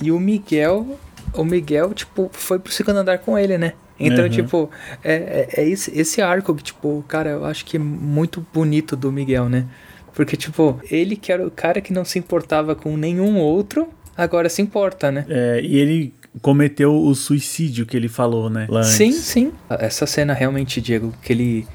e 0.02 0.12
o 0.12 0.20
Miguel. 0.20 0.98
O 1.34 1.44
Miguel, 1.44 1.94
tipo, 1.94 2.30
foi 2.34 2.60
pro 2.60 2.72
segundo 2.72 2.98
andar 2.98 3.20
com 3.20 3.38
ele, 3.38 3.58
né? 3.58 3.74
Então, 4.00 4.24
Uhum. 4.26 4.30
tipo, 4.30 4.70
é, 5.04 5.14
é, 5.14 5.62
é 5.62 5.70
esse, 5.70 5.98
esse 5.98 6.22
arco 6.22 6.54
que, 6.56 6.64
tipo, 6.64 7.04
cara, 7.08 7.30
eu 7.32 7.46
acho 7.46 7.64
que 7.66 7.78
é 7.78 7.80
muito 7.80 8.46
bonito 8.54 8.96
do 8.96 9.12
Miguel, 9.12 9.48
né? 9.48 9.66
Porque, 10.14 10.36
tipo, 10.36 10.80
ele 10.90 11.16
que 11.16 11.32
era 11.32 11.46
o 11.46 11.52
cara 11.52 11.80
que 11.80 11.94
não 11.94 12.04
se 12.04 12.18
importava 12.20 12.76
com 12.76 12.98
nenhum 12.98 13.38
outro, 13.38 13.88
agora 14.18 14.50
se 14.50 14.62
importa, 14.62 15.12
né? 15.12 15.26
É, 15.30 15.62
e 15.64 15.78
ele 15.78 16.14
cometeu 16.42 16.94
o 16.96 17.14
suicídio 17.14 17.86
que 17.86 17.96
ele 17.96 18.10
falou, 18.10 18.50
né? 18.50 18.68
Sim, 18.84 19.12
sim. 19.12 19.52
Essa 19.70 20.06
cena 20.06 20.34
realmente, 20.34 20.82
Diego, 20.82 21.14
que 21.22 21.32
ele 21.34 21.68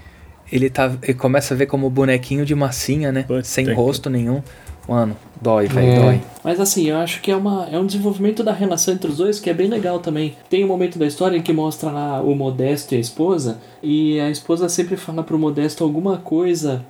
ele 0.50 0.70
tá 0.70 0.92
ele 1.02 1.14
começa 1.14 1.54
a 1.54 1.56
ver 1.56 1.66
como 1.66 1.90
bonequinho 1.90 2.44
de 2.46 2.54
massinha, 2.54 3.10
né? 3.10 3.22
Puta 3.24 3.42
Sem 3.42 3.66
que- 3.66 3.72
rosto 3.72 4.08
nenhum. 4.08 4.42
Mano, 4.88 5.16
dói, 5.40 5.66
velho, 5.66 5.86
É. 5.86 6.00
dói. 6.00 6.20
Mas 6.44 6.60
assim, 6.60 6.86
eu 6.88 6.96
acho 6.96 7.20
que 7.20 7.30
é, 7.30 7.36
uma, 7.36 7.68
é 7.70 7.78
um 7.78 7.86
desenvolvimento 7.86 8.44
da 8.44 8.52
relação 8.52 8.94
entre 8.94 9.10
os 9.10 9.16
dois 9.16 9.40
que 9.40 9.50
é 9.50 9.54
bem 9.54 9.68
legal 9.68 9.98
também. 9.98 10.34
Tem 10.48 10.64
um 10.64 10.68
momento 10.68 10.98
da 10.98 11.06
história 11.06 11.36
em 11.36 11.42
que 11.42 11.52
mostra 11.52 11.90
lá 11.90 12.20
o 12.22 12.34
Modesto 12.36 12.94
e 12.94 12.98
a 12.98 13.00
esposa, 13.00 13.58
e 13.82 14.20
a 14.20 14.30
esposa 14.30 14.68
sempre 14.68 14.96
fala 14.96 15.22
pro 15.24 15.38
Modesto 15.38 15.82
alguma 15.82 16.18
coisa 16.18 16.84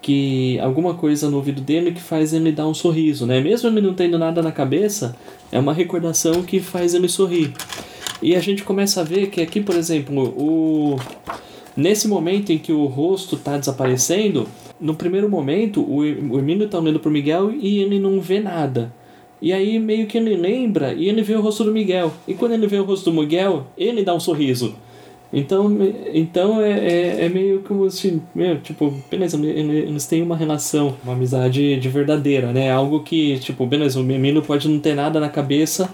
que. 0.00 0.58
alguma 0.60 0.94
coisa 0.94 1.28
no 1.28 1.38
ouvido 1.38 1.60
dele 1.60 1.90
que 1.92 2.00
faz 2.00 2.32
ele 2.32 2.52
dar 2.52 2.68
um 2.68 2.74
sorriso, 2.74 3.26
né? 3.26 3.40
Mesmo 3.40 3.68
ele 3.68 3.80
não 3.80 3.94
tendo 3.94 4.16
nada 4.16 4.40
na 4.40 4.52
cabeça, 4.52 5.16
é 5.50 5.58
uma 5.58 5.72
recordação 5.74 6.42
que 6.42 6.60
faz 6.60 6.94
ele 6.94 7.08
sorrir. 7.08 7.52
E 8.22 8.36
a 8.36 8.40
gente 8.40 8.62
começa 8.62 9.00
a 9.00 9.04
ver 9.04 9.28
que 9.28 9.40
aqui, 9.40 9.60
por 9.60 9.74
exemplo, 9.74 10.22
o. 10.38 10.96
Nesse 11.76 12.06
momento 12.08 12.50
em 12.52 12.58
que 12.58 12.72
o 12.72 12.84
rosto 12.86 13.36
tá 13.36 13.56
desaparecendo, 13.56 14.46
no 14.80 14.94
primeiro 14.94 15.28
momento 15.28 15.80
o, 15.82 15.98
o 15.98 16.38
Emílio 16.38 16.68
tá 16.68 16.78
olhando 16.78 17.00
pro 17.00 17.10
Miguel 17.10 17.52
e 17.52 17.78
ele 17.80 17.98
não 17.98 18.20
vê 18.20 18.40
nada. 18.40 18.92
E 19.42 19.52
aí 19.52 19.78
meio 19.78 20.06
que 20.06 20.18
ele 20.18 20.36
lembra 20.36 20.92
e 20.92 21.08
ele 21.08 21.22
vê 21.22 21.34
o 21.34 21.40
rosto 21.40 21.64
do 21.64 21.72
Miguel. 21.72 22.12
E 22.28 22.34
quando 22.34 22.52
ele 22.52 22.66
vê 22.66 22.78
o 22.78 22.84
rosto 22.84 23.10
do 23.10 23.20
Miguel, 23.20 23.66
ele 23.76 24.02
dá 24.04 24.14
um 24.14 24.20
sorriso. 24.20 24.74
Então, 25.32 25.70
então 26.12 26.60
é, 26.60 26.70
é, 26.72 27.24
é 27.26 27.28
meio 27.28 27.60
como 27.60 27.84
assim, 27.84 28.20
meu, 28.34 28.58
tipo, 28.60 28.92
beleza, 29.08 29.36
ele- 29.36 29.48
ele- 29.60 29.78
eles 29.88 30.04
têm 30.06 30.22
uma 30.22 30.36
relação, 30.36 30.96
uma 31.04 31.12
amizade 31.12 31.76
de 31.78 31.88
verdadeira, 31.88 32.52
né? 32.52 32.70
Algo 32.70 33.00
que, 33.04 33.38
tipo, 33.38 33.64
beleza, 33.64 34.00
o 34.00 34.10
Emílio 34.10 34.42
pode 34.42 34.68
não 34.68 34.80
ter 34.80 34.94
nada 34.94 35.20
na 35.20 35.28
cabeça, 35.28 35.88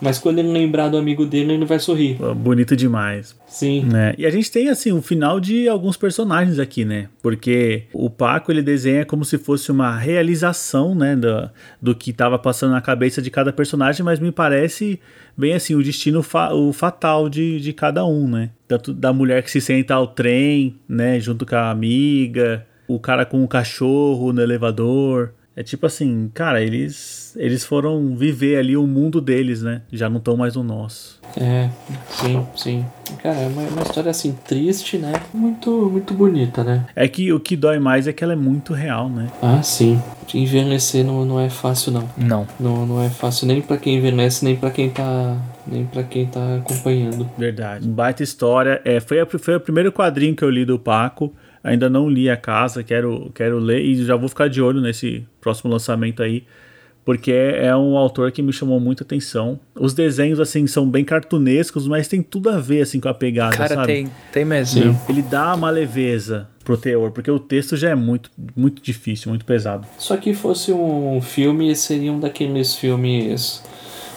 mas 0.00 0.18
quando 0.18 0.38
ele 0.38 0.48
lembrar 0.52 0.88
do 0.88 0.96
amigo 0.96 1.24
dele, 1.24 1.52
ele 1.54 1.64
vai 1.64 1.78
sorrir. 1.78 2.16
Bonito 2.36 2.76
demais. 2.76 3.34
Sim. 3.46 3.84
né? 3.84 4.14
E 4.18 4.26
a 4.26 4.30
gente 4.30 4.50
tem 4.50 4.68
assim 4.68 4.92
o 4.92 5.00
final 5.00 5.40
de 5.40 5.66
alguns 5.68 5.96
personagens 5.96 6.58
aqui, 6.58 6.84
né? 6.84 7.08
Porque 7.22 7.84
o 7.92 8.10
Paco 8.10 8.52
ele 8.52 8.60
desenha 8.62 9.04
como 9.06 9.24
se 9.24 9.38
fosse 9.38 9.72
uma 9.72 9.96
realização, 9.96 10.94
né, 10.94 11.16
do, 11.16 11.50
do 11.80 11.94
que 11.94 12.10
estava 12.10 12.38
passando 12.38 12.72
na 12.72 12.80
cabeça 12.82 13.22
de 13.22 13.30
cada 13.30 13.52
personagem, 13.52 14.04
mas 14.04 14.20
me 14.20 14.30
parece 14.30 15.00
bem 15.36 15.54
assim 15.54 15.74
o 15.74 15.82
destino 15.82 16.22
fa- 16.22 16.52
o 16.52 16.72
fatal 16.72 17.28
de, 17.30 17.58
de 17.60 17.72
cada 17.72 18.04
um, 18.04 18.28
né? 18.28 18.50
Tanto 18.68 18.92
da 18.92 19.12
mulher 19.12 19.42
que 19.42 19.50
se 19.50 19.60
senta 19.60 19.94
ao 19.94 20.06
trem, 20.08 20.76
né, 20.88 21.18
junto 21.20 21.46
com 21.46 21.56
a 21.56 21.70
amiga, 21.70 22.66
o 22.86 22.98
cara 22.98 23.24
com 23.24 23.42
o 23.42 23.48
cachorro 23.48 24.32
no 24.32 24.42
elevador. 24.42 25.32
É 25.56 25.62
tipo 25.62 25.86
assim, 25.86 26.30
cara, 26.34 26.62
eles 26.62 27.34
eles 27.38 27.64
foram 27.64 28.14
viver 28.14 28.58
ali 28.58 28.76
o 28.76 28.86
mundo 28.86 29.20
deles, 29.22 29.62
né? 29.62 29.80
Já 29.90 30.08
não 30.08 30.18
estão 30.18 30.36
mais 30.36 30.54
no 30.54 30.62
nosso. 30.62 31.18
É, 31.34 31.70
sim, 32.10 32.46
sim. 32.54 32.84
Cara, 33.22 33.38
é 33.38 33.46
uma, 33.46 33.62
uma 33.62 33.82
história 33.82 34.10
assim, 34.10 34.36
triste, 34.46 34.98
né? 34.98 35.12
Muito, 35.32 35.70
muito 35.90 36.12
bonita, 36.12 36.62
né? 36.62 36.86
É 36.94 37.08
que 37.08 37.32
o 37.32 37.40
que 37.40 37.56
dói 37.56 37.78
mais 37.78 38.06
é 38.06 38.12
que 38.12 38.22
ela 38.22 38.34
é 38.34 38.36
muito 38.36 38.74
real, 38.74 39.08
né? 39.08 39.28
Ah, 39.42 39.62
sim. 39.62 40.00
Envelhecer 40.34 41.04
não, 41.04 41.24
não 41.24 41.40
é 41.40 41.48
fácil, 41.48 41.92
não. 41.92 42.08
Não. 42.18 42.46
Não, 42.60 42.86
não 42.86 43.02
é 43.02 43.08
fácil 43.08 43.46
nem 43.46 43.62
pra 43.62 43.78
quem 43.78 43.96
envelhece, 43.96 44.44
nem 44.44 44.56
pra 44.56 44.70
quem 44.70 44.90
tá. 44.90 45.36
Nem 45.66 45.86
pra 45.86 46.02
quem 46.02 46.26
tá 46.26 46.56
acompanhando. 46.56 47.28
Verdade. 47.38 47.88
Baita 47.88 48.22
história. 48.22 48.80
É, 48.84 49.00
foi, 49.00 49.20
a, 49.20 49.26
foi 49.26 49.56
o 49.56 49.60
primeiro 49.60 49.90
quadrinho 49.90 50.36
que 50.36 50.44
eu 50.44 50.50
li 50.50 50.64
do 50.64 50.78
Paco. 50.78 51.34
Ainda 51.66 51.90
não 51.90 52.08
li 52.08 52.30
a 52.30 52.36
casa, 52.36 52.84
quero, 52.84 53.28
quero 53.34 53.58
ler 53.58 53.84
e 53.84 54.04
já 54.04 54.14
vou 54.14 54.28
ficar 54.28 54.48
de 54.48 54.62
olho 54.62 54.80
nesse 54.80 55.26
próximo 55.40 55.68
lançamento 55.68 56.22
aí. 56.22 56.44
Porque 57.04 57.32
é, 57.32 57.74
um 57.74 57.96
autor 57.96 58.30
que 58.30 58.40
me 58.40 58.52
chamou 58.52 58.78
muita 58.78 59.02
atenção. 59.02 59.58
Os 59.74 59.92
desenhos, 59.92 60.38
assim, 60.38 60.68
são 60.68 60.88
bem 60.88 61.04
cartunescos, 61.04 61.88
mas 61.88 62.06
tem 62.06 62.22
tudo 62.22 62.50
a 62.50 62.60
ver, 62.60 62.82
assim, 62.82 63.00
com 63.00 63.08
a 63.08 63.14
pegada, 63.14 63.56
Cara, 63.56 63.74
sabe? 63.74 63.86
tem, 63.86 64.10
tem 64.32 64.44
mesmo. 64.44 64.80
Sim. 64.80 64.98
Ele 65.08 65.22
dá 65.22 65.56
uma 65.56 65.68
leveza 65.68 66.48
pro 66.64 66.76
teor, 66.76 67.10
porque 67.10 67.30
o 67.30 67.38
texto 67.40 67.76
já 67.76 67.90
é 67.90 67.94
muito, 67.96 68.30
muito 68.54 68.80
difícil, 68.80 69.30
muito 69.30 69.44
pesado. 69.44 69.88
Se 69.98 70.12
aqui 70.12 70.34
fosse 70.34 70.72
um 70.72 71.20
filme, 71.20 71.74
seria 71.74 72.12
um 72.12 72.20
daqueles 72.20 72.76
filmes. 72.76 73.60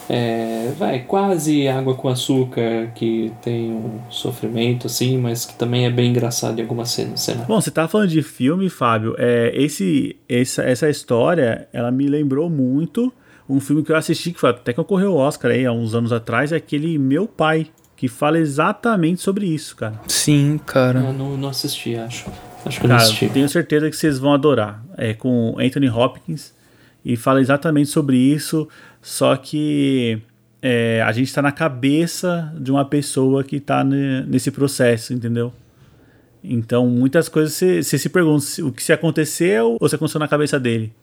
É, 0.10 0.72
vai, 0.78 1.00
quase 1.04 1.68
água 1.68 1.94
com 1.94 2.10
açúcar, 2.10 2.92
que 2.96 3.32
tem 3.44 3.72
um 3.72 4.00
sofrimento, 4.10 4.88
assim, 4.88 5.18
mas 5.20 5.46
que 5.46 5.54
também 5.54 5.86
é 5.86 5.90
bem 5.92 6.10
engraçado 6.10 6.58
em 6.58 6.64
algumas 6.64 6.90
cenas. 6.90 7.28
Lá. 7.28 7.46
Bom, 7.48 7.62
você 7.62 7.70
tá 7.70 7.88
falando 7.88 8.10
de 8.10 8.24
filme, 8.24 8.70
Fábio. 8.70 9.16
É, 9.20 9.52
esse, 9.54 10.16
essa, 10.28 10.64
essa 10.64 10.90
história, 10.90 11.68
ela 11.72 11.92
me 11.92 12.08
lembrou 12.08 12.50
muito 12.50 13.14
um 13.48 13.60
filme 13.60 13.84
que 13.84 13.92
eu 13.92 13.96
assisti, 13.96 14.32
que 14.32 14.40
foi, 14.40 14.50
até 14.50 14.74
que 14.74 14.82
ocorreu 14.82 15.14
o 15.14 15.18
Oscar 15.18 15.52
aí 15.52 15.66
há 15.66 15.72
uns 15.72 15.94
anos 15.94 16.12
atrás, 16.12 16.52
é 16.52 16.56
aquele 16.56 16.98
Meu 16.98 17.28
Pai, 17.28 17.68
que 17.96 18.08
fala 18.08 18.40
exatamente 18.40 19.22
sobre 19.22 19.46
isso, 19.46 19.76
cara. 19.76 20.00
Sim, 20.08 20.60
cara. 20.66 21.00
Eu 21.02 21.14
não, 21.14 21.38
não 21.38 21.50
assisti, 21.50 21.96
acho. 21.96 22.28
Acho 22.66 22.80
que 22.80 22.86
eu 22.86 22.90
não 22.90 22.96
Cara, 22.98 23.08
assisti. 23.08 23.30
tenho 23.30 23.48
certeza 23.50 23.90
que 23.90 23.96
vocês 23.96 24.18
vão 24.20 24.34
adorar. 24.34 24.84
É 24.98 25.14
com 25.14 25.56
Anthony 25.60 25.90
Hopkins 25.90 26.54
e 27.04 27.16
fala 27.16 27.42
exatamente 27.42 27.90
sobre 27.90 28.18
isso, 28.18 28.68
só 29.02 29.36
que 29.36 30.20
é, 30.62 31.02
a 31.06 31.12
gente 31.12 31.34
tá 31.34 31.42
na 31.42 31.52
cabeça 31.52 32.54
de 32.60 32.72
uma 32.72 32.84
pessoa 32.86 33.44
que 33.44 33.60
tá 33.60 33.84
ne- 33.84 34.24
nesse 34.28 34.52
processo, 34.52 35.14
entendeu? 35.14 35.54
Então, 36.44 36.88
muitas 36.88 37.28
coisas 37.28 37.54
você 37.54 37.84
se 37.98 38.10
pergunta 38.10 38.42
se- 38.42 38.64
o 38.64 38.72
que 38.72 38.82
se 38.84 38.94
aconteceu 38.94 39.78
ou 39.80 39.90
se 39.90 39.96
aconteceu 39.96 40.20
na 40.20 40.28
cabeça 40.28 40.60
dele. 40.60 40.94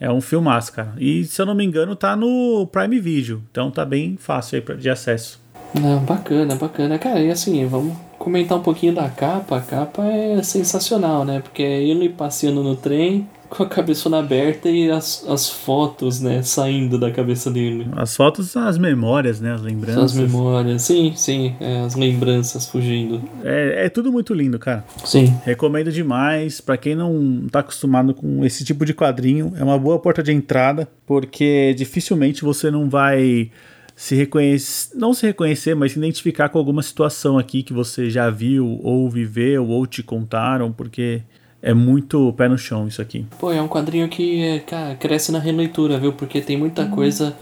É 0.00 0.10
um 0.10 0.20
filmaço, 0.20 0.72
cara. 0.72 0.94
E 0.98 1.24
se 1.24 1.40
eu 1.42 1.46
não 1.46 1.54
me 1.54 1.64
engano, 1.64 1.96
tá 1.96 2.14
no 2.14 2.66
Prime 2.70 3.00
Video. 3.00 3.42
Então 3.50 3.70
tá 3.70 3.84
bem 3.84 4.16
fácil 4.16 4.62
aí 4.68 4.76
de 4.76 4.88
acesso. 4.88 5.40
Não, 5.74 5.98
bacana, 6.00 6.54
bacana. 6.54 6.98
Cara, 6.98 7.20
e 7.20 7.30
assim, 7.30 7.66
vamos 7.66 7.94
comentar 8.18 8.56
um 8.56 8.62
pouquinho 8.62 8.94
da 8.94 9.08
capa. 9.10 9.58
A 9.58 9.60
capa 9.60 10.04
é 10.06 10.42
sensacional, 10.42 11.24
né? 11.24 11.40
Porque 11.40 11.62
é 11.62 11.82
ele 11.82 12.08
passeando 12.08 12.62
no 12.62 12.76
trem 12.76 13.28
com 13.48 13.62
a 13.62 13.66
cabeçona 13.66 14.18
aberta 14.18 14.68
e 14.68 14.90
as, 14.90 15.24
as 15.28 15.48
fotos, 15.48 16.20
né, 16.20 16.42
saindo 16.42 16.98
da 16.98 17.10
cabeça 17.10 17.50
dele. 17.50 17.86
As 17.96 18.14
fotos 18.14 18.50
são 18.50 18.66
as 18.66 18.78
memórias, 18.78 19.40
né? 19.40 19.52
As 19.52 19.62
lembranças. 19.62 20.04
as 20.04 20.14
memórias. 20.14 20.82
Sim, 20.82 21.12
sim, 21.16 21.54
é, 21.60 21.80
as 21.80 21.94
lembranças 21.94 22.66
fugindo. 22.66 23.22
É, 23.42 23.86
é 23.86 23.88
tudo 23.88 24.12
muito 24.12 24.34
lindo, 24.34 24.58
cara. 24.58 24.84
Sim. 25.04 25.34
Recomendo 25.44 25.90
demais. 25.90 26.60
Pra 26.60 26.76
quem 26.76 26.94
não 26.94 27.46
tá 27.50 27.60
acostumado 27.60 28.14
com 28.14 28.44
esse 28.44 28.64
tipo 28.64 28.84
de 28.84 28.94
quadrinho, 28.94 29.52
é 29.56 29.64
uma 29.64 29.78
boa 29.78 29.98
porta 29.98 30.22
de 30.22 30.32
entrada, 30.32 30.88
porque 31.06 31.74
dificilmente 31.76 32.42
você 32.42 32.70
não 32.70 32.88
vai 32.88 33.50
se 33.96 34.14
reconhecer, 34.14 34.96
não 34.96 35.12
se 35.12 35.26
reconhecer, 35.26 35.74
mas 35.74 35.92
se 35.92 35.98
identificar 35.98 36.48
com 36.50 36.58
alguma 36.58 36.82
situação 36.82 37.36
aqui 37.36 37.64
que 37.64 37.72
você 37.72 38.08
já 38.08 38.30
viu, 38.30 38.78
ou 38.82 39.10
viveu, 39.10 39.66
ou 39.66 39.86
te 39.86 40.04
contaram, 40.04 40.70
porque 40.70 41.22
é 41.62 41.74
muito 41.74 42.32
pé 42.34 42.48
no 42.48 42.58
chão 42.58 42.86
isso 42.86 43.02
aqui. 43.02 43.26
Pô, 43.38 43.52
é 43.52 43.60
um 43.60 43.68
quadrinho 43.68 44.08
que, 44.08 44.60
cara, 44.66 44.94
cresce 44.94 45.32
na 45.32 45.38
releitura, 45.38 45.98
viu? 45.98 46.12
Porque 46.12 46.40
tem 46.40 46.56
muita 46.56 46.86
coisa. 46.86 47.34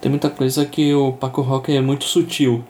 Tem 0.00 0.10
muita 0.10 0.28
coisa 0.28 0.66
que 0.66 0.92
o 0.94 1.12
Paco 1.12 1.40
Roca 1.40 1.72
é 1.72 1.80
muito 1.80 2.04
sutil 2.04 2.62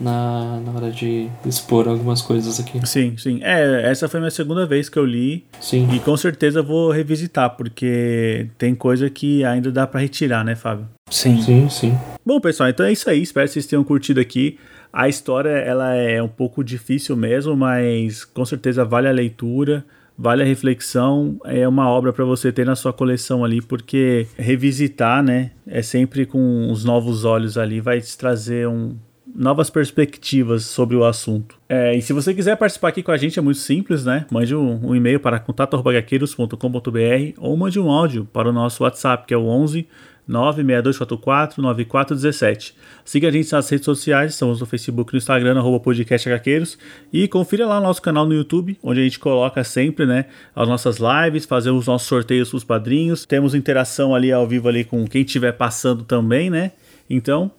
na, 0.00 0.60
na 0.64 0.72
hora 0.72 0.90
de 0.90 1.28
expor 1.46 1.88
algumas 1.88 2.20
coisas 2.20 2.58
aqui. 2.58 2.84
Sim, 2.86 3.16
sim. 3.16 3.38
É, 3.42 3.88
essa 3.88 4.08
foi 4.08 4.18
a 4.18 4.22
minha 4.22 4.30
segunda 4.30 4.66
vez 4.66 4.88
que 4.88 4.98
eu 4.98 5.04
li 5.04 5.44
Sim. 5.60 5.88
e 5.94 6.00
com 6.00 6.16
certeza 6.16 6.58
eu 6.58 6.64
vou 6.64 6.90
revisitar, 6.90 7.56
porque 7.56 8.48
tem 8.58 8.74
coisa 8.74 9.08
que 9.08 9.44
ainda 9.44 9.70
dá 9.70 9.86
pra 9.86 10.00
retirar, 10.00 10.44
né, 10.44 10.56
Fábio? 10.56 10.88
Sim. 11.08 11.40
Sim, 11.40 11.68
sim. 11.68 11.98
Bom, 12.26 12.40
pessoal, 12.40 12.68
então 12.68 12.84
é 12.84 12.92
isso 12.92 13.08
aí. 13.08 13.22
Espero 13.22 13.46
que 13.46 13.52
vocês 13.52 13.66
tenham 13.66 13.84
curtido 13.84 14.20
aqui. 14.20 14.58
A 14.92 15.08
história 15.08 15.50
ela 15.50 15.94
é 15.94 16.22
um 16.22 16.28
pouco 16.28 16.62
difícil 16.62 17.16
mesmo, 17.16 17.56
mas 17.56 18.24
com 18.24 18.44
certeza 18.44 18.84
vale 18.84 19.08
a 19.08 19.12
leitura, 19.12 19.84
vale 20.16 20.42
a 20.42 20.46
reflexão. 20.46 21.36
É 21.44 21.66
uma 21.66 21.88
obra 21.88 22.12
para 22.12 22.24
você 22.24 22.52
ter 22.52 22.66
na 22.66 22.76
sua 22.76 22.92
coleção 22.92 23.44
ali, 23.44 23.60
porque 23.60 24.26
revisitar, 24.36 25.22
né, 25.22 25.52
é 25.66 25.82
sempre 25.82 26.26
com 26.26 26.70
os 26.70 26.84
novos 26.84 27.24
olhos 27.24 27.58
ali, 27.58 27.80
vai 27.80 28.00
te 28.00 28.16
trazer 28.16 28.68
um, 28.68 28.96
novas 29.34 29.70
perspectivas 29.70 30.64
sobre 30.64 30.96
o 30.96 31.04
assunto. 31.04 31.56
É, 31.68 31.96
e 31.96 32.02
se 32.02 32.12
você 32.12 32.34
quiser 32.34 32.56
participar 32.56 32.88
aqui 32.88 33.02
com 33.02 33.10
a 33.10 33.16
gente, 33.16 33.38
é 33.38 33.42
muito 33.42 33.58
simples, 33.58 34.04
né? 34.04 34.26
Mande 34.30 34.54
um, 34.54 34.88
um 34.88 34.94
e-mail 34.94 35.18
para 35.18 35.38
contato.gaqueiros.com.br 35.40 37.38
ou 37.38 37.56
mande 37.56 37.80
um 37.80 37.90
áudio 37.90 38.26
para 38.26 38.48
o 38.48 38.52
nosso 38.52 38.82
WhatsApp, 38.84 39.26
que 39.26 39.34
é 39.34 39.36
o 39.36 39.46
11 39.46 39.86
96244 40.26 41.60
9417. 41.60 42.74
Siga 43.04 43.28
a 43.28 43.30
gente 43.30 43.52
nas 43.52 43.68
redes 43.68 43.84
sociais, 43.84 44.32
estamos 44.32 44.60
no 44.60 44.66
Facebook 44.66 45.10
e 45.10 45.14
no 45.14 45.18
Instagram, 45.18 45.58
arroba 45.58 45.80
podcast 45.80 46.28
HQueiros, 46.28 46.78
e 47.12 47.26
confira 47.28 47.66
lá 47.66 47.78
o 47.78 47.82
nosso 47.82 48.00
canal 48.00 48.26
no 48.26 48.34
YouTube, 48.34 48.78
onde 48.82 49.00
a 49.00 49.02
gente 49.02 49.18
coloca 49.18 49.62
sempre, 49.64 50.06
né, 50.06 50.26
as 50.54 50.68
nossas 50.68 50.98
lives, 50.98 51.44
fazemos 51.44 51.80
os 51.80 51.86
nossos 51.86 52.08
sorteios 52.08 52.50
para 52.50 52.56
os 52.56 52.64
padrinhos, 52.64 53.24
temos 53.24 53.54
interação 53.54 54.14
ali 54.14 54.32
ao 54.32 54.46
vivo 54.46 54.68
ali 54.68 54.84
com 54.84 55.06
quem 55.06 55.22
estiver 55.22 55.52
passando 55.52 56.04
também, 56.04 56.48
né? 56.50 56.72
Então, 57.10 57.50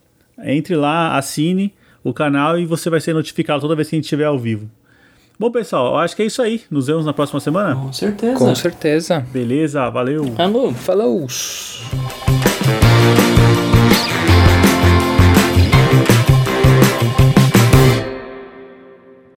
entre 0.43 0.75
lá, 0.75 1.17
assine. 1.17 1.73
o 2.03 2.13
canal 2.13 2.59
e 2.59 2.65
você 2.65 2.89
vai 2.89 2.99
ser 2.99 3.13
notificado 3.13 3.61
toda 3.61 3.75
vez 3.75 3.89
que 3.89 3.95
a 3.95 3.97
gente 3.97 4.05
estiver 4.05 4.25
ao 4.25 4.37
vivo. 4.37 4.69
Bom, 5.39 5.49
pessoal, 5.51 5.93
eu 5.93 5.99
acho 5.99 6.15
que 6.15 6.21
é 6.21 6.25
isso 6.25 6.41
aí. 6.41 6.61
Nos 6.69 6.87
vemos 6.87 7.05
na 7.05 7.13
próxima 7.13 7.39
semana. 7.39 7.75
Com 7.75 7.93
certeza. 7.93 8.37
Com 8.37 8.55
certeza. 8.55 9.19
Beleza, 9.31 9.89
valeu. 9.89 10.35
Alô. 10.37 10.71
Falou! 10.73 11.27